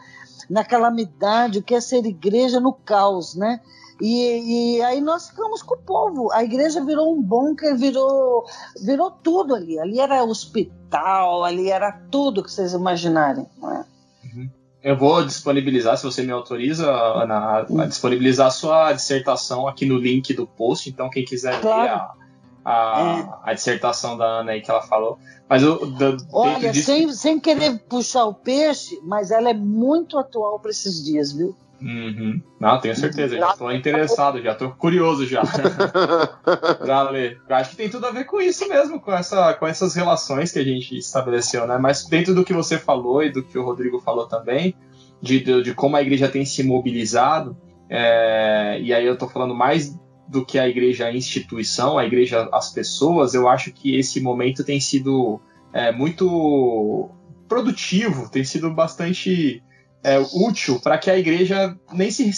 na 0.49 0.65
calamidade, 0.65 1.59
o 1.59 1.63
que 1.63 1.75
é 1.75 1.81
ser 1.81 2.05
igreja 2.05 2.61
no 2.61 2.73
caos, 2.73 3.35
né? 3.35 3.61
E, 4.01 4.77
e, 4.77 4.83
aí 4.83 5.01
nós 5.01 5.29
ficamos 5.29 5.63
com 5.63 5.75
o 5.75 5.79
povo. 5.79 6.33
A 6.33 6.43
igreja 6.43 6.85
virou 6.85 7.17
um 7.17 7.23
bunker, 7.23 7.77
virou, 7.77 8.45
virou 8.83 9.11
tudo 9.11 9.55
ali. 9.55 9.79
Ali 9.79 10.01
era 10.01 10.25
hospital, 10.25 11.45
ali 11.45 11.71
era 11.71 11.93
tudo 12.11 12.43
que 12.43 12.51
vocês 12.51 12.73
imaginarem. 12.73 13.47
É? 13.63 13.85
Uhum. 14.27 14.51
eu 14.83 14.97
vou 14.97 15.25
disponibilizar, 15.25 15.97
se 15.97 16.03
você 16.03 16.23
me 16.23 16.33
autoriza, 16.33 16.91
Ana, 16.91 17.37
a, 17.37 17.59
a 17.61 17.87
disponibilizar 17.87 18.49
a 18.49 18.51
sua 18.51 18.93
dissertação 18.93 19.69
aqui 19.69 19.87
no 19.87 19.97
link 19.97 20.35
do 20.35 20.47
post. 20.47 20.91
Então, 20.91 21.09
quem 21.09 21.25
quiser 21.25 21.61
claro. 21.61 21.83
ver 21.83 21.89
a, 21.91 22.24
a, 22.65 23.41
é. 23.47 23.51
a, 23.51 23.55
dissertação 23.55 24.17
da 24.17 24.25
Ana 24.25 24.53
aí 24.53 24.61
que 24.61 24.71
ela 24.71 24.83
falou. 24.83 25.19
Mas 25.49 25.63
eu, 25.63 25.87
do, 25.87 26.17
Olha, 26.33 26.73
disso... 26.73 26.87
sem, 26.87 27.13
sem 27.13 27.41
querer 27.41 27.79
puxar 27.89 28.25
o 28.25 28.35
peixe, 28.35 28.99
mas 29.03 29.31
ela 29.31 29.51
é 29.51 29.55
muito 29.55 30.19
atual 30.19 30.59
para 30.59 30.71
esses 30.71 31.05
dias, 31.05 31.33
viu? 31.33 31.55
Uhum. 31.83 32.41
Não, 32.59 32.81
tenho 32.81 32.97
certeza, 32.97 33.37
já 33.37 33.51
estou 33.51 33.71
interessado, 33.71 34.41
já 34.41 34.53
estou 34.53 34.71
curioso 34.71 35.27
já. 35.27 35.43
pra 36.81 37.11
ler. 37.11 37.39
Eu 37.47 37.57
acho 37.57 37.71
que 37.71 37.77
tem 37.77 37.91
tudo 37.91 38.07
a 38.07 38.11
ver 38.11 38.25
com 38.25 38.41
isso 38.41 38.67
mesmo, 38.67 38.99
com, 38.99 39.13
essa, 39.13 39.53
com 39.53 39.67
essas 39.67 39.95
relações 39.95 40.51
que 40.51 40.59
a 40.59 40.65
gente 40.65 40.97
estabeleceu, 40.97 41.67
né? 41.67 41.77
Mas 41.77 42.07
dentro 42.07 42.35
do 42.35 42.45
que 42.45 42.55
você 42.55 42.79
falou 42.79 43.23
e 43.23 43.31
do 43.31 43.43
que 43.43 43.59
o 43.59 43.65
Rodrigo 43.65 44.01
falou 44.01 44.27
também, 44.27 44.75
de, 45.21 45.41
de, 45.41 45.63
de 45.63 45.75
como 45.75 45.97
a 45.97 46.01
igreja 46.01 46.29
tem 46.29 46.47
se 46.47 46.63
mobilizado, 46.63 47.55
é, 47.91 48.79
e 48.81 48.95
aí 48.95 49.05
eu 49.05 49.15
estou 49.15 49.29
falando 49.29 49.55
mais 49.55 49.95
do 50.35 50.45
que 50.45 50.59
a 50.59 50.69
igreja 50.69 51.07
a 51.07 51.15
instituição, 51.15 51.97
a 51.97 52.05
igreja 52.05 52.49
as 52.53 52.73
pessoas, 52.73 53.35
eu 53.35 53.49
acho 53.49 53.71
que 53.71 53.97
esse 53.97 54.21
momento 54.21 54.65
tem 54.65 54.81
sido 54.81 55.41
é, 55.73 55.93
muito 55.93 57.09
produtivo, 57.49 58.29
tem 58.29 58.43
sido 58.43 58.69
bastante 58.69 59.63
é, 60.03 60.19
útil 60.35 60.81
para 60.81 60.99
que 60.99 61.09
a 61.09 61.17
igreja 61.17 61.79
nem 61.93 62.11
se 62.11 62.33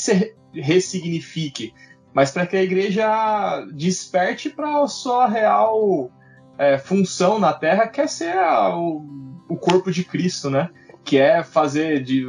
ressignifique, 0.52 1.72
mas 2.12 2.30
para 2.30 2.46
que 2.46 2.58
a 2.58 2.62
igreja 2.62 3.66
desperte 3.72 4.50
para 4.50 4.82
a 4.82 4.86
sua 4.86 5.26
real 5.26 6.10
é, 6.58 6.76
função 6.76 7.38
na 7.38 7.54
Terra, 7.54 7.88
que 7.88 8.02
é 8.02 8.06
ser 8.06 8.36
a, 8.36 8.76
o, 8.76 9.06
o, 9.48 9.56
corpo 9.56 9.90
de 9.90 10.04
Cristo, 10.04 10.50
né? 10.50 10.68
Que 11.02 11.16
é 11.16 11.42
fazer, 11.42 12.02
de, 12.02 12.26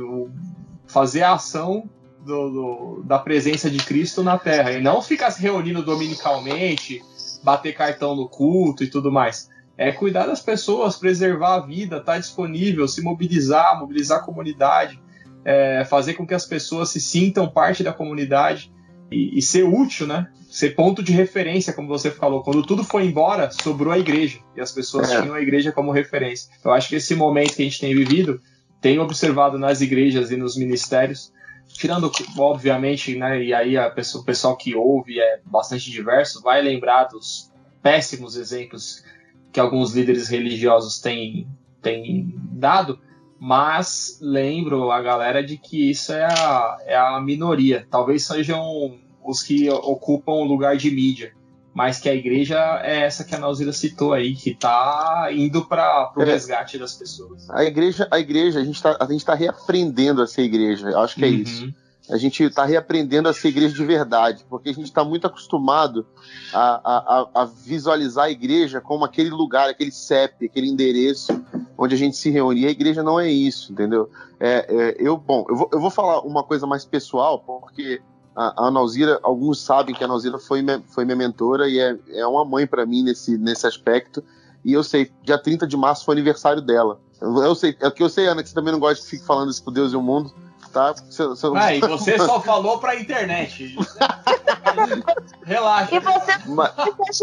fazer 0.85 1.23
a 1.23 1.33
ação 1.33 1.89
do, 2.27 2.49
do, 2.49 3.03
da 3.03 3.17
presença 3.17 3.69
de 3.69 3.77
Cristo 3.77 4.21
na 4.21 4.37
Terra 4.37 4.73
e 4.73 4.81
não 4.81 5.01
ficar 5.01 5.31
se 5.31 5.41
reunindo 5.41 5.81
dominicalmente, 5.81 7.01
bater 7.41 7.73
cartão 7.73 8.15
no 8.15 8.27
culto 8.27 8.83
e 8.83 8.87
tudo 8.87 9.11
mais. 9.11 9.49
É 9.77 9.91
cuidar 9.91 10.27
das 10.27 10.41
pessoas, 10.41 10.97
preservar 10.97 11.55
a 11.55 11.59
vida, 11.59 11.97
estar 11.97 12.13
tá 12.13 12.19
disponível, 12.19 12.87
se 12.87 13.01
mobilizar, 13.01 13.79
mobilizar 13.79 14.19
a 14.19 14.23
comunidade, 14.23 14.99
é, 15.45 15.85
fazer 15.85 16.15
com 16.15 16.27
que 16.27 16.33
as 16.33 16.45
pessoas 16.45 16.89
se 16.89 16.99
sintam 16.99 17.47
parte 17.47 17.83
da 17.83 17.93
comunidade 17.93 18.71
e, 19.09 19.37
e, 19.37 19.41
ser 19.41 19.63
útil, 19.63 20.05
né? 20.05 20.27
Ser 20.49 20.71
ponto 20.71 21.01
de 21.01 21.11
referência, 21.13 21.71
como 21.71 21.87
você 21.87 22.11
falou. 22.11 22.43
Quando 22.43 22.63
tudo 22.63 22.83
foi 22.83 23.05
embora, 23.05 23.49
sobrou 23.51 23.93
a 23.93 23.99
igreja 23.99 24.39
e 24.55 24.61
as 24.61 24.71
pessoas 24.71 25.09
é. 25.11 25.21
tinham 25.21 25.35
a 25.35 25.41
igreja 25.41 25.71
como 25.71 25.91
referência. 25.91 26.49
Eu 26.65 26.71
acho 26.71 26.89
que 26.89 26.95
esse 26.95 27.15
momento 27.15 27.55
que 27.55 27.61
a 27.61 27.65
gente 27.65 27.79
tem 27.79 27.95
vivido, 27.95 28.41
tem 28.81 28.99
observado 28.99 29.57
nas 29.57 29.79
igrejas 29.79 30.31
e 30.31 30.35
nos 30.35 30.57
ministérios, 30.57 31.31
tirando, 31.77 32.11
obviamente, 32.37 33.15
né? 33.15 33.43
E 33.43 33.53
aí 33.53 33.75
pessoa, 33.91 34.21
o 34.21 34.25
pessoal 34.25 34.57
que 34.57 34.75
ouve 34.75 35.19
é 35.19 35.41
bastante 35.45 35.89
diverso, 35.91 36.41
vai 36.41 36.61
lembrar 36.61 37.05
dos 37.05 37.51
péssimos 37.81 38.35
exemplos 38.35 39.03
que 39.51 39.59
alguns 39.59 39.93
líderes 39.93 40.27
religiosos 40.27 40.99
têm, 40.99 41.47
têm 41.81 42.33
dado 42.51 42.99
mas 43.39 44.17
lembro 44.21 44.91
a 44.91 45.01
galera 45.01 45.43
de 45.43 45.57
que 45.57 45.91
isso 45.91 46.11
é 46.11 46.25
a, 46.25 46.77
é 46.85 46.97
a 46.97 47.19
minoria. 47.21 47.87
Talvez 47.89 48.25
sejam 48.25 48.97
os 49.23 49.43
que 49.43 49.69
ocupam 49.69 50.33
o 50.33 50.43
lugar 50.43 50.77
de 50.77 50.89
mídia, 50.89 51.33
mas 51.77 51.99
que 51.99 52.09
a 52.09 52.15
igreja 52.15 52.57
é 52.83 53.01
essa 53.01 53.23
que 53.23 53.35
a 53.35 53.37
Nauzira 53.37 53.71
citou 53.71 54.11
aí, 54.11 54.33
que 54.33 54.49
está 54.49 55.29
indo 55.31 55.63
para 55.63 56.11
o 56.17 56.23
é. 56.23 56.25
resgate 56.25 56.75
das 56.75 56.95
pessoas. 56.95 57.47
A 57.51 57.63
igreja, 57.63 58.07
a 58.09 58.19
igreja, 58.19 58.59
a 58.59 58.63
gente 58.63 58.77
está 58.77 58.95
tá 58.95 59.35
reaprendendo 59.35 60.23
a 60.23 60.25
ser 60.25 60.41
igreja. 60.41 60.89
Eu 60.89 60.99
acho 60.99 61.13
que 61.13 61.23
é 61.23 61.27
uhum. 61.27 61.35
isso 61.35 61.73
a 62.09 62.17
gente 62.17 62.41
está 62.41 62.63
reaprendendo 62.63 63.27
a 63.27 63.33
ser 63.33 63.49
igreja 63.49 63.75
de 63.75 63.85
verdade, 63.85 64.45
porque 64.49 64.69
a 64.69 64.73
gente 64.73 64.85
está 64.85 65.03
muito 65.03 65.27
acostumado 65.27 66.07
a, 66.53 66.81
a, 66.83 67.41
a, 67.41 67.45
visualizar 67.45 68.25
a 68.25 68.31
igreja 68.31 68.79
como 68.79 69.03
aquele 69.03 69.29
lugar, 69.29 69.69
aquele 69.69 69.91
CEP, 69.91 70.45
aquele 70.45 70.69
endereço 70.69 71.43
onde 71.77 71.95
a 71.95 71.97
gente 71.97 72.15
se 72.15 72.29
reúne. 72.29 72.61
E 72.61 72.65
a 72.65 72.71
igreja 72.71 73.03
não 73.03 73.19
é 73.19 73.29
isso, 73.29 73.73
entendeu? 73.73 74.09
É, 74.39 74.65
é, 74.69 74.95
eu, 74.97 75.17
bom, 75.17 75.45
eu 75.49 75.55
vou, 75.55 75.69
eu 75.73 75.79
vou 75.81 75.89
falar 75.89 76.21
uma 76.21 76.43
coisa 76.43 76.65
mais 76.65 76.85
pessoal, 76.85 77.39
porque 77.39 78.01
a, 78.37 78.67
a 78.67 78.71
Nauzira, 78.71 79.19
alguns 79.23 79.59
sabem 79.59 79.95
que 79.95 80.03
a 80.03 80.07
Nauzira 80.07 80.37
foi, 80.37 80.63
foi 80.87 81.03
minha 81.03 81.17
mentora 81.17 81.67
e 81.67 81.79
é, 81.79 81.97
é 82.09 82.27
uma 82.27 82.45
mãe 82.45 82.67
para 82.67 82.85
mim 82.85 83.03
nesse, 83.03 83.37
nesse 83.37 83.65
aspecto. 83.65 84.23
E 84.63 84.73
eu 84.73 84.83
sei, 84.83 85.11
dia 85.23 85.37
30 85.37 85.65
de 85.65 85.75
março 85.75 86.05
foi 86.05 86.15
aniversário 86.15 86.61
dela. 86.61 86.99
Eu, 87.19 87.35
eu 87.43 87.55
sei, 87.55 87.75
é 87.79 87.87
o 87.87 87.91
que 87.91 88.03
eu 88.03 88.09
sei, 88.09 88.27
Ana, 88.27 88.43
que 88.43 88.49
você 88.49 88.55
também 88.55 88.71
não 88.71 88.79
gosta 88.79 89.03
que 89.03 89.09
fique 89.09 89.25
falando 89.25 89.49
isso 89.49 89.63
pro 89.63 89.73
Deus 89.73 89.91
e 89.91 89.95
o 89.95 90.01
mundo 90.01 90.31
tá? 90.77 90.93
Você, 90.93 91.25
você... 91.25 91.47
Ah, 91.55 91.73
e 91.73 91.79
você 91.81 92.17
só 92.17 92.39
falou 92.39 92.77
pra 92.79 92.95
internet. 92.95 93.75
Relaxa. 95.43 95.95
E 95.95 95.99
você 95.99 96.31
mas, 96.47 96.71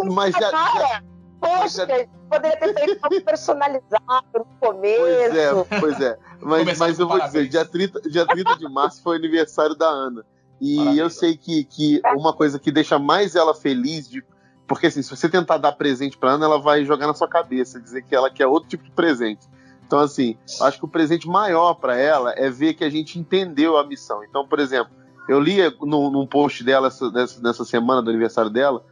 mas 0.13 0.35
já, 0.35 0.51
já, 0.51 1.03
Poxa, 1.41 1.87
já... 1.87 2.07
poderia 2.29 2.57
ter 2.57 2.75
feito 2.75 2.99
algo 3.03 3.21
personalizado 3.23 4.27
no 4.35 4.47
começo. 4.61 5.01
Pois 5.01 5.37
é, 5.37 5.81
pois 5.81 6.01
é. 6.01 6.19
Mas, 6.41 6.79
mas 6.79 6.99
eu 6.99 7.07
vou 7.07 7.21
dizer, 7.21 7.49
dia 7.49 7.65
30, 7.65 8.01
dia 8.09 8.27
30 8.27 8.57
de 8.57 8.69
março 8.69 9.03
foi 9.03 9.17
aniversário 9.17 9.75
da 9.75 9.87
Ana. 9.87 10.25
E 10.61 10.77
Parabéns. 10.77 10.99
eu 10.99 11.11
sei 11.11 11.37
que, 11.37 11.65
que 11.65 12.01
uma 12.17 12.33
coisa 12.33 12.59
que 12.59 12.71
deixa 12.71 12.99
mais 12.99 13.35
ela 13.35 13.55
feliz 13.55 14.09
de, 14.09 14.25
porque 14.67 14.87
assim, 14.87 15.03
se 15.03 15.11
você 15.11 15.29
tentar 15.29 15.59
dar 15.59 15.73
presente 15.73 16.17
para 16.17 16.33
Ana, 16.33 16.47
ela 16.47 16.61
vai 16.61 16.85
jogar 16.85 17.07
na 17.07 17.15
sua 17.15 17.29
cabeça, 17.29 17.81
dizer 17.81 18.03
que 18.03 18.15
ela 18.15 18.31
quer 18.31 18.47
outro 18.47 18.69
tipo 18.69 18.85
de 18.85 18.91
presente. 18.91 19.47
Então, 19.87 19.99
assim, 19.99 20.37
acho 20.61 20.79
que 20.79 20.85
o 20.85 20.89
presente 20.89 21.29
maior 21.29 21.75
para 21.75 21.97
ela 21.97 22.33
é 22.37 22.49
ver 22.49 22.75
que 22.75 22.85
a 22.85 22.91
gente 22.91 23.19
entendeu 23.19 23.77
a 23.77 23.87
missão. 23.87 24.25
Então, 24.25 24.47
por 24.47 24.59
exemplo, 24.59 24.91
eu 25.29 25.39
li 25.39 25.59
num, 25.83 26.11
num 26.11 26.27
post 26.27 26.65
dela 26.65 26.89
nessa, 27.13 27.41
nessa 27.41 27.65
semana 27.65 28.01
do 28.01 28.11
aniversário 28.11 28.51
dela 28.51 28.83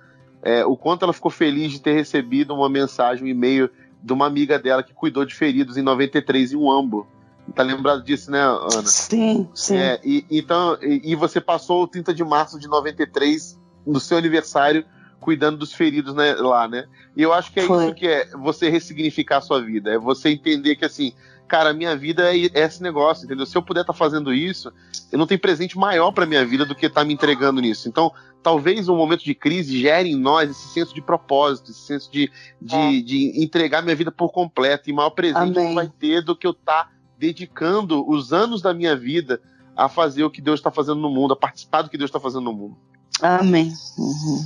é, 0.43 0.65
o 0.67 0.77
quanto 0.77 1.05
ela 1.05 1.13
ficou 1.13 1.31
feliz 1.31 1.71
de 1.71 1.81
ter 1.81 1.93
recebido 1.93 2.53
uma 2.53 2.69
mensagem, 2.69 3.25
um 3.25 3.29
e-mail 3.29 3.71
de 4.03 4.13
uma 4.13 4.27
amiga 4.27 4.59
dela 4.59 4.83
que 4.83 4.93
cuidou 4.93 5.25
de 5.25 5.35
feridos 5.35 5.77
em 5.77 5.83
93 5.83 6.53
em 6.53 6.57
Uambo. 6.57 7.07
Tá 7.55 7.63
lembrado 7.63 8.03
disso, 8.03 8.31
né, 8.31 8.41
Ana? 8.41 8.87
Sim, 8.87 9.49
sim. 9.55 9.77
É, 9.77 10.01
e, 10.05 10.25
então, 10.31 10.79
e, 10.81 11.13
e, 11.13 11.15
você 11.15 11.41
passou 11.41 11.83
o 11.83 11.89
30 11.89 12.15
de 12.15 12.25
março 12.25 12.59
de 12.59 12.69
93 12.69 13.59
no 13.87 14.01
seu 14.01 14.17
aniversário 14.17 14.85
cuidando 15.21 15.59
dos 15.59 15.73
feridos 15.73 16.15
né, 16.15 16.35
lá, 16.35 16.67
né? 16.67 16.87
E 17.17 17.23
eu 17.23 17.33
acho 17.33 17.53
que 17.53 17.61
é 17.61 17.63
Foi. 17.65 17.85
isso 17.85 17.95
que 17.95 18.07
é 18.07 18.27
você 18.37 18.69
ressignificar 18.69 19.39
a 19.39 19.41
sua 19.41 19.61
vida. 19.61 19.91
É 19.91 19.99
você 19.99 20.31
entender 20.31 20.77
que, 20.77 20.85
assim, 20.85 21.13
cara, 21.47 21.71
a 21.71 21.75
minha 21.75 21.95
vida 21.97 22.35
é 22.35 22.37
esse 22.37 22.83
negócio, 22.83 23.25
entendeu? 23.25 23.47
Se 23.47 23.57
eu 23.57 23.63
puder 23.63 23.83
estar 23.83 23.93
tá 23.93 23.99
fazendo 23.99 24.33
isso, 24.33 24.73
eu 25.11 25.19
não 25.19 25.27
tenho 25.27 25.41
presente 25.41 25.79
maior 25.79 26.11
para 26.11 26.27
minha 26.27 26.45
vida 26.45 26.65
do 26.65 26.75
que 26.75 26.87
estar 26.87 27.03
tá 27.03 27.07
me 27.07 27.13
entregando 27.15 27.61
nisso. 27.61 27.89
Então, 27.89 28.13
talvez 28.43 28.89
um 28.89 28.97
momento 28.97 29.23
de 29.23 29.35
crise 29.35 29.79
gere 29.79 30.11
em 30.11 30.17
nós 30.17 30.51
esse 30.51 30.69
senso 30.69 30.95
de 30.95 31.01
propósito, 31.01 31.71
esse 31.71 31.81
senso 31.81 32.11
de, 32.11 32.31
de, 32.61 32.75
é. 32.75 33.01
de 33.03 33.45
entregar 33.45 33.83
minha 33.83 33.95
vida 33.95 34.11
por 34.11 34.31
completo. 34.31 34.91
E 34.91 34.93
maior 34.93 35.11
presente 35.11 35.59
Amém. 35.59 35.75
vai 35.75 35.89
ter 35.89 36.23
do 36.23 36.35
que 36.35 36.47
eu 36.47 36.53
estar 36.53 36.85
tá 36.85 36.91
dedicando 37.23 38.05
os 38.11 38.33
anos 38.33 38.61
da 38.61 38.75
minha 38.75 38.97
vida 38.97 39.41
a 39.77 39.89
fazer 39.89 40.25
o 40.25 40.31
que 40.31 40.43
Deus 40.43 40.59
está 40.59 40.73
fazendo 40.73 41.01
no 41.01 41.09
mundo, 41.09 41.35
a 41.35 41.37
participar 41.37 41.83
do 41.83 41.89
que 41.89 41.97
Deus 41.97 42.09
está 42.09 42.19
fazendo 42.19 42.43
no 42.43 42.53
mundo. 42.53 42.77
Amém. 43.21 43.73
Uhum. 43.97 44.45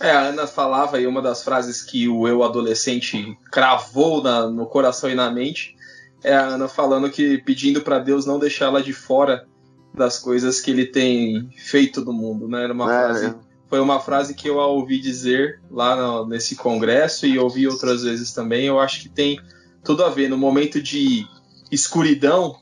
É, 0.00 0.10
a 0.10 0.20
Ana 0.22 0.46
falava 0.46 0.96
aí 0.96 1.06
uma 1.06 1.20
das 1.20 1.44
frases 1.44 1.82
que 1.82 2.08
o 2.08 2.26
eu 2.26 2.42
adolescente 2.42 3.38
cravou 3.52 4.22
na, 4.22 4.46
no 4.48 4.64
coração 4.64 5.10
e 5.10 5.14
na 5.14 5.30
mente. 5.30 5.76
É 6.22 6.34
a 6.34 6.46
Ana 6.46 6.66
falando 6.66 7.10
que 7.10 7.36
pedindo 7.38 7.82
para 7.82 7.98
Deus 7.98 8.24
não 8.24 8.38
deixá-la 8.38 8.80
de 8.80 8.94
fora 8.94 9.46
das 9.92 10.18
coisas 10.18 10.62
que 10.62 10.70
ele 10.70 10.86
tem 10.86 11.50
feito 11.58 12.02
no 12.02 12.12
mundo, 12.12 12.48
né? 12.48 12.64
Era 12.64 12.72
uma 12.72 12.90
é, 12.90 13.04
frase, 13.04 13.26
é. 13.26 13.34
foi 13.68 13.80
uma 13.80 14.00
frase 14.00 14.34
que 14.34 14.48
eu 14.48 14.60
a 14.60 14.66
ouvi 14.66 14.98
dizer 14.98 15.60
lá 15.70 15.94
no, 15.94 16.26
nesse 16.26 16.56
congresso 16.56 17.26
e 17.26 17.38
ouvi 17.38 17.68
outras 17.68 18.02
vezes 18.02 18.32
também. 18.32 18.64
Eu 18.64 18.80
acho 18.80 19.02
que 19.02 19.10
tem 19.10 19.38
tudo 19.84 20.02
a 20.02 20.08
ver 20.08 20.30
no 20.30 20.38
momento 20.38 20.80
de 20.80 21.26
escuridão. 21.74 22.56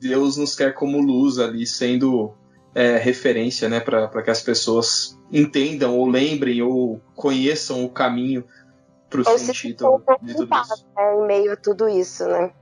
Deus 0.00 0.36
nos 0.36 0.54
quer 0.54 0.74
como 0.74 1.00
luz 1.00 1.38
ali, 1.38 1.66
sendo 1.66 2.34
é, 2.74 2.96
referência, 2.96 3.68
né, 3.68 3.80
para 3.80 4.22
que 4.22 4.30
as 4.30 4.42
pessoas 4.42 5.18
entendam 5.32 5.96
ou 5.98 6.06
lembrem 6.06 6.60
ou 6.62 7.00
conheçam 7.14 7.84
o 7.84 7.88
caminho 7.88 8.44
para 9.08 9.20
o 9.20 9.38
sentido 9.38 10.02
de 10.22 10.34
tudo 10.34 10.48
isso. 10.54 10.86
Né, 10.96 11.14
em 11.14 11.26
meio 11.26 11.52
a 11.52 11.56
tudo 11.56 11.88
isso, 11.88 12.26
né? 12.26 12.52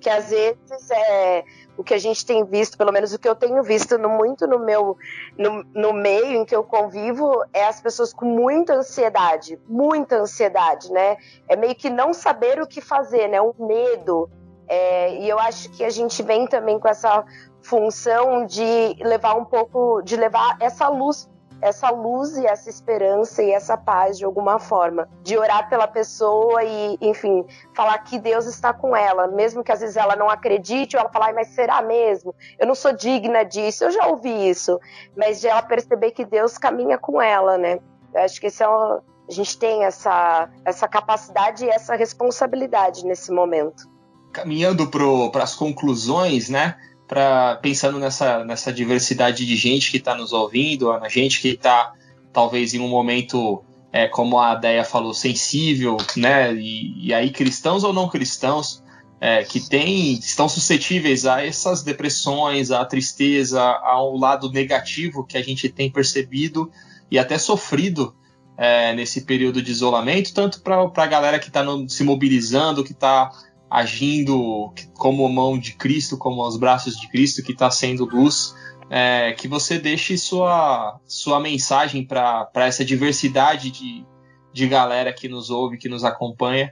Que 0.00 0.10
às 0.10 0.30
vezes 0.30 0.90
é 0.90 1.44
o 1.76 1.82
que 1.82 1.94
a 1.94 1.98
gente 1.98 2.26
tem 2.26 2.44
visto, 2.44 2.76
pelo 2.76 2.92
menos 2.92 3.14
o 3.14 3.18
que 3.18 3.28
eu 3.28 3.34
tenho 3.34 3.62
visto 3.62 3.96
no, 3.96 4.08
muito 4.10 4.46
no 4.46 4.58
meu 4.58 4.96
no, 5.38 5.64
no 5.74 5.92
meio 5.92 6.36
em 6.36 6.44
que 6.44 6.54
eu 6.54 6.62
convivo, 6.62 7.44
é 7.52 7.64
as 7.64 7.80
pessoas 7.80 8.12
com 8.12 8.26
muita 8.26 8.74
ansiedade, 8.74 9.58
muita 9.66 10.16
ansiedade, 10.16 10.92
né? 10.92 11.16
É 11.48 11.56
meio 11.56 11.74
que 11.74 11.88
não 11.88 12.12
saber 12.12 12.60
o 12.60 12.66
que 12.66 12.80
fazer, 12.80 13.28
né? 13.28 13.40
O 13.40 13.54
medo. 13.58 14.28
É, 14.74 15.18
e 15.18 15.28
eu 15.28 15.38
acho 15.38 15.68
que 15.72 15.84
a 15.84 15.90
gente 15.90 16.22
vem 16.22 16.46
também 16.46 16.78
com 16.78 16.88
essa 16.88 17.26
função 17.60 18.46
de 18.46 18.96
levar 19.00 19.34
um 19.34 19.44
pouco, 19.44 20.00
de 20.00 20.16
levar 20.16 20.56
essa 20.60 20.88
luz 20.88 21.30
essa 21.60 21.90
luz 21.90 22.36
e 22.36 22.44
essa 22.44 22.68
esperança 22.68 23.40
e 23.40 23.52
essa 23.52 23.76
paz 23.76 24.18
de 24.18 24.24
alguma 24.24 24.58
forma, 24.58 25.08
de 25.22 25.38
orar 25.38 25.68
pela 25.68 25.86
pessoa 25.86 26.64
e, 26.64 26.98
enfim, 27.00 27.46
falar 27.72 27.96
que 27.98 28.18
Deus 28.18 28.46
está 28.46 28.72
com 28.72 28.96
ela, 28.96 29.28
mesmo 29.28 29.62
que 29.62 29.70
às 29.70 29.78
vezes 29.78 29.96
ela 29.96 30.16
não 30.16 30.28
acredite 30.28 30.96
ou 30.96 31.00
ela 31.00 31.08
falar, 31.08 31.32
mas 31.32 31.54
será 31.54 31.80
mesmo? 31.80 32.34
Eu 32.58 32.66
não 32.66 32.74
sou 32.74 32.92
digna 32.92 33.44
disso. 33.44 33.84
Eu 33.84 33.92
já 33.92 34.08
ouvi 34.08 34.50
isso, 34.50 34.80
mas 35.16 35.40
de 35.40 35.46
ela 35.46 35.62
perceber 35.62 36.10
que 36.10 36.24
Deus 36.24 36.58
caminha 36.58 36.98
com 36.98 37.22
ela, 37.22 37.56
né? 37.56 37.78
Eu 38.12 38.22
acho 38.22 38.40
que 38.40 38.48
esse 38.48 38.60
é 38.60 38.68
um, 38.68 39.00
a 39.28 39.30
gente 39.30 39.56
tem 39.56 39.84
essa, 39.84 40.50
essa 40.64 40.88
capacidade 40.88 41.64
e 41.64 41.70
essa 41.70 41.94
responsabilidade 41.94 43.06
nesse 43.06 43.30
momento. 43.30 43.91
Caminhando 44.32 44.88
para 44.88 45.42
as 45.42 45.54
conclusões, 45.54 46.48
né? 46.48 46.76
Pra, 47.06 47.56
pensando 47.56 47.98
nessa, 47.98 48.44
nessa 48.44 48.72
diversidade 48.72 49.44
de 49.44 49.56
gente 49.56 49.90
que 49.90 49.98
está 49.98 50.14
nos 50.14 50.32
ouvindo, 50.32 50.90
a 50.90 51.08
gente 51.08 51.40
que 51.40 51.48
está 51.48 51.92
talvez 52.32 52.72
em 52.72 52.80
um 52.80 52.88
momento, 52.88 53.62
é, 53.92 54.08
como 54.08 54.38
a 54.38 54.54
Deia 54.54 54.84
falou, 54.84 55.12
sensível, 55.12 55.96
né? 56.16 56.54
E, 56.54 57.08
e 57.08 57.14
aí 57.14 57.30
cristãos 57.30 57.84
ou 57.84 57.92
não 57.92 58.08
cristãos 58.08 58.82
é, 59.20 59.44
que 59.44 59.60
tem, 59.60 60.14
estão 60.14 60.48
suscetíveis 60.48 61.26
a 61.26 61.46
essas 61.46 61.84
depressões, 61.84 62.72
à 62.72 62.84
tristeza, 62.84 63.62
ao 63.62 64.16
lado 64.16 64.50
negativo 64.50 65.24
que 65.24 65.38
a 65.38 65.42
gente 65.42 65.68
tem 65.68 65.88
percebido 65.88 66.72
e 67.08 67.20
até 67.20 67.38
sofrido 67.38 68.16
é, 68.56 68.92
nesse 68.94 69.20
período 69.20 69.62
de 69.62 69.70
isolamento, 69.70 70.34
tanto 70.34 70.60
para 70.60 70.90
a 70.96 71.06
galera 71.06 71.38
que 71.38 71.48
está 71.48 71.64
se 71.88 72.02
mobilizando, 72.02 72.82
que 72.82 72.92
está 72.92 73.30
agindo 73.72 74.70
como 74.92 75.26
mão 75.30 75.58
de 75.58 75.74
Cristo, 75.74 76.18
como 76.18 76.46
os 76.46 76.58
braços 76.58 76.94
de 76.94 77.08
Cristo, 77.08 77.42
que 77.42 77.52
está 77.52 77.70
sendo 77.70 78.04
luz, 78.04 78.54
é, 78.90 79.32
que 79.32 79.48
você 79.48 79.78
deixe 79.78 80.18
sua, 80.18 81.00
sua 81.06 81.40
mensagem 81.40 82.04
para 82.04 82.50
essa 82.56 82.84
diversidade 82.84 83.70
de, 83.70 84.04
de 84.52 84.68
galera 84.68 85.10
que 85.10 85.26
nos 85.26 85.48
ouve, 85.48 85.78
que 85.78 85.88
nos 85.88 86.04
acompanha, 86.04 86.70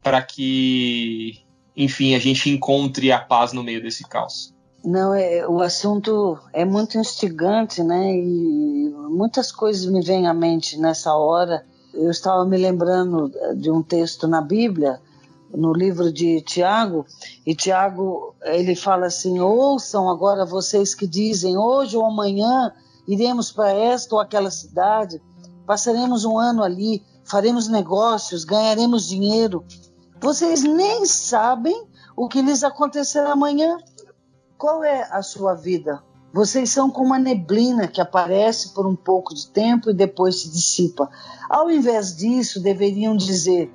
para 0.00 0.22
que, 0.22 1.40
enfim, 1.76 2.14
a 2.14 2.20
gente 2.20 2.48
encontre 2.48 3.10
a 3.10 3.18
paz 3.18 3.52
no 3.52 3.64
meio 3.64 3.82
desse 3.82 4.08
caos. 4.08 4.54
Não, 4.84 5.12
é, 5.12 5.44
o 5.48 5.60
assunto 5.60 6.38
é 6.52 6.64
muito 6.64 6.96
instigante, 6.96 7.82
né? 7.82 8.14
E 8.14 8.94
muitas 9.10 9.50
coisas 9.50 9.84
me 9.86 10.00
vêm 10.00 10.28
à 10.28 10.32
mente 10.32 10.78
nessa 10.78 11.12
hora. 11.12 11.66
Eu 11.92 12.08
estava 12.08 12.44
me 12.44 12.56
lembrando 12.56 13.32
de 13.56 13.68
um 13.68 13.82
texto 13.82 14.28
na 14.28 14.40
Bíblia, 14.40 15.00
no 15.56 15.72
livro 15.72 16.12
de 16.12 16.42
Tiago, 16.42 17.06
e 17.44 17.54
Tiago 17.54 18.34
ele 18.42 18.76
fala 18.76 19.06
assim: 19.06 19.40
ouçam 19.40 20.08
agora 20.10 20.44
vocês 20.44 20.94
que 20.94 21.06
dizem, 21.06 21.56
hoje 21.56 21.96
ou 21.96 22.04
amanhã 22.04 22.72
iremos 23.08 23.50
para 23.50 23.72
esta 23.72 24.14
ou 24.14 24.20
aquela 24.20 24.50
cidade, 24.50 25.20
passaremos 25.66 26.24
um 26.24 26.38
ano 26.38 26.62
ali, 26.62 27.02
faremos 27.24 27.68
negócios, 27.68 28.44
ganharemos 28.44 29.08
dinheiro. 29.08 29.64
Vocês 30.20 30.62
nem 30.62 31.06
sabem 31.06 31.86
o 32.16 32.28
que 32.28 32.42
lhes 32.42 32.62
acontecerá 32.62 33.32
amanhã. 33.32 33.76
Qual 34.58 34.82
é 34.84 35.06
a 35.10 35.22
sua 35.22 35.54
vida? 35.54 36.02
Vocês 36.32 36.70
são 36.70 36.90
como 36.90 37.14
a 37.14 37.18
neblina 37.18 37.88
que 37.88 38.00
aparece 38.00 38.74
por 38.74 38.86
um 38.86 38.96
pouco 38.96 39.34
de 39.34 39.48
tempo 39.48 39.90
e 39.90 39.94
depois 39.94 40.42
se 40.42 40.50
dissipa. 40.50 41.08
Ao 41.48 41.70
invés 41.70 42.14
disso, 42.14 42.62
deveriam 42.62 43.16
dizer: 43.16 43.72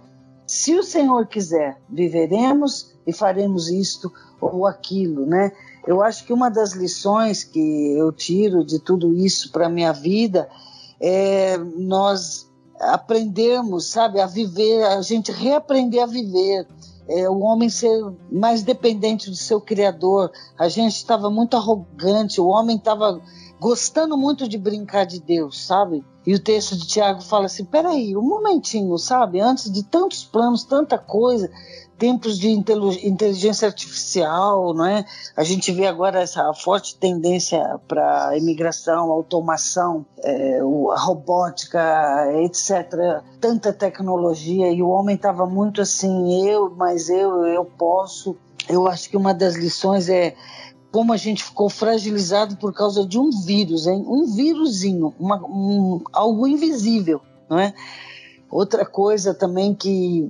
se 0.51 0.77
o 0.77 0.83
Senhor 0.83 1.27
quiser, 1.27 1.81
viveremos 1.89 2.91
e 3.07 3.13
faremos 3.13 3.69
isto 3.69 4.11
ou 4.41 4.67
aquilo, 4.67 5.25
né? 5.25 5.53
Eu 5.87 6.03
acho 6.03 6.25
que 6.25 6.33
uma 6.33 6.49
das 6.49 6.73
lições 6.73 7.45
que 7.45 7.95
eu 7.97 8.11
tiro 8.11 8.65
de 8.65 8.77
tudo 8.77 9.13
isso 9.13 9.49
para 9.49 9.69
minha 9.69 9.93
vida 9.93 10.49
é 10.99 11.57
nós 11.57 12.51
aprendermos, 12.81 13.85
sabe, 13.85 14.19
a 14.19 14.27
viver, 14.27 14.83
a 14.83 15.01
gente 15.01 15.31
reaprender 15.31 16.03
a 16.03 16.05
viver 16.05 16.67
é, 17.07 17.29
o 17.29 17.39
homem 17.39 17.69
ser 17.69 18.03
mais 18.29 18.61
dependente 18.61 19.29
do 19.29 19.37
seu 19.37 19.61
criador. 19.61 20.33
A 20.59 20.67
gente 20.67 20.97
estava 20.97 21.29
muito 21.29 21.55
arrogante, 21.55 22.41
o 22.41 22.47
homem 22.47 22.75
estava 22.75 23.21
gostando 23.61 24.17
muito 24.17 24.49
de 24.49 24.57
brincar 24.57 25.05
de 25.05 25.21
Deus, 25.21 25.67
sabe? 25.67 26.03
E 26.25 26.33
o 26.33 26.39
texto 26.39 26.75
de 26.75 26.87
Tiago 26.87 27.21
fala 27.21 27.45
assim: 27.45 27.63
peraí, 27.63 28.17
um 28.17 28.23
momentinho, 28.23 28.97
sabe? 28.97 29.39
Antes 29.39 29.71
de 29.71 29.83
tantos 29.83 30.23
planos, 30.23 30.63
tanta 30.63 30.97
coisa, 30.97 31.47
tempos 31.95 32.39
de 32.39 32.49
inteligência 32.49 33.67
artificial, 33.67 34.73
não 34.73 34.87
é? 34.87 35.05
A 35.37 35.43
gente 35.43 35.71
vê 35.71 35.85
agora 35.85 36.21
essa 36.21 36.51
forte 36.55 36.97
tendência 36.97 37.79
para 37.87 38.35
imigração, 38.35 39.11
automação, 39.11 40.03
é, 40.23 40.59
a 40.59 40.99
robótica, 40.99 41.79
etc. 42.41 43.21
Tanta 43.39 43.71
tecnologia 43.71 44.71
e 44.71 44.81
o 44.81 44.89
homem 44.89 45.15
estava 45.15 45.45
muito 45.45 45.81
assim, 45.81 46.47
eu, 46.47 46.73
mas 46.75 47.09
eu, 47.09 47.45
eu 47.45 47.63
posso. 47.63 48.35
Eu 48.67 48.87
acho 48.87 49.07
que 49.07 49.17
uma 49.17 49.33
das 49.33 49.55
lições 49.55 50.09
é 50.09 50.35
como 50.91 51.13
a 51.13 51.17
gente 51.17 51.43
ficou 51.43 51.69
fragilizado 51.69 52.57
por 52.57 52.73
causa 52.73 53.05
de 53.05 53.17
um 53.17 53.29
vírus, 53.29 53.87
hein? 53.87 54.03
um 54.05 54.25
vírusinho, 54.25 55.13
um, 55.19 56.01
algo 56.11 56.45
invisível, 56.45 57.21
não 57.49 57.57
é? 57.57 57.73
Outra 58.49 58.85
coisa 58.85 59.33
também 59.33 59.73
que 59.73 60.29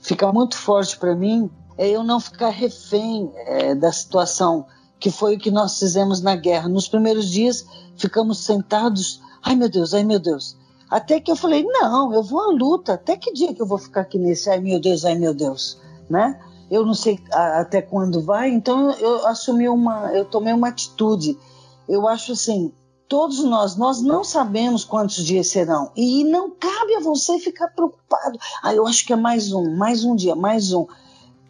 fica 0.00 0.32
muito 0.32 0.56
forte 0.56 0.98
para 0.98 1.14
mim 1.14 1.48
é 1.78 1.88
eu 1.88 2.02
não 2.02 2.18
ficar 2.18 2.48
refém 2.48 3.30
é, 3.36 3.74
da 3.74 3.92
situação, 3.92 4.66
que 4.98 5.10
foi 5.10 5.36
o 5.36 5.38
que 5.38 5.50
nós 5.50 5.78
fizemos 5.78 6.20
na 6.20 6.34
guerra. 6.34 6.68
Nos 6.68 6.88
primeiros 6.88 7.30
dias 7.30 7.64
ficamos 7.96 8.38
sentados, 8.38 9.20
ai 9.42 9.54
meu 9.54 9.68
Deus, 9.68 9.94
ai 9.94 10.02
meu 10.02 10.18
Deus. 10.18 10.56
Até 10.90 11.20
que 11.20 11.30
eu 11.30 11.36
falei, 11.36 11.64
não, 11.64 12.12
eu 12.12 12.22
vou 12.22 12.40
à 12.40 12.52
luta. 12.52 12.94
Até 12.94 13.16
que 13.16 13.32
dia 13.32 13.54
que 13.54 13.62
eu 13.62 13.66
vou 13.66 13.78
ficar 13.78 14.02
aqui 14.02 14.18
nesse, 14.18 14.50
ai 14.50 14.60
meu 14.60 14.80
Deus, 14.80 15.04
ai 15.04 15.14
meu 15.14 15.32
Deus, 15.32 15.78
né? 16.10 16.38
Eu 16.72 16.86
não 16.86 16.94
sei 16.94 17.22
até 17.30 17.82
quando 17.82 18.22
vai, 18.22 18.48
então 18.48 18.92
eu 18.92 19.26
assumi 19.26 19.68
uma, 19.68 20.10
eu 20.14 20.24
tomei 20.24 20.54
uma 20.54 20.68
atitude. 20.68 21.38
Eu 21.86 22.08
acho 22.08 22.32
assim, 22.32 22.72
todos 23.06 23.44
nós, 23.44 23.76
nós 23.76 24.00
não 24.00 24.24
sabemos 24.24 24.82
quantos 24.82 25.22
dias 25.22 25.48
serão. 25.48 25.92
E 25.94 26.24
não 26.24 26.50
cabe 26.50 26.94
a 26.96 27.00
você 27.00 27.38
ficar 27.38 27.68
preocupado. 27.68 28.38
Ah, 28.62 28.74
eu 28.74 28.86
acho 28.86 29.04
que 29.04 29.12
é 29.12 29.16
mais 29.16 29.52
um, 29.52 29.76
mais 29.76 30.02
um 30.02 30.16
dia, 30.16 30.34
mais 30.34 30.72
um. 30.72 30.86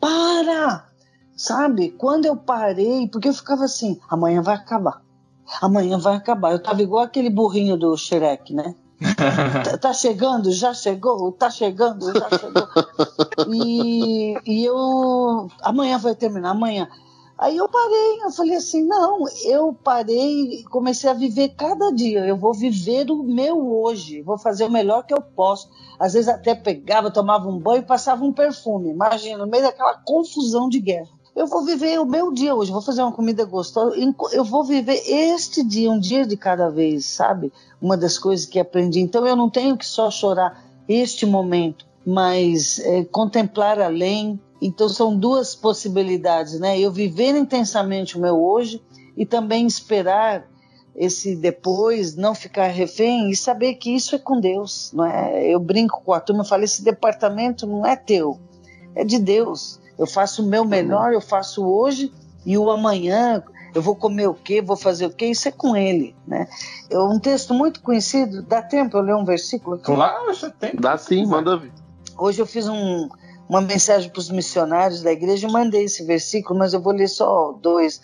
Para! 0.01 0.89
Sabe? 1.37 1.93
Quando 1.93 2.27
eu 2.27 2.37
parei, 2.37 3.07
porque 3.07 3.29
eu 3.29 3.35
ficava 3.35 3.63
assim, 3.63 4.01
amanhã 4.11 4.43
vai 4.43 4.57
acabar. 4.57 5.03
Amanhã 5.61 5.99
vai 5.99 6.17
acabar. 6.17 6.51
Eu 6.51 6.61
tava 6.61 6.83
igual 6.83 7.05
aquele 7.05 7.31
burrinho 7.31 7.77
do 7.77 7.97
Shrek, 7.97 8.53
né? 8.53 8.75
Tá, 9.65 9.79
tá 9.79 9.93
chegando, 9.93 10.51
já 10.53 10.73
chegou, 10.75 11.33
tá 11.33 11.51
chegando, 11.51 12.13
já 12.13 12.29
chegou. 12.39 12.69
E, 13.49 14.35
e 14.47 14.65
eu. 14.65 15.49
Amanhã 15.63 15.99
vai 15.99 16.15
terminar, 16.15 16.51
amanhã. 16.51 16.89
Aí 17.39 17.57
eu 17.57 17.69
parei, 17.69 18.23
eu 18.23 18.31
falei 18.31 18.55
assim, 18.55 18.85
não, 18.85 19.25
eu 19.45 19.73
parei 19.73 20.63
comecei 20.71 21.11
a 21.11 21.15
viver 21.15 21.49
cada 21.57 21.91
dia. 21.91 22.21
Eu 22.25 22.37
vou 22.37 22.55
viver 22.55 23.11
o 23.11 23.23
meu 23.23 23.81
hoje, 23.81 24.23
vou 24.23 24.39
fazer 24.39 24.65
o 24.65 24.71
melhor 24.71 25.05
que 25.05 25.13
eu 25.13 25.21
posso. 25.21 25.69
Às 25.99 26.13
vezes 26.13 26.29
até 26.29 26.55
pegava, 26.55 27.11
tomava 27.11 27.49
um 27.49 27.59
banho 27.59 27.83
e 27.83 27.87
passava 27.87 28.25
um 28.25 28.33
perfume. 28.33 28.91
Imagina, 28.91 29.39
no 29.39 29.51
meio 29.51 29.65
daquela 29.65 29.95
confusão 29.95 30.69
de 30.69 30.81
guerra. 30.81 31.09
Eu 31.35 31.47
vou 31.47 31.65
viver 31.65 31.99
o 31.99 32.05
meu 32.05 32.31
dia 32.31 32.55
hoje, 32.55 32.71
vou 32.71 32.83
fazer 32.83 33.03
uma 33.03 33.13
comida 33.13 33.45
gostosa. 33.45 33.97
Eu 34.33 34.45
vou 34.45 34.65
viver 34.65 35.03
este 35.07 35.65
dia, 35.65 35.91
um 35.91 35.99
dia 35.99 36.27
de 36.27 36.37
cada 36.37 36.69
vez, 36.69 37.07
sabe? 37.07 37.51
Uma 37.81 37.97
das 37.97 38.19
coisas 38.19 38.45
que 38.45 38.61
aprendi. 38.61 39.01
Então 39.01 39.27
eu 39.27 39.35
não 39.35 39.49
tenho 39.49 39.77
que 39.77 39.87
só 39.87 40.11
chorar 40.11 40.63
este 40.87 41.25
momento, 41.25 41.87
mas 42.05 42.79
é, 42.81 43.05
contemplar 43.05 43.81
além, 43.81 44.39
então 44.61 44.89
são 44.89 45.17
duas 45.17 45.55
possibilidades, 45.55 46.61
né? 46.61 46.79
Eu 46.79 46.93
viver 46.93 47.35
intensamente 47.35 48.19
o 48.19 48.21
meu 48.21 48.39
hoje 48.39 48.83
e 49.17 49.25
também 49.25 49.67
esperar 49.67 50.47
esse 50.95 51.35
depois, 51.35 52.15
não 52.15 52.35
ficar 52.35 52.67
refém 52.67 53.31
e 53.31 53.37
saber 53.37 53.75
que 53.75 53.95
isso 53.95 54.15
é 54.15 54.19
com 54.19 54.39
Deus, 54.39 54.93
não 54.93 55.07
é? 55.07 55.49
Eu 55.49 55.59
brinco 55.59 56.03
com 56.05 56.13
a 56.13 56.21
turma, 56.21 56.45
falo 56.45 56.65
esse 56.65 56.85
departamento 56.85 57.67
não 57.67 57.87
é 57.87 57.97
teu, 57.97 58.39
é 58.95 59.03
de 59.03 59.19
Deus. 59.19 59.81
Eu 60.03 60.07
faço 60.07 60.43
o 60.43 60.47
meu 60.47 60.65
melhor, 60.65 61.13
eu 61.13 61.21
faço 61.21 61.65
hoje 61.65 62.13
e 62.45 62.59
o 62.59 62.69
amanhã 62.69 63.41
eu 63.73 63.81
vou 63.81 63.95
comer 63.95 64.27
o 64.27 64.35
quê, 64.35 64.61
vou 64.61 64.77
fazer 64.77 65.07
o 65.07 65.11
quê, 65.11 65.27
isso 65.27 65.47
é 65.47 65.53
com 65.53 65.77
ele, 65.77 66.13
né? 66.27 66.49
É 66.91 66.99
um 66.99 67.21
texto 67.21 67.55
muito 67.55 67.81
conhecido, 67.81 68.43
dá 68.43 68.61
tempo 68.61 68.97
eu 68.97 69.01
ler 69.01 69.15
um 69.15 69.25
versículo 69.25 69.77
aqui? 69.77 69.85
Claro, 69.85 70.35
já 70.35 70.51
tem. 70.51 70.73
Dá 70.75 70.99
sim, 70.99 71.25
manda 71.25 71.57
vir. 71.57 71.73
Hoje 72.19 72.43
eu 72.43 72.47
fiz 72.47 72.67
um, 72.67 73.09
uma 73.49 73.61
mensagem 73.61 74.11
para 74.11 74.19
os 74.19 74.29
missionários 74.29 75.03
da 75.03 75.13
igreja 75.13 75.47
e 75.47 75.53
mandei 75.53 75.85
esse 75.85 76.05
versículo, 76.05 76.59
mas 76.59 76.75
eu 76.75 76.83
vou 76.83 76.93
ler 76.93 77.09
só 77.09 77.53
dois. 77.53 78.01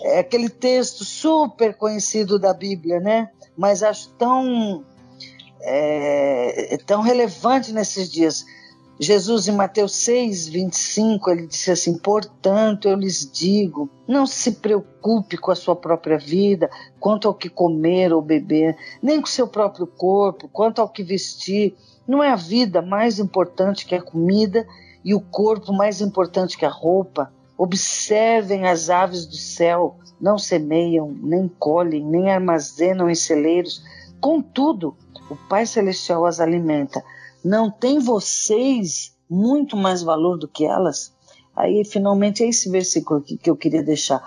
É 0.00 0.20
aquele 0.20 0.48
texto 0.48 1.04
super 1.04 1.74
conhecido 1.74 2.38
da 2.38 2.54
Bíblia, 2.54 3.00
né? 3.00 3.28
Mas 3.54 3.82
acho 3.82 4.08
tão, 4.14 4.82
é, 5.60 6.78
tão 6.86 7.02
relevante 7.02 7.70
nesses 7.70 8.10
dias. 8.10 8.46
Jesus, 9.00 9.46
em 9.46 9.52
Mateus 9.52 9.94
6, 9.94 10.48
25, 10.48 11.30
ele 11.30 11.46
disse 11.46 11.70
assim: 11.70 11.96
Portanto, 11.96 12.88
eu 12.88 12.96
lhes 12.96 13.30
digo, 13.30 13.88
não 14.08 14.26
se 14.26 14.52
preocupe 14.52 15.36
com 15.36 15.52
a 15.52 15.54
sua 15.54 15.76
própria 15.76 16.18
vida, 16.18 16.68
quanto 16.98 17.28
ao 17.28 17.34
que 17.34 17.48
comer 17.48 18.12
ou 18.12 18.20
beber, 18.20 18.76
nem 19.00 19.20
com 19.20 19.28
o 19.28 19.30
seu 19.30 19.46
próprio 19.46 19.86
corpo, 19.86 20.48
quanto 20.48 20.80
ao 20.80 20.88
que 20.88 21.04
vestir. 21.04 21.76
Não 22.08 22.24
é 22.24 22.30
a 22.30 22.36
vida 22.36 22.82
mais 22.82 23.20
importante 23.20 23.86
que 23.86 23.94
a 23.94 24.02
comida 24.02 24.66
e 25.04 25.14
o 25.14 25.20
corpo 25.20 25.72
mais 25.72 26.00
importante 26.00 26.58
que 26.58 26.64
a 26.64 26.70
roupa? 26.70 27.32
Observem 27.56 28.66
as 28.66 28.90
aves 28.90 29.26
do 29.26 29.36
céu, 29.36 29.96
não 30.20 30.38
semeiam, 30.38 31.16
nem 31.22 31.46
colhem, 31.46 32.04
nem 32.04 32.30
armazenam 32.30 33.08
em 33.08 33.14
celeiros. 33.14 33.80
Contudo, 34.20 34.96
o 35.30 35.36
Pai 35.36 35.66
Celestial 35.66 36.24
as 36.24 36.40
alimenta 36.40 37.00
não 37.44 37.70
tem 37.70 37.98
vocês 37.98 39.16
muito 39.28 39.76
mais 39.76 40.02
valor 40.02 40.38
do 40.38 40.48
que 40.48 40.64
elas? 40.64 41.14
Aí, 41.54 41.84
finalmente, 41.84 42.42
é 42.42 42.48
esse 42.48 42.70
versículo 42.70 43.20
aqui 43.20 43.36
que 43.36 43.50
eu 43.50 43.56
queria 43.56 43.82
deixar. 43.82 44.22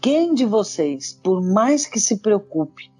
Quem 0.00 0.34
de 0.34 0.44
vocês, 0.44 1.18
por 1.22 1.42
mais 1.42 1.86
que 1.86 1.98
se 1.98 2.18
preocupe, 2.18 2.90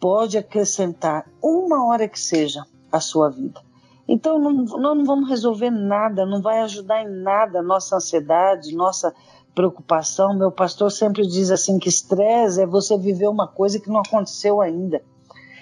pode 0.00 0.38
acrescentar 0.38 1.30
uma 1.42 1.86
hora 1.86 2.08
que 2.08 2.18
seja 2.18 2.64
à 2.90 2.98
sua 2.98 3.28
vida? 3.28 3.60
Então, 4.08 4.38
não, 4.38 4.52
não 4.64 5.04
vamos 5.04 5.28
resolver 5.28 5.70
nada, 5.70 6.24
não 6.24 6.40
vai 6.40 6.60
ajudar 6.60 7.02
em 7.02 7.22
nada 7.22 7.58
a 7.58 7.62
nossa 7.62 7.96
ansiedade, 7.96 8.74
nossa 8.74 9.12
preocupação. 9.54 10.36
Meu 10.36 10.52
pastor 10.52 10.92
sempre 10.92 11.26
diz 11.26 11.50
assim 11.50 11.78
que 11.78 11.88
estresse 11.88 12.60
é 12.60 12.66
você 12.66 12.96
viver 12.96 13.28
uma 13.28 13.48
coisa 13.48 13.80
que 13.80 13.88
não 13.88 13.98
aconteceu 13.98 14.60
ainda. 14.60 15.02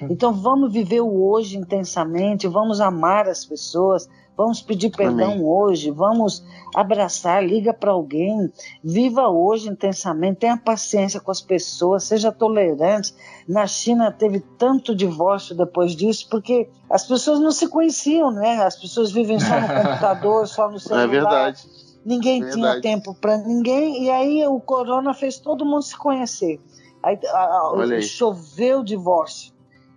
Então 0.03 0.33
vamos 0.33 0.73
viver 0.73 1.01
o 1.01 1.31
hoje 1.31 1.57
intensamente, 1.57 2.49
vamos 2.49 2.81
amar 2.81 3.29
as 3.29 3.45
pessoas, 3.45 4.09
vamos 4.37 4.61
pedir 4.61 4.91
perdão 4.91 5.33
Amém. 5.33 5.45
hoje, 5.45 5.91
vamos 5.91 6.45
abraçar, 6.75 7.45
liga 7.45 7.73
para 7.73 7.93
alguém, 7.93 8.53
viva 8.83 9.29
hoje 9.29 9.69
intensamente, 9.69 10.41
tenha 10.41 10.57
paciência 10.57 11.21
com 11.21 11.31
as 11.31 11.41
pessoas, 11.41 12.05
seja 12.05 12.33
tolerante. 12.33 13.15
Na 13.49 13.67
China 13.67 14.11
teve 14.11 14.41
tanto 14.59 14.95
divórcio 14.95 15.57
depois 15.57 15.95
disso, 15.95 16.27
porque 16.29 16.69
as 16.91 17.07
pessoas 17.07 17.39
não 17.39 17.53
se 17.53 17.69
conheciam, 17.69 18.31
né? 18.33 18.63
As 18.63 18.77
pessoas 18.77 19.13
vivem 19.13 19.39
só 19.39 19.61
no 19.61 19.69
computador, 19.83 20.49
só 20.49 20.69
no 20.69 20.77
é 20.77 20.81
celular. 20.81 21.05
É 21.05 21.07
verdade. 21.07 21.69
Ninguém 22.05 22.43
é 22.43 22.51
tinha 22.51 22.81
tempo 22.81 23.15
para 23.15 23.39
ninguém, 23.39 24.05
e 24.05 24.11
aí 24.11 24.47
o 24.47 24.61
corona 24.61 25.15
fez 25.15 25.39
todo 25.39 25.65
mundo 25.65 25.83
se 25.83 25.97
conhecer. 25.97 26.61
Aí, 27.03 27.19
a, 27.27 27.45
a, 27.45 28.01
choveu 28.03 28.83
divórcio. 28.83 29.54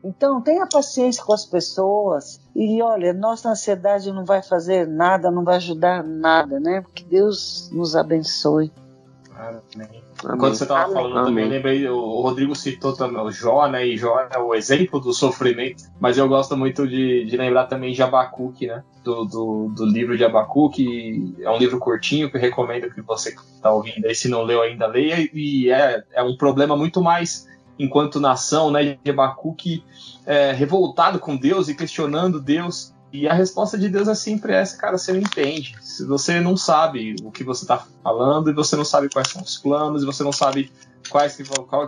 Então, 0.07 0.39
tenha 0.41 0.65
paciência 0.65 1.21
com 1.21 1.33
as 1.33 1.45
pessoas 1.45 2.39
e 2.55 2.81
olha, 2.81 3.13
nossa 3.13 3.49
ansiedade 3.49 4.09
não 4.13 4.23
vai 4.23 4.41
fazer 4.41 4.87
nada, 4.87 5.29
não 5.29 5.43
vai 5.43 5.57
ajudar 5.57 6.01
nada, 6.01 6.61
né? 6.61 6.81
Que 6.95 7.03
Deus 7.03 7.69
nos 7.73 7.93
abençoe. 7.93 8.71
Amém. 9.35 10.01
Quando 10.21 10.55
você 10.55 10.63
estava 10.63 10.91
falando 10.91 11.17
Amém. 11.17 11.25
também, 11.25 11.49
lembrei, 11.49 11.87
o 11.89 12.21
Rodrigo 12.21 12.55
citou 12.55 12.93
também 12.93 13.21
o 13.21 13.29
Jó, 13.29 13.67
né? 13.67 13.85
E 13.85 13.97
Jó 13.97 14.27
é 14.33 14.39
o 14.39 14.55
exemplo 14.55 14.99
do 14.99 15.13
sofrimento, 15.13 15.83
mas 15.99 16.17
eu 16.17 16.27
gosto 16.27 16.55
muito 16.55 16.87
de, 16.87 17.25
de 17.25 17.37
lembrar 17.37 17.65
também 17.65 17.93
de 17.93 18.01
Abacuque, 18.01 18.65
né? 18.65 18.83
Do, 19.03 19.25
do, 19.25 19.69
do, 19.75 19.85
livro 19.85 20.17
de 20.17 20.23
Abacuque, 20.23 21.35
é 21.39 21.49
um 21.51 21.57
livro 21.57 21.77
curtinho 21.79 22.31
que 22.31 22.37
eu 22.37 22.41
recomendo 22.41 22.89
que 22.89 23.01
você 23.01 23.31
que 23.31 23.41
está 23.41 23.71
ouvindo 23.71 24.05
aí, 24.05 24.15
se 24.15 24.27
não 24.27 24.41
leu 24.41 24.61
ainda, 24.61 24.87
leia, 24.87 25.29
e 25.33 25.69
é, 25.69 26.03
é 26.13 26.23
um 26.23 26.35
problema 26.35 26.75
muito 26.75 27.01
mais 27.01 27.47
enquanto 27.79 28.19
nação, 28.19 28.71
né, 28.71 28.97
de 29.03 29.11
Abacuque 29.11 29.83
é, 30.25 30.51
revoltado 30.51 31.19
com 31.19 31.35
Deus 31.35 31.69
e 31.69 31.75
questionando 31.75 32.41
Deus. 32.41 32.93
E 33.11 33.27
a 33.27 33.33
resposta 33.33 33.77
de 33.77 33.87
Deus 33.87 34.07
é 34.07 34.15
sempre 34.15 34.53
essa, 34.53 34.77
cara, 34.77 34.97
você 34.97 35.13
não 35.13 35.21
entende. 35.21 35.75
Se 35.81 36.05
você 36.05 36.41
não 36.41 36.57
sabe 36.57 37.15
o 37.23 37.31
que 37.31 37.43
você 37.43 37.63
está 37.63 37.85
falando, 38.03 38.49
e 38.49 38.53
você 38.53 38.75
não 38.75 38.83
sabe 38.83 39.09
quais 39.09 39.29
são 39.29 39.41
os 39.41 39.57
planos, 39.57 40.03
e 40.03 40.05
você 40.05 40.23
não 40.23 40.33
sabe 40.33 40.71
quais, 41.09 41.37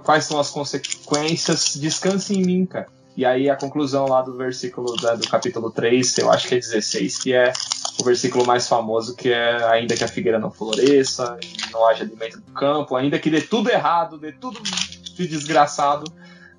quais 0.04 0.24
são 0.24 0.40
as 0.40 0.50
consequências, 0.50 1.76
descanse 1.76 2.34
em 2.34 2.44
mim, 2.44 2.66
cara. 2.66 2.88
E 3.18 3.26
aí 3.26 3.50
a 3.50 3.56
conclusão 3.58 4.08
lá 4.08 4.22
do 4.22 4.38
versículo 4.38 4.96
né, 5.02 5.18
do 5.18 5.28
capítulo 5.28 5.70
3, 5.70 6.20
eu 6.20 6.32
acho 6.32 6.48
que 6.48 6.56
é 6.56 6.60
16, 6.60 7.18
que 7.18 7.34
é 7.34 7.52
o 8.00 8.04
versículo 8.06 8.46
mais 8.46 8.66
famoso, 8.66 9.14
que 9.14 9.30
é 9.30 9.62
ainda 9.66 9.96
que 9.96 10.06
a 10.06 10.08
figueira 10.08 10.40
não 10.40 10.50
floresça, 10.50 11.38
não 11.72 11.86
haja 11.86 12.06
alimento 12.06 12.38
no 12.38 12.54
campo, 12.54 12.96
ainda 12.96 13.20
que 13.20 13.30
dê 13.30 13.42
tudo 13.42 13.70
errado, 13.70 14.18
dê 14.18 14.32
tudo 14.32 14.62
de 15.20 15.28
desgraçado, 15.28 16.12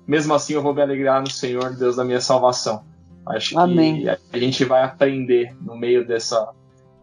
mesmo 0.07 0.33
assim 0.33 0.53
eu 0.53 0.61
vou 0.61 0.73
me 0.73 0.81
alegrar 0.81 1.21
no 1.21 1.29
Senhor, 1.29 1.75
Deus 1.75 1.95
da 1.95 2.03
minha 2.03 2.21
salvação. 2.21 2.83
Acho 3.25 3.57
Amém. 3.57 4.03
que 4.03 4.09
a 4.09 4.39
gente 4.39 4.65
vai 4.65 4.83
aprender 4.83 5.55
no 5.61 5.75
meio 5.75 6.05
dessa, 6.05 6.51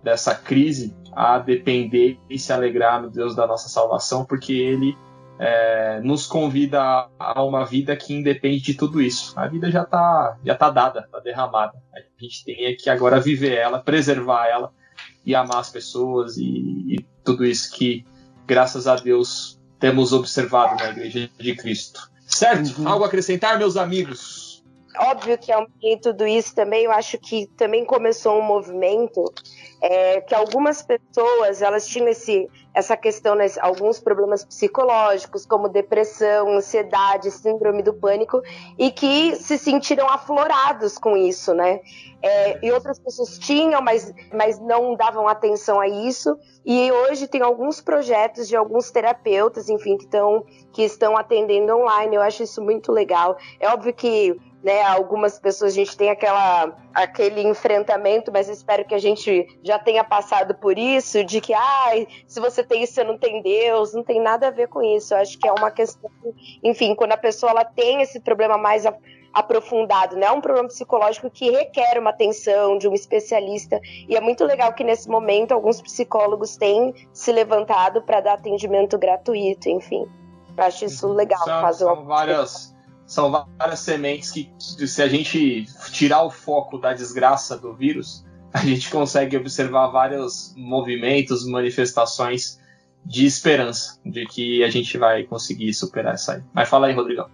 dessa 0.03 0.35
crise 0.35 0.95
a 1.13 1.39
depender 1.39 2.19
e 2.29 2.39
se 2.39 2.53
alegrar 2.53 3.03
no 3.03 3.11
Deus 3.11 3.35
da 3.35 3.47
nossa 3.47 3.69
salvação, 3.69 4.25
porque 4.25 4.53
Ele 4.53 4.97
é, 5.39 6.01
nos 6.01 6.27
convida 6.27 7.09
a 7.19 7.43
uma 7.45 7.65
vida 7.65 7.97
que 7.97 8.13
independe 8.13 8.61
de 8.61 8.75
tudo 8.75 9.01
isso. 9.01 9.39
A 9.39 9.47
vida 9.47 9.71
já 9.71 9.83
está 9.83 10.37
já 10.45 10.55
tá 10.55 10.71
dada, 10.71 11.01
está 11.01 11.21
derramada. 11.21 11.81
A 11.95 12.23
gente 12.23 12.45
tem 12.45 12.67
é 12.67 12.75
que 12.75 12.91
agora 12.91 13.21
viver 13.21 13.55
ela, 13.55 13.79
preservar 13.79 14.47
ela 14.47 14.73
e 15.25 15.35
amar 15.35 15.59
as 15.59 15.71
pessoas 15.71 16.37
e, 16.37 16.45
e 16.45 17.07
tudo 17.25 17.45
isso 17.45 17.73
que, 17.73 18.05
graças 18.47 18.87
a 18.87 18.97
Deus, 18.97 19.58
temos 19.79 20.12
observado 20.12 20.76
na 20.76 20.91
Igreja 20.91 21.31
de 21.39 21.57
Cristo. 21.57 22.11
Certo? 22.26 22.81
Uhum. 22.81 22.89
Algo 22.89 23.05
a 23.05 23.07
acrescentar, 23.07 23.59
meus 23.59 23.76
amigos? 23.76 24.62
Óbvio 24.99 25.39
que 25.39 25.53
ao 25.53 25.66
meio 25.83 25.97
de 25.97 26.03
tudo 26.03 26.26
isso 26.26 26.55
também, 26.55 26.85
eu 26.85 26.93
acho 26.93 27.16
que 27.18 27.47
também 27.57 27.85
começou 27.85 28.39
um 28.39 28.43
movimento 28.43 29.33
é, 29.81 30.20
que 30.20 30.35
algumas 30.35 30.83
pessoas 30.83 31.62
elas 31.62 31.87
tinham 31.87 32.09
esse, 32.09 32.49
essa 32.74 32.97
questão, 32.97 33.35
né, 33.35 33.47
alguns 33.61 34.01
problemas 34.01 34.45
psicológicos, 34.45 35.47
como 35.47 35.68
depressão, 35.68 36.53
ansiedade, 36.57 37.31
síndrome 37.31 37.83
do 37.83 37.95
pânico, 37.95 38.43
e 38.76 38.91
que 38.91 39.37
se 39.37 39.59
sentiram 39.59 40.09
aflorados 40.09 40.99
com 40.99 41.16
isso, 41.16 41.55
né? 41.55 41.81
É, 42.20 42.66
e 42.66 42.72
outras 42.72 42.99
pessoas 42.99 43.39
tinham, 43.39 43.81
mas, 43.81 44.12
mas 44.33 44.59
não 44.59 44.97
davam 44.97 45.29
atenção 45.29 45.81
a 45.81 45.87
isso. 45.87 46.37
E 46.66 46.91
hoje 46.91 47.29
tem 47.29 47.43
alguns 47.43 47.81
projetos 47.81 48.49
de 48.49 48.57
alguns 48.57 48.91
terapeutas, 48.91 49.68
enfim, 49.68 49.97
que, 49.97 50.07
tão, 50.07 50.45
que 50.72 50.83
estão 50.83 51.16
atendendo 51.16 51.76
online. 51.76 52.16
Eu 52.16 52.22
acho 52.22 52.43
isso 52.43 52.61
muito 52.61 52.91
legal. 52.91 53.37
É 53.61 53.68
óbvio 53.68 53.95
que 53.95 54.37
né? 54.63 54.83
Algumas 54.83 55.39
pessoas 55.39 55.73
a 55.73 55.75
gente 55.75 55.97
tem 55.97 56.11
aquela, 56.11 56.77
aquele 56.93 57.43
enfrentamento, 57.43 58.33
mas 58.33 58.49
espero 58.49 58.85
que 58.85 58.95
a 58.95 58.99
gente 58.99 59.47
já 59.63 59.79
tenha 59.79 60.03
passado 60.03 60.55
por 60.55 60.79
isso, 60.79 61.25
de 61.25 61.41
que 61.41 61.55
ah, 61.55 61.91
se 62.27 62.41
você 62.41 62.63
tem 62.63 62.83
isso, 62.83 62.95
você 62.95 63.05
não 63.05 63.17
tem 63.17 63.43
Deus, 63.43 63.95
não 63.95 64.03
tem 64.03 64.21
nada 64.21 64.49
a 64.49 64.51
ver 64.51 64.69
com 64.69 64.83
isso. 64.83 65.15
Eu 65.15 65.19
acho 65.19 65.39
que 65.39 65.47
é 65.47 65.53
uma 65.53 65.71
questão, 65.71 66.11
enfim, 66.63 66.95
quando 66.95 67.13
a 67.13 67.17
pessoa 67.17 67.51
ela 67.51 67.65
tem 67.65 68.03
esse 68.03 68.21
problema 68.21 68.59
mais 68.59 68.85
aprofundado, 69.33 70.17
né? 70.17 70.27
É 70.27 70.33
um 70.33 70.41
problema 70.41 70.69
psicológico 70.69 71.31
que 71.31 71.51
requer 71.51 71.99
uma 71.99 72.11
atenção 72.11 72.79
de 72.79 72.89
um 72.89 72.95
especialista 72.95 73.81
e 74.09 74.17
é 74.17 74.21
muito 74.21 74.45
legal 74.45 74.73
que 74.73 74.83
nesse 74.83 75.09
momento 75.09 75.53
alguns 75.53 75.81
psicólogos 75.81 76.57
têm 76.57 76.95
se 77.13 77.31
levantado 77.31 78.03
para 78.03 78.21
dar 78.21 78.35
atendimento 78.35 78.99
gratuito, 78.99 79.69
enfim. 79.69 80.09
Eu 80.57 80.65
acho 80.65 80.85
isso 80.87 81.07
legal. 81.09 81.45
São, 81.45 81.61
fazer 81.61 81.85
são 81.85 82.05
várias 82.05 82.78
são 83.09 83.31
várias 83.59 83.81
sementes 83.81 84.31
que, 84.31 84.53
se 84.59 85.03
a 85.03 85.09
gente 85.09 85.65
tirar 85.91 86.23
o 86.23 86.31
foco 86.31 86.77
da 86.77 86.93
desgraça 86.93 87.57
do 87.57 87.73
vírus, 87.73 88.23
a 88.53 88.59
gente 88.59 88.91
consegue 88.91 89.35
observar 89.35 89.89
vários 89.89 90.55
movimentos, 90.57 91.47
manifestações 91.47 92.61
de 93.05 93.25
esperança, 93.25 93.99
de 94.05 94.27
que 94.27 94.63
a 94.63 94.69
gente 94.69 94.99
vai 94.99 95.25
conseguir 95.25 95.73
superar 95.73 96.17
isso 96.17 96.31
aí. 96.31 96.43
Mas 96.53 96.69
fala 96.69 96.89
aí, 96.89 96.95
Rodrigão. 96.95 97.29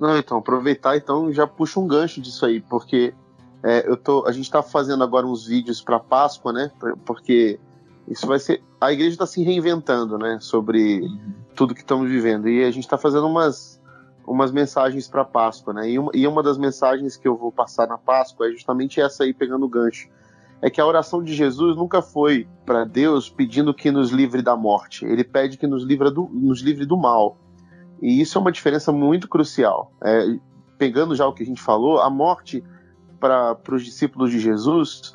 Não, 0.00 0.18
então, 0.18 0.38
aproveitar 0.38 0.96
então 0.96 1.32
já 1.32 1.46
puxa 1.46 1.78
um 1.78 1.86
gancho 1.86 2.20
disso 2.20 2.44
aí, 2.44 2.60
porque 2.60 3.14
é, 3.62 3.88
eu 3.88 3.96
tô, 3.96 4.26
a 4.26 4.32
gente 4.32 4.46
está 4.46 4.62
fazendo 4.62 5.04
agora 5.04 5.26
uns 5.26 5.46
vídeos 5.46 5.80
para 5.80 6.00
Páscoa, 6.00 6.52
né? 6.52 6.72
Porque 7.04 7.60
isso 8.08 8.26
vai 8.26 8.40
ser. 8.40 8.62
A 8.80 8.92
igreja 8.92 9.12
está 9.12 9.26
se 9.26 9.44
reinventando, 9.44 10.18
né? 10.18 10.38
Sobre 10.40 11.02
uhum. 11.02 11.34
tudo 11.54 11.74
que 11.74 11.82
estamos 11.82 12.10
vivendo. 12.10 12.48
E 12.48 12.64
a 12.64 12.70
gente 12.70 12.84
está 12.84 12.98
fazendo 12.98 13.28
umas 13.28 13.79
umas 14.30 14.52
mensagens 14.52 15.08
para 15.08 15.24
Páscoa, 15.24 15.74
né? 15.74 15.90
E 15.90 15.98
uma, 15.98 16.12
e 16.14 16.24
uma 16.24 16.40
das 16.40 16.56
mensagens 16.56 17.16
que 17.16 17.26
eu 17.26 17.36
vou 17.36 17.50
passar 17.50 17.88
na 17.88 17.98
Páscoa 17.98 18.46
é 18.46 18.52
justamente 18.52 19.00
essa 19.00 19.24
aí, 19.24 19.34
pegando 19.34 19.66
o 19.66 19.68
gancho. 19.68 20.08
É 20.62 20.70
que 20.70 20.80
a 20.80 20.86
oração 20.86 21.20
de 21.20 21.34
Jesus 21.34 21.76
nunca 21.76 22.00
foi 22.00 22.46
para 22.64 22.84
Deus 22.84 23.28
pedindo 23.28 23.74
que 23.74 23.90
nos 23.90 24.10
livre 24.10 24.40
da 24.40 24.54
morte. 24.56 25.04
Ele 25.04 25.24
pede 25.24 25.58
que 25.58 25.66
nos 25.66 25.82
livre 25.82 26.12
do, 26.12 26.28
nos 26.32 26.60
livre 26.60 26.86
do 26.86 26.96
mal. 26.96 27.38
E 28.00 28.20
isso 28.20 28.38
é 28.38 28.40
uma 28.40 28.52
diferença 28.52 28.92
muito 28.92 29.26
crucial. 29.28 29.90
É, 30.00 30.38
pegando 30.78 31.16
já 31.16 31.26
o 31.26 31.32
que 31.32 31.42
a 31.42 31.46
gente 31.46 31.60
falou, 31.60 32.00
a 32.00 32.08
morte 32.08 32.62
para 33.18 33.58
os 33.72 33.84
discípulos 33.84 34.30
de 34.30 34.38
Jesus, 34.38 35.12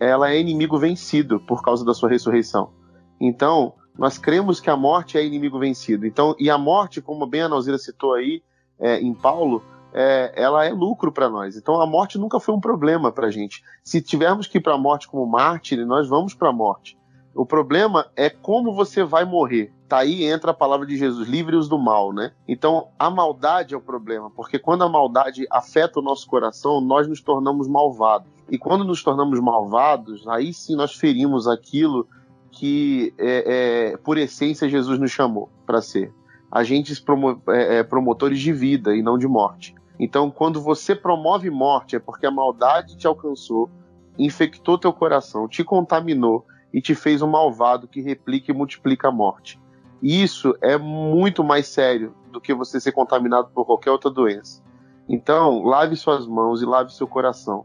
ela 0.00 0.30
é 0.30 0.40
inimigo 0.40 0.76
vencido 0.76 1.38
por 1.38 1.62
causa 1.62 1.84
da 1.84 1.94
sua 1.94 2.08
ressurreição. 2.08 2.72
Então, 3.20 3.74
nós 3.96 4.18
cremos 4.18 4.60
que 4.60 4.68
a 4.68 4.76
morte 4.76 5.16
é 5.16 5.24
inimigo 5.24 5.56
vencido. 5.56 6.04
Então, 6.04 6.34
e 6.36 6.50
a 6.50 6.58
morte, 6.58 7.00
como 7.00 7.26
bem 7.28 7.42
a 7.42 7.48
Nauzira 7.48 7.78
citou 7.78 8.12
aí, 8.14 8.42
é, 8.78 9.00
em 9.00 9.14
Paulo, 9.14 9.62
é, 9.92 10.32
ela 10.36 10.64
é 10.64 10.70
lucro 10.70 11.10
para 11.10 11.28
nós. 11.28 11.56
Então 11.56 11.80
a 11.80 11.86
morte 11.86 12.18
nunca 12.18 12.38
foi 12.38 12.54
um 12.54 12.60
problema 12.60 13.10
para 13.10 13.28
a 13.28 13.30
gente. 13.30 13.62
Se 13.82 14.02
tivermos 14.02 14.46
que 14.46 14.58
ir 14.58 14.60
para 14.60 14.74
a 14.74 14.78
morte 14.78 15.08
como 15.08 15.26
mártir, 15.26 15.84
nós 15.86 16.08
vamos 16.08 16.34
para 16.34 16.50
a 16.50 16.52
morte. 16.52 16.98
O 17.34 17.44
problema 17.44 18.06
é 18.16 18.30
como 18.30 18.74
você 18.74 19.04
vai 19.04 19.24
morrer. 19.24 19.72
Tá 19.88 19.98
aí 19.98 20.24
entra 20.24 20.50
a 20.50 20.54
palavra 20.54 20.86
de 20.86 20.96
Jesus, 20.96 21.28
livre-os 21.28 21.68
do 21.68 21.78
mal, 21.78 22.12
né? 22.12 22.32
Então 22.48 22.88
a 22.98 23.08
maldade 23.08 23.74
é 23.74 23.76
o 23.76 23.80
problema, 23.80 24.30
porque 24.30 24.58
quando 24.58 24.82
a 24.82 24.88
maldade 24.88 25.46
afeta 25.50 26.00
o 26.00 26.02
nosso 26.02 26.26
coração, 26.26 26.80
nós 26.80 27.06
nos 27.06 27.20
tornamos 27.20 27.68
malvados. 27.68 28.28
E 28.50 28.58
quando 28.58 28.84
nos 28.84 29.02
tornamos 29.02 29.38
malvados, 29.38 30.26
aí 30.28 30.52
sim 30.52 30.74
nós 30.74 30.94
ferimos 30.94 31.46
aquilo 31.46 32.06
que, 32.50 33.12
é, 33.18 33.92
é, 33.92 33.96
por 33.98 34.16
essência, 34.16 34.68
Jesus 34.68 34.98
nos 34.98 35.10
chamou 35.10 35.50
para 35.66 35.82
ser 35.82 36.12
agentes 36.56 36.98
promo 36.98 37.42
é, 37.48 37.78
é, 37.78 37.82
promotores 37.82 38.40
de 38.40 38.52
vida 38.52 38.96
e 38.96 39.02
não 39.02 39.18
de 39.18 39.28
morte. 39.28 39.74
Então, 39.98 40.30
quando 40.30 40.60
você 40.60 40.94
promove 40.94 41.50
morte, 41.50 41.96
é 41.96 41.98
porque 41.98 42.26
a 42.26 42.30
maldade 42.30 42.96
te 42.96 43.06
alcançou, 43.06 43.70
infectou 44.18 44.78
teu 44.78 44.92
coração, 44.92 45.48
te 45.48 45.62
contaminou 45.62 46.46
e 46.72 46.80
te 46.80 46.94
fez 46.94 47.20
um 47.20 47.26
malvado 47.26 47.86
que 47.86 48.00
replica 48.00 48.50
e 48.50 48.54
multiplica 48.54 49.08
a 49.08 49.12
morte. 49.12 49.60
Isso 50.02 50.54
é 50.62 50.76
muito 50.78 51.44
mais 51.44 51.66
sério 51.66 52.14
do 52.30 52.40
que 52.40 52.54
você 52.54 52.80
ser 52.80 52.92
contaminado 52.92 53.48
por 53.54 53.64
qualquer 53.64 53.90
outra 53.90 54.10
doença. 54.10 54.62
Então, 55.08 55.62
lave 55.62 55.94
suas 55.96 56.26
mãos 56.26 56.62
e 56.62 56.66
lave 56.66 56.92
seu 56.92 57.06
coração. 57.06 57.64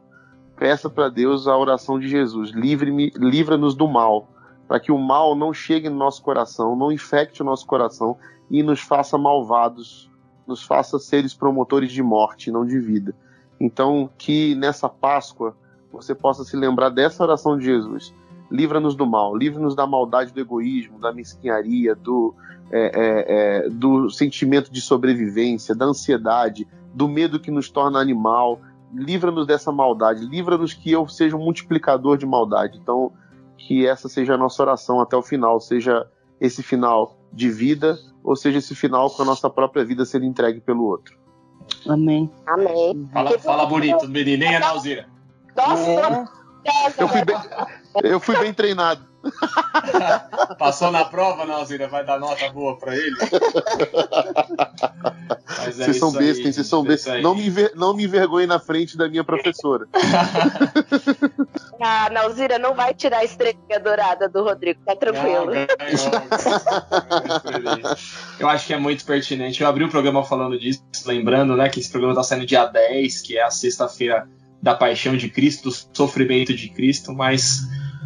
Peça 0.55 0.89
para 0.89 1.09
Deus 1.09 1.47
a 1.47 1.57
oração 1.57 1.99
de 1.99 2.07
Jesus: 2.07 2.51
livre-me, 2.51 3.11
livra-nos 3.17 3.73
do 3.73 3.87
mal, 3.87 4.29
para 4.71 4.79
que 4.79 4.89
o 4.89 4.97
mal 4.97 5.35
não 5.35 5.53
chegue 5.53 5.89
no 5.89 5.97
nosso 5.97 6.23
coração, 6.23 6.77
não 6.77 6.93
infecte 6.93 7.41
o 7.41 7.45
nosso 7.45 7.67
coração 7.67 8.15
e 8.49 8.63
nos 8.63 8.79
faça 8.79 9.17
malvados, 9.17 10.09
nos 10.47 10.63
faça 10.63 10.97
seres 10.97 11.33
promotores 11.33 11.91
de 11.91 12.01
morte, 12.01 12.49
não 12.49 12.65
de 12.65 12.79
vida. 12.79 13.13
Então, 13.59 14.09
que 14.17 14.55
nessa 14.55 14.87
Páscoa 14.87 15.57
você 15.91 16.15
possa 16.15 16.45
se 16.45 16.55
lembrar 16.55 16.87
dessa 16.87 17.21
oração 17.21 17.57
de 17.57 17.65
Jesus. 17.65 18.15
Livra-nos 18.49 18.95
do 18.95 19.05
mal, 19.05 19.35
livra-nos 19.35 19.75
da 19.75 19.85
maldade 19.85 20.31
do 20.31 20.39
egoísmo, 20.39 20.99
da 20.99 21.11
mesquinharia, 21.11 21.93
do, 21.93 22.33
é, 22.71 22.79
é, 22.79 23.65
é, 23.65 23.69
do 23.69 24.09
sentimento 24.09 24.71
de 24.71 24.79
sobrevivência, 24.79 25.75
da 25.75 25.83
ansiedade, 25.83 26.65
do 26.93 27.09
medo 27.09 27.41
que 27.41 27.51
nos 27.51 27.69
torna 27.69 27.99
animal. 27.99 28.61
Livra-nos 28.93 29.45
dessa 29.45 29.69
maldade, 29.69 30.25
livra-nos 30.25 30.73
que 30.73 30.89
eu 30.89 31.09
seja 31.09 31.35
um 31.35 31.43
multiplicador 31.43 32.17
de 32.17 32.25
maldade. 32.25 32.79
Então, 32.81 33.11
que 33.67 33.87
essa 33.87 34.09
seja 34.09 34.35
a 34.35 34.37
nossa 34.37 34.61
oração 34.61 34.99
até 34.99 35.15
o 35.15 35.21
final, 35.21 35.59
seja 35.59 36.07
esse 36.39 36.63
final 36.63 37.17
de 37.31 37.49
vida, 37.49 37.97
ou 38.23 38.35
seja 38.35 38.57
esse 38.57 38.75
final 38.75 39.09
com 39.09 39.21
a 39.21 39.25
nossa 39.25 39.49
própria 39.49 39.85
vida 39.85 40.05
sendo 40.05 40.25
entregue 40.25 40.59
pelo 40.59 40.83
outro. 40.85 41.17
Amém. 41.87 42.29
Amém. 42.47 43.09
Fala, 43.13 43.39
fala 43.39 43.65
bonito, 43.65 44.07
menino, 44.07 44.43
hein, 44.43 44.55
Analzira? 44.55 45.07
Nossa, 45.55 46.29
Eu 46.97 47.07
fui 47.07 47.25
bem, 47.25 47.35
eu 48.03 48.19
fui 48.19 48.37
bem 48.37 48.53
treinado. 48.53 49.10
Passou 50.57 50.91
na 50.91 51.05
prova, 51.05 51.43
Analzira? 51.43 51.87
Vai 51.87 52.05
dar 52.05 52.19
nota 52.19 52.51
boa 52.51 52.77
pra 52.77 52.95
ele? 52.95 53.15
Mas 55.57 55.79
é 55.79 55.85
Vocês 55.85 55.97
são 55.97 56.09
aí, 56.09 56.17
bestas, 56.17 56.55
vocês 56.55 56.67
são 56.67 56.83
é 56.83 56.87
bestas. 56.87 57.21
Não 57.21 57.35
me, 57.35 57.47
enver- 57.47 57.71
não 57.75 57.95
me 57.95 58.03
envergonhe 58.05 58.47
na 58.47 58.59
frente 58.59 58.97
da 58.97 59.07
minha 59.07 59.23
professora. 59.23 59.87
a 61.79 62.09
Nalzira 62.09 62.57
não 62.59 62.73
vai 62.73 62.93
tirar 62.93 63.19
a 63.19 63.23
estrelinha 63.23 63.79
dourada 63.79 64.27
do 64.27 64.43
Rodrigo, 64.43 64.81
tá 64.85 64.95
tranquilo. 64.95 65.45
Não, 65.45 65.51
ganhou. 65.53 65.67
Eu 68.39 68.49
acho 68.49 68.67
que 68.67 68.73
é 68.73 68.77
muito 68.77 69.05
pertinente. 69.05 69.61
Eu 69.61 69.67
abri 69.67 69.83
o 69.83 69.89
programa 69.89 70.23
falando 70.23 70.57
disso, 70.59 70.81
lembrando 71.05 71.55
né, 71.55 71.69
que 71.69 71.79
esse 71.79 71.89
programa 71.89 72.13
está 72.13 72.23
saindo 72.23 72.45
dia 72.45 72.65
10, 72.65 73.21
que 73.21 73.37
é 73.37 73.43
a 73.43 73.51
sexta-feira 73.51 74.27
da 74.61 74.75
paixão 74.75 75.17
de 75.17 75.29
Cristo, 75.29 75.69
do 75.69 75.75
sofrimento 75.97 76.53
de 76.53 76.69
Cristo, 76.69 77.13
mas 77.13 77.61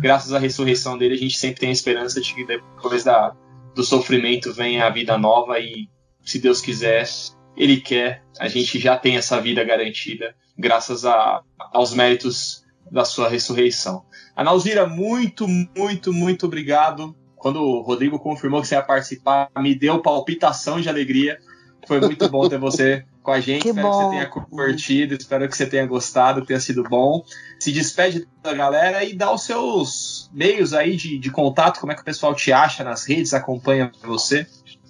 graças 0.06 0.32
à 0.34 0.38
ressurreição 0.38 0.99
dele, 0.99 1.16
a 1.16 1.18
gente 1.18 1.36
sempre 1.36 1.62
tem 1.62 1.70
a 1.70 1.72
esperança 1.72 2.22
de 2.22 2.32
que 2.32 2.45
depois 2.45 3.03
da, 3.03 3.36
do 3.74 3.84
sofrimento 3.84 4.53
venha 4.53 4.86
a 4.86 4.89
vida 4.91 5.18
nova 5.18 5.60
e, 5.60 5.89
se 6.24 6.38
Deus 6.38 6.62
quiser, 6.62 7.10
Ele 7.58 7.78
quer, 7.78 8.24
a 8.39 8.47
gente 8.47 8.78
já 8.78 8.95
tem 8.95 9.18
essa 9.18 9.41
vida 9.41 9.64
garantida, 9.64 10.36
graças 10.56 11.06
a, 11.06 11.41
aos 11.74 11.91
méritos 11.91 12.64
da 12.91 13.03
sua 13.03 13.28
ressurreição. 13.28 14.06
Analzira, 14.36 14.86
muito, 14.86 15.47
muito, 15.47 16.14
muito 16.14 16.45
obrigado. 16.45 17.16
Quando 17.36 17.64
o 17.64 17.82
Rodrigo 17.82 18.20
confirmou 18.20 18.62
que 18.62 18.68
você 18.68 18.76
ia 18.76 18.84
participar, 18.84 19.49
me 19.58 19.74
deu 19.74 20.03
palpitação 20.03 20.80
de 20.80 20.88
alegria. 20.88 21.39
Foi 21.88 21.99
muito 21.99 22.30
bom 22.30 22.47
ter 22.47 22.60
você 22.60 23.03
com 23.26 23.32
a 23.32 23.41
gente. 23.41 23.63
Que 23.63 23.69
espero 23.69 23.88
bom. 23.88 23.97
que 23.97 24.05
você 24.05 24.09
tenha 24.11 24.30
curtido, 24.30 25.15
espero 25.15 25.49
que 25.49 25.57
você 25.57 25.65
tenha 25.65 25.86
gostado, 25.88 26.45
tenha 26.45 26.59
sido 26.59 26.84
bom. 26.84 27.26
Se 27.59 27.71
despede 27.71 28.28
da 28.43 28.53
galera 28.53 29.03
e 29.03 29.13
dá 29.13 29.34
os 29.34 29.43
seus 29.43 30.30
meios 30.32 30.73
aí 30.73 30.95
de, 30.95 31.17
de 31.17 31.32
contato, 31.32 31.80
como 31.80 31.91
é 31.91 31.95
que 31.95 32.01
o 32.01 32.05
pessoal 32.05 32.36
te 32.36 32.53
acha 32.53 32.84
nas 32.84 33.05
redes, 33.05 33.34
acompanha 33.34 33.91
você. 34.03 34.45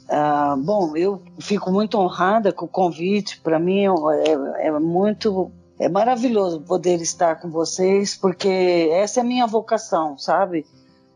Ah, 0.09 0.55
bom, 0.57 0.95
eu 0.95 1.23
fico 1.39 1.71
muito 1.71 1.97
honrada 1.97 2.51
com 2.51 2.65
o 2.65 2.69
convite. 2.69 3.39
Para 3.39 3.57
mim 3.57 3.85
é, 3.85 4.67
é 4.67 4.71
muito, 4.79 5.49
é 5.79 5.87
maravilhoso 5.87 6.59
poder 6.61 7.01
estar 7.01 7.39
com 7.39 7.49
vocês, 7.49 8.15
porque 8.15 8.89
essa 8.91 9.21
é 9.21 9.23
a 9.23 9.25
minha 9.25 9.47
vocação, 9.47 10.17
sabe? 10.17 10.65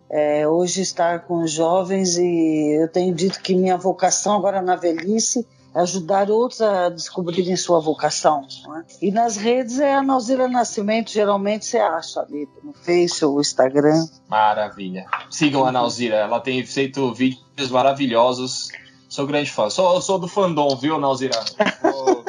É, 0.10 0.48
hoje 0.48 0.82
estar 0.82 1.28
com 1.28 1.44
os 1.44 1.52
jovens 1.52 2.18
e 2.18 2.82
eu 2.82 2.88
tenho 2.88 3.14
dito 3.14 3.42
que 3.42 3.54
minha 3.54 3.78
vocação 3.78 4.36
agora 4.38 4.60
na 4.60 4.76
velhice 4.76 5.42
é 5.42 5.59
ajudar 5.76 6.30
outros 6.32 6.62
a 6.62 6.90
descobrirem 6.90 7.56
sua 7.56 7.80
vocação. 7.80 8.48
né? 8.68 8.86
E 9.02 9.12
nas 9.12 9.38
redes 9.38 9.80
é 9.80 9.94
a 9.96 10.02
Nalzira 10.04 10.48
Nascimento, 10.48 11.12
geralmente 11.12 11.66
você 11.66 11.78
acha 11.78 12.22
ali 12.22 12.48
no 12.64 12.74
Face 12.74 13.24
ou 13.24 13.40
Instagram. 13.40 14.06
Maravilha. 14.28 15.06
Sigam 15.30 15.66
a 15.66 15.72
Nauzira, 15.72 16.16
ela 16.16 16.40
tem 16.40 16.66
feito 16.66 17.14
vídeos 17.14 17.70
maravilhosos. 17.70 18.70
Sou 19.08 19.26
grande 19.26 19.50
fã. 19.52 19.70
Sou, 19.70 20.00
sou 20.02 20.20
do 20.20 20.28
fandom, 20.28 20.76
viu, 20.76 21.00
Nauzira? 21.00 21.34
Sou- 21.82 22.24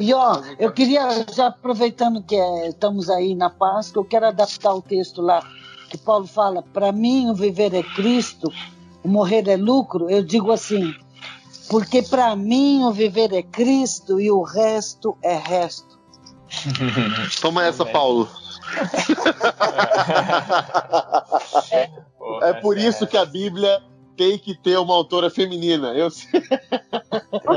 E 0.00 0.12
ó, 0.14 0.40
eu 0.58 0.72
queria, 0.72 1.24
já 1.32 1.46
aproveitando 1.48 2.22
que 2.22 2.34
é, 2.34 2.68
estamos 2.68 3.08
aí 3.10 3.34
na 3.34 3.50
Páscoa, 3.50 4.00
eu 4.00 4.04
quero 4.04 4.26
adaptar 4.26 4.74
o 4.74 4.82
texto 4.82 5.20
lá 5.22 5.42
que 5.90 5.96
Paulo 5.98 6.26
fala: 6.26 6.62
para 6.62 6.90
mim 6.92 7.30
o 7.30 7.34
viver 7.34 7.72
é 7.74 7.82
Cristo, 7.82 8.50
o 9.04 9.08
morrer 9.08 9.46
é 9.48 9.56
lucro. 9.56 10.10
Eu 10.10 10.22
digo 10.22 10.50
assim, 10.52 10.94
porque 11.68 12.02
para 12.02 12.34
mim 12.36 12.84
o 12.84 12.92
viver 12.92 13.32
é 13.32 13.42
Cristo 13.42 14.20
e 14.20 14.30
o 14.30 14.42
resto 14.42 15.16
é 15.22 15.36
resto. 15.36 15.98
Toma 17.40 17.64
essa. 17.64 17.84
Paulo. 17.84 18.28
É 22.42 22.52
por 22.54 22.76
isso 22.76 23.06
que 23.06 23.16
a 23.16 23.24
Bíblia 23.24 23.80
tem 24.16 24.38
que 24.38 24.54
ter 24.56 24.78
uma 24.78 24.94
autora 24.94 25.30
feminina. 25.30 25.92
Eu 25.92 26.10
sei. 26.10 26.40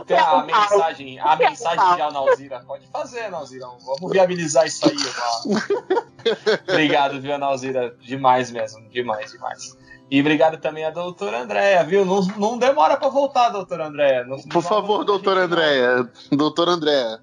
Tem 0.05 0.17
a 0.17 0.43
mensagem, 0.43 1.19
a 1.19 1.35
mensagem 1.35 1.95
de 1.95 2.01
Analzira. 2.01 2.63
Pode 2.67 2.85
fazer, 2.87 3.21
Analzira. 3.21 3.65
Vamos 3.65 4.11
viabilizar 4.11 4.67
isso 4.67 4.85
aí. 4.85 5.55
Obrigado, 6.69 7.21
viu, 7.21 7.33
Analzira? 7.33 7.95
Demais 8.01 8.51
mesmo. 8.51 8.87
Demais, 8.89 9.31
demais. 9.31 9.77
E 10.11 10.19
obrigado 10.21 10.57
também 10.57 10.83
a 10.85 10.89
doutora 10.89 11.41
Andréia, 11.41 11.83
viu? 11.83 12.03
Não, 12.03 12.21
não 12.37 12.57
demora 12.57 12.97
pra 12.97 13.09
voltar, 13.09 13.49
doutora 13.49 13.87
Andréia. 13.87 14.25
Por 14.51 14.63
favor, 14.63 15.05
doutora 15.05 15.41
Andréia. 15.41 16.09
Doutora 16.31 16.71
Andréia. 16.71 17.19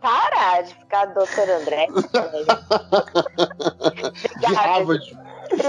Para 0.00 0.60
de 0.62 0.74
ficar 0.74 1.06
doutor 1.06 1.48
André. 1.48 1.86
De 4.38 4.46
Harvard. 4.54 5.16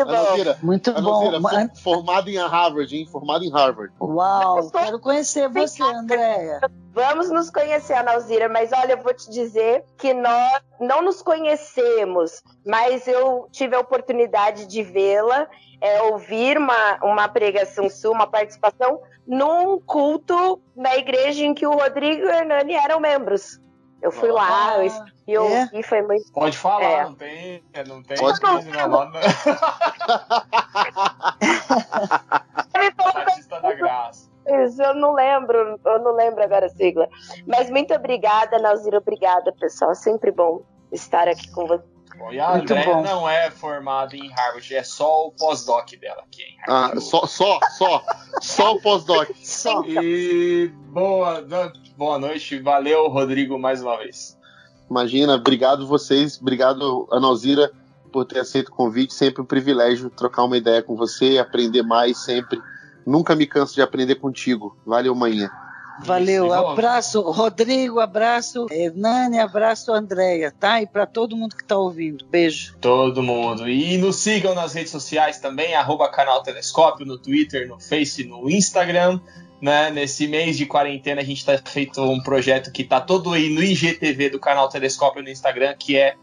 Analzira, 0.02 0.58
Muito 0.62 0.92
bom. 0.94 1.42
for- 1.42 1.72
formada 1.82 2.30
em 2.30 2.38
Harvard, 2.38 2.96
hein? 2.96 3.08
Formada 3.12 3.44
em 3.46 3.52
Harvard. 3.52 3.94
Uau, 4.00 4.70
quero 4.72 5.00
conhecer 5.00 5.50
você, 5.50 5.84
Andréia. 5.84 6.62
Vamos 6.94 7.30
nos 7.30 7.50
conhecer, 7.50 7.94
Analzira, 7.94 8.48
mas 8.48 8.72
olha, 8.72 8.94
eu 8.94 9.02
vou 9.04 9.14
te 9.14 9.30
dizer 9.30 9.84
que 9.98 10.14
nós 10.14 10.62
não 10.80 11.02
nos 11.02 11.22
conhecemos, 11.22 12.42
mas 12.66 13.08
eu 13.08 13.48
tive 13.52 13.76
a 13.76 13.80
oportunidade 13.80 14.66
de 14.66 14.82
vê-la, 14.82 15.48
é, 15.82 16.02
ouvir 16.04 16.58
uma, 16.58 16.98
uma 17.04 17.28
pregação 17.28 17.90
sua, 17.90 18.12
uma 18.12 18.28
participação 18.28 19.02
num 19.28 19.80
culto 19.80 20.62
na 20.76 20.96
igreja 20.96 21.44
em 21.44 21.54
que 21.54 21.68
o 21.68 21.74
Rodrigo 21.74 22.22
e 22.22 22.26
o 22.26 22.30
Hernani 22.30 22.74
eram 22.76 23.00
membros. 23.00 23.60
Eu 24.06 24.12
fui 24.12 24.30
lá, 24.32 24.78
eu, 24.78 24.92
e 25.28 25.34
eu 25.34 25.44
é? 25.48 25.62
ouvi, 25.62 25.82
foi 25.82 26.00
muito. 26.04 26.32
Pode 26.32 26.56
falar, 26.56 26.84
É. 26.84 27.04
não 27.06 27.16
tem. 27.16 27.64
Não 27.88 28.04
tem. 28.04 28.16
Pode- 28.18 28.40
crise, 28.40 28.70
não, 28.78 28.88
lá 28.92 29.06
no- 29.06 29.18
Ele 32.76 32.92
falou 32.96 33.14
Batista 33.14 33.60
da 33.62 33.74
Graça. 33.74 34.30
Isso, 34.48 34.80
eu 34.80 34.94
não 34.94 35.14
lembro, 35.16 35.80
eu 35.84 36.00
não 36.04 36.12
lembro 36.16 36.44
agora 36.44 36.68
a 36.68 36.70
sigla. 36.70 37.10
Mas 37.48 37.68
muito 37.72 37.96
obrigada, 37.96 38.60
Nauzira, 38.60 39.00
obrigada, 39.00 39.52
pessoal. 39.60 39.96
Sempre 39.96 40.32
bom 40.32 40.62
estar 40.92 41.28
aqui 41.28 41.50
com, 41.52 41.66
vo- 41.66 41.82
Bom, 42.18 42.32
e 42.32 42.40
a 42.40 42.50
Muito 42.52 42.72
Andréia 42.72 42.94
bom. 42.96 43.02
não 43.04 43.30
é 43.30 43.52
formada 43.52 44.16
em 44.16 44.30
Harvard, 44.32 44.74
é 44.76 44.84
só 44.84 45.28
o 45.28 45.32
pós-doc 45.32 45.90
dela 46.00 46.22
aqui 46.26 46.42
em 46.44 46.58
Ah, 46.68 46.82
Harvard. 46.88 47.04
só, 47.04 47.26
só, 47.28 47.60
só, 47.78 48.04
só 48.42 48.76
o 48.76 48.82
pós-doc. 48.82 49.30
Só. 49.44 49.84
E 49.86 50.68
boa, 50.92 51.46
boa 51.98 52.18
noite, 52.20 52.60
valeu, 52.60 53.08
Rodrigo, 53.10 53.60
mais 53.60 53.82
uma 53.82 53.98
vez. 53.98 54.38
Imagina, 54.90 55.36
obrigado 55.36 55.86
vocês, 55.88 56.40
obrigado 56.40 57.08
a 57.12 57.20
Nalzira 57.20 57.72
por 58.14 58.24
ter 58.26 58.40
aceito 58.40 58.70
o 58.70 58.72
convite. 58.72 59.14
Sempre 59.14 59.42
um 59.42 59.46
privilégio 59.46 60.10
trocar 60.10 60.44
uma 60.46 60.56
ideia 60.58 60.82
com 60.82 60.96
você, 60.96 61.38
aprender 61.38 61.82
mais 61.84 62.24
sempre. 62.24 62.62
Nunca 63.06 63.36
me 63.36 63.46
canso 63.46 63.74
de 63.76 63.82
aprender 63.82 64.16
contigo. 64.16 64.78
Valeu, 64.86 65.14
manhã. 65.14 65.50
Valeu, 66.00 66.54
abraço 66.54 67.22
Rodrigo, 67.22 68.00
abraço 68.00 68.68
Hernani, 68.70 69.40
abraço 69.40 69.94
Andréia, 69.94 70.52
tá? 70.52 70.82
E 70.82 70.88
para 70.88 71.06
todo 71.06 71.38
mundo 71.38 71.56
que 71.56 71.64
tá 71.64 71.78
ouvindo, 71.78 72.26
beijo. 72.26 72.76
Todo 72.82 73.24
mundo. 73.24 73.68
E 73.70 73.98
nos 73.98 74.18
sigam 74.18 74.54
nas 74.54 74.74
redes 74.74 74.92
sociais 74.92 75.40
também, 75.40 75.74
arroba 75.74 76.10
canal 76.10 76.44
Telescópio, 76.44 77.06
no 77.06 77.18
Twitter, 77.18 77.68
no 77.68 77.80
Face, 77.80 78.24
no 78.26 78.50
Instagram. 78.50 79.20
Né? 79.62 79.90
Nesse 79.90 80.28
mês 80.28 80.58
de 80.58 80.66
quarentena 80.66 81.22
a 81.22 81.24
gente 81.24 81.38
está 81.38 81.58
feito 81.58 82.02
um 82.02 82.22
projeto 82.22 82.72
que 82.72 82.82
está 82.82 83.00
todo 83.00 83.32
aí 83.32 83.50
no 83.50 83.64
IGTV 83.64 84.30
do 84.30 84.40
canal 84.40 84.68
Telescópio 84.68 85.24
no 85.24 85.30
Instagram, 85.30 85.74
que 85.80 85.98
é 85.98 86.16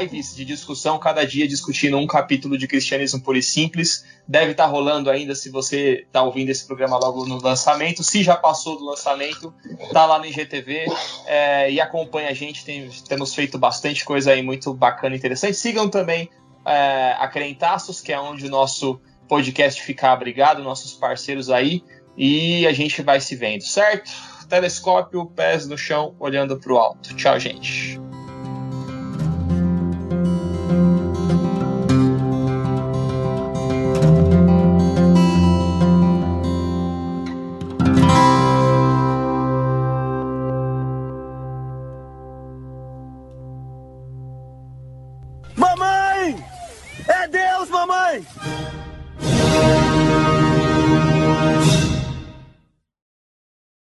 lives 0.00 0.34
de 0.34 0.44
discussão, 0.44 0.98
cada 0.98 1.24
dia 1.24 1.46
discutindo 1.46 1.96
um 1.96 2.06
capítulo 2.06 2.58
de 2.58 2.66
cristianismo 2.66 3.20
puro 3.22 3.38
e 3.38 3.42
simples. 3.42 4.04
Deve 4.26 4.52
estar 4.52 4.66
rolando 4.66 5.08
ainda 5.08 5.34
se 5.34 5.50
você 5.50 6.04
está 6.06 6.22
ouvindo 6.22 6.50
esse 6.50 6.66
programa 6.66 6.98
logo 6.98 7.24
no 7.24 7.40
lançamento. 7.40 8.02
Se 8.02 8.22
já 8.22 8.36
passou 8.36 8.76
do 8.76 8.84
lançamento, 8.84 9.54
tá 9.92 10.04
lá 10.04 10.18
no 10.18 10.26
IGTV 10.26 10.86
é, 11.26 11.70
e 11.70 11.80
acompanha 11.80 12.30
a 12.30 12.34
gente. 12.34 12.64
Tem- 12.64 12.90
temos 13.08 13.34
feito 13.34 13.56
bastante 13.56 14.04
coisa 14.04 14.32
aí 14.32 14.42
muito 14.42 14.74
bacana 14.74 15.14
e 15.14 15.18
interessante. 15.18 15.56
Sigam 15.56 15.88
também 15.88 16.28
é, 16.66 17.14
a 17.18 17.28
Crentaços, 17.28 18.00
que 18.00 18.12
é 18.12 18.20
onde 18.20 18.46
o 18.46 18.50
nosso 18.50 19.00
podcast 19.28 19.80
fica 19.80 20.10
abrigado, 20.10 20.62
nossos 20.62 20.92
parceiros 20.92 21.50
aí. 21.50 21.82
E 22.16 22.66
a 22.66 22.72
gente 22.72 23.02
vai 23.02 23.20
se 23.20 23.34
vendo, 23.34 23.62
certo? 23.62 24.10
Telescópio, 24.48 25.26
pés 25.26 25.66
no 25.66 25.76
chão, 25.76 26.14
olhando 26.18 26.58
pro 26.58 26.76
alto. 26.76 27.14
Tchau, 27.16 27.38
gente. 27.40 28.03